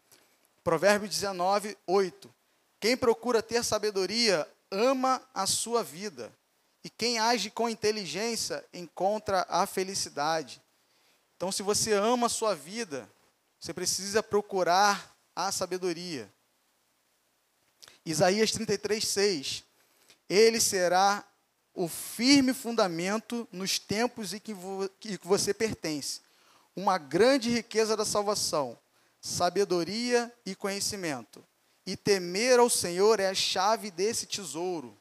Provérbios 0.62 1.10
19, 1.10 1.78
8. 1.86 2.34
Quem 2.78 2.96
procura 2.96 3.42
ter 3.42 3.64
sabedoria 3.64 4.46
ama 4.70 5.22
a 5.32 5.46
sua 5.46 5.82
vida, 5.82 6.32
e 6.84 6.90
quem 6.90 7.18
age 7.18 7.50
com 7.50 7.68
inteligência 7.68 8.64
encontra 8.72 9.46
a 9.48 9.66
felicidade. 9.66 10.60
Então, 11.36 11.52
se 11.52 11.62
você 11.62 11.92
ama 11.92 12.26
a 12.26 12.30
sua 12.30 12.54
vida, 12.54 13.10
você 13.60 13.74
precisa 13.74 14.22
procurar 14.22 15.14
a 15.34 15.52
sabedoria. 15.52 16.32
Isaías 18.04 18.50
33, 18.52 19.06
6. 19.06 19.64
Ele 20.28 20.60
será 20.60 21.26
o 21.74 21.88
firme 21.88 22.54
fundamento 22.54 23.46
nos 23.52 23.78
tempos 23.78 24.32
em 24.32 24.38
que, 24.38 24.54
vo 24.54 24.88
que 24.98 25.18
você 25.22 25.52
pertence. 25.52 26.22
Uma 26.74 26.96
grande 26.96 27.50
riqueza 27.50 27.96
da 27.96 28.04
salvação, 28.04 28.78
sabedoria 29.20 30.32
e 30.44 30.54
conhecimento. 30.54 31.44
E 31.86 31.96
temer 31.96 32.58
ao 32.58 32.70
Senhor 32.70 33.20
é 33.20 33.28
a 33.28 33.34
chave 33.34 33.90
desse 33.90 34.26
tesouro. 34.26 34.96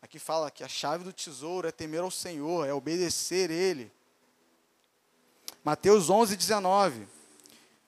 Aqui 0.00 0.18
fala 0.18 0.50
que 0.50 0.64
a 0.64 0.68
chave 0.68 1.04
do 1.04 1.12
tesouro 1.12 1.68
é 1.68 1.72
temer 1.72 2.00
ao 2.00 2.10
Senhor, 2.10 2.66
é 2.66 2.72
obedecer 2.72 3.50
Ele. 3.50 3.92
Mateus 5.64 6.10
11, 6.10 6.36
19. 6.36 7.08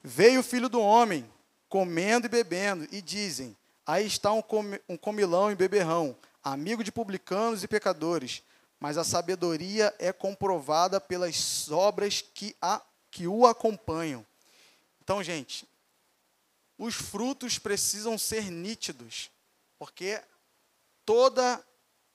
Veio 0.03 0.41
o 0.41 0.43
filho 0.43 0.66
do 0.66 0.81
homem, 0.81 1.31
comendo 1.68 2.24
e 2.24 2.31
bebendo, 2.31 2.89
e 2.91 3.03
dizem: 3.03 3.55
Aí 3.85 4.07
está 4.07 4.33
um, 4.33 4.43
um 4.89 4.97
comilão 4.97 5.53
e 5.53 5.55
beberrão, 5.55 6.16
amigo 6.43 6.83
de 6.83 6.91
publicanos 6.91 7.62
e 7.62 7.68
pecadores. 7.68 8.43
Mas 8.81 8.97
a 8.97 9.05
sabedoria 9.05 9.95
é 9.99 10.11
comprovada 10.11 10.99
pelas 10.99 11.70
obras 11.70 12.22
que, 12.22 12.57
a, 12.62 12.81
que 13.11 13.27
o 13.27 13.47
acompanham. 13.47 14.24
Então, 15.03 15.22
gente, 15.22 15.68
os 16.79 16.95
frutos 16.95 17.59
precisam 17.59 18.16
ser 18.16 18.51
nítidos, 18.51 19.31
porque 19.79 20.22
toda 21.05 21.62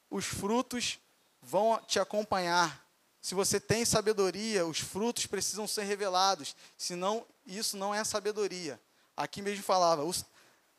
os 0.09 0.25
frutos 0.25 0.99
vão 1.39 1.79
te 1.87 1.99
acompanhar. 1.99 2.83
Se 3.21 3.35
você 3.35 3.59
tem 3.59 3.85
sabedoria, 3.85 4.65
os 4.65 4.79
frutos 4.79 5.27
precisam 5.27 5.67
ser 5.67 5.83
revelados, 5.83 6.55
senão 6.75 7.25
isso 7.45 7.77
não 7.77 7.93
é 7.93 8.03
sabedoria. 8.03 8.79
Aqui 9.15 9.41
mesmo 9.41 9.63
falava, 9.63 10.03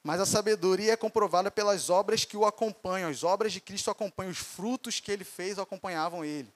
mas 0.02 0.20
a 0.20 0.26
sabedoria 0.26 0.92
é 0.92 0.96
comprovada 0.96 1.50
pelas 1.50 1.88
obras 1.88 2.24
que 2.24 2.36
o 2.36 2.44
acompanham, 2.44 3.08
as 3.08 3.22
obras 3.22 3.52
de 3.52 3.60
Cristo 3.60 3.90
acompanham, 3.90 4.32
os 4.32 4.38
frutos 4.38 4.98
que 4.98 5.12
ele 5.12 5.22
fez 5.22 5.58
acompanhavam 5.58 6.24
ele. 6.24 6.52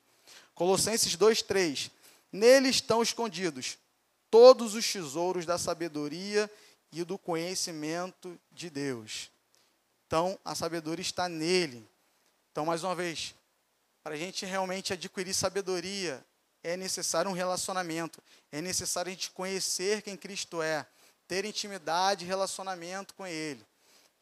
Colossenses 0.54 1.14
2:3 1.16 1.90
Nele 2.32 2.68
estão 2.68 3.02
escondidos 3.02 3.78
todos 4.28 4.74
os 4.74 4.90
tesouros 4.92 5.46
da 5.46 5.56
sabedoria 5.56 6.50
e 6.90 7.04
do 7.04 7.16
conhecimento 7.16 8.38
de 8.50 8.68
Deus. 8.68 9.30
Então, 10.06 10.38
a 10.44 10.54
sabedoria 10.54 11.02
está 11.02 11.28
nele. 11.28 11.86
Então, 12.50 12.66
mais 12.66 12.82
uma 12.82 12.94
vez, 12.94 13.34
para 14.06 14.14
a 14.14 14.18
gente 14.18 14.46
realmente 14.46 14.92
adquirir 14.92 15.34
sabedoria, 15.34 16.24
é 16.62 16.76
necessário 16.76 17.28
um 17.28 17.34
relacionamento, 17.34 18.22
é 18.52 18.60
necessário 18.60 19.10
a 19.10 19.12
gente 19.12 19.32
conhecer 19.32 20.00
quem 20.00 20.16
Cristo 20.16 20.62
é, 20.62 20.86
ter 21.26 21.44
intimidade 21.44 22.24
e 22.24 22.28
relacionamento 22.28 23.12
com 23.14 23.26
Ele. 23.26 23.66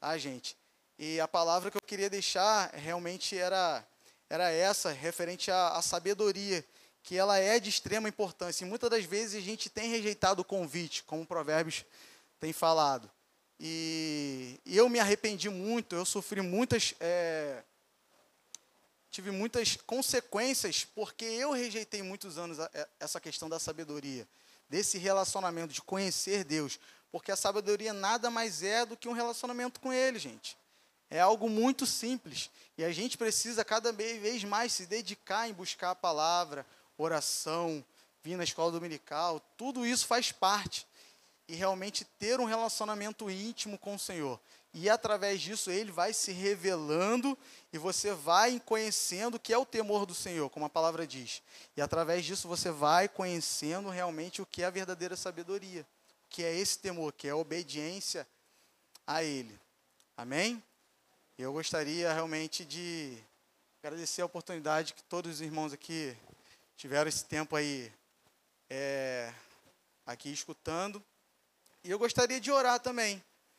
Tá, 0.01 0.17
gente? 0.17 0.57
E 0.99 1.21
a 1.21 1.29
palavra 1.29 1.71
que 1.71 1.77
eu 1.77 1.83
queria 1.87 2.09
deixar 2.09 2.71
realmente 2.73 3.37
era, 3.37 3.87
era 4.31 4.51
essa, 4.51 4.91
referente 4.91 5.51
à, 5.51 5.77
à 5.77 5.83
sabedoria, 5.83 6.65
que 7.03 7.19
ela 7.19 7.39
é 7.39 7.61
de 7.61 7.69
extrema 7.69 8.09
importância. 8.09 8.65
E 8.65 8.67
muitas 8.67 8.89
das 8.89 9.05
vezes 9.05 9.37
a 9.37 9.45
gente 9.45 9.69
tem 9.69 9.91
rejeitado 9.91 10.41
o 10.41 10.47
convite, 10.47 11.03
como 11.03 11.27
Provérbios 11.27 11.85
tem 12.41 12.55
falado. 12.55 13.11
E, 13.61 14.59
e 14.65 14.79
eu 14.79 14.89
me 14.89 14.99
arrependi 14.99 15.51
muito, 15.51 15.95
eu 15.95 16.07
sofri 16.07 16.41
muitas. 16.41 16.95
É, 16.99 17.63
tive 19.15 19.31
muitas 19.31 19.77
consequências 19.77 20.85
porque 20.85 21.25
eu 21.25 21.53
rejeitei 21.53 22.03
muitos 22.03 22.37
anos 22.37 22.59
é, 22.59 22.89
essa 22.99 23.21
questão 23.21 23.49
da 23.49 23.61
sabedoria, 23.61 24.27
desse 24.69 24.99
relacionamento, 24.99 25.73
de 25.73 25.81
conhecer 25.81 26.43
Deus. 26.43 26.81
Porque 27.13 27.31
a 27.31 27.37
sabedoria 27.37 27.93
nada 27.93 28.29
mais 28.29 28.65
é 28.65 28.85
do 28.85 28.97
que 28.97 29.09
um 29.09 29.13
relacionamento 29.13 29.79
com 29.79 29.93
Ele, 29.93 30.19
gente. 30.19 30.59
É 31.09 31.21
algo 31.21 31.49
muito 31.49 31.87
simples. 31.87 32.51
E 32.77 32.85
a 32.85 32.91
gente 32.91 33.17
precisa 33.17 33.65
cada 33.65 33.93
vez 33.93 34.43
mais 34.43 34.73
se 34.73 34.85
dedicar 34.85 35.49
em 35.49 35.53
buscar 35.53 35.93
a 35.93 35.95
palavra, 35.95 36.67
oração, 36.99 37.85
vir 38.21 38.37
na 38.37 38.43
escola 38.43 38.73
dominical. 38.73 39.41
Tudo 39.57 39.87
isso 39.87 40.09
faz 40.09 40.33
parte 40.33 40.85
e 41.47 41.55
realmente 41.55 42.05
ter 42.19 42.41
um 42.41 42.47
relacionamento 42.47 43.31
íntimo 43.31 43.79
com 43.79 43.95
o 43.95 43.99
Senhor. 43.99 44.41
E 44.77 44.91
através 44.91 45.41
disso 45.41 45.71
ele 45.71 45.93
vai 45.93 46.13
se 46.13 46.33
revelando 46.33 47.39
e 47.73 47.79
você 47.79 48.13
vai 48.13 48.59
conhecendo 48.59 49.37
o 49.37 49.41
que 49.41 49.53
é 49.53 49.59
o 49.59 49.65
temor 49.65 50.05
do 50.05 50.13
Senhor, 50.13 50.51
como 50.51 50.67
a 50.67 50.69
palavra 50.69 51.07
diz. 51.07 51.41
E 51.77 51.81
através 51.81 52.25
disso 52.25 52.49
você 52.49 52.73
vai 52.73 53.09
conhecendo 53.09 53.89
realmente 53.89 54.43
o 54.43 54.47
que 54.47 54.63
é 54.63 54.67
a 54.67 54.71
verdadeira 54.71 55.15
sabedoria, 55.15 55.87
que 56.29 56.43
é 56.43 56.53
esse 56.53 56.77
temor, 56.81 57.13
que 57.13 57.29
é 57.29 57.31
a 57.31 57.37
obediência 57.37 58.27
a 59.07 59.23
ele. 59.23 59.57
Amém? 60.17 60.61
Eu 61.39 61.53
gostaria 61.53 62.13
realmente 62.13 62.65
de 62.65 63.17
agradecer 63.81 64.23
a 64.23 64.27
oportunidade 64.27 64.93
que 64.93 65.05
todos 65.05 65.35
os 65.35 65.41
irmãos 65.41 65.73
aqui 65.73 66.17
tiveram 66.77 67.09
esse 67.09 67.25
tempo 67.25 67.55
aí 67.55 67.93
é, 68.69 69.33
aqui 70.05 70.33
escutando. 70.33 71.01
E 71.85 71.91
eu 71.93 71.99
gostaria 71.99 72.41
de 72.41 72.51
orar 72.51 72.81
também. 72.81 73.23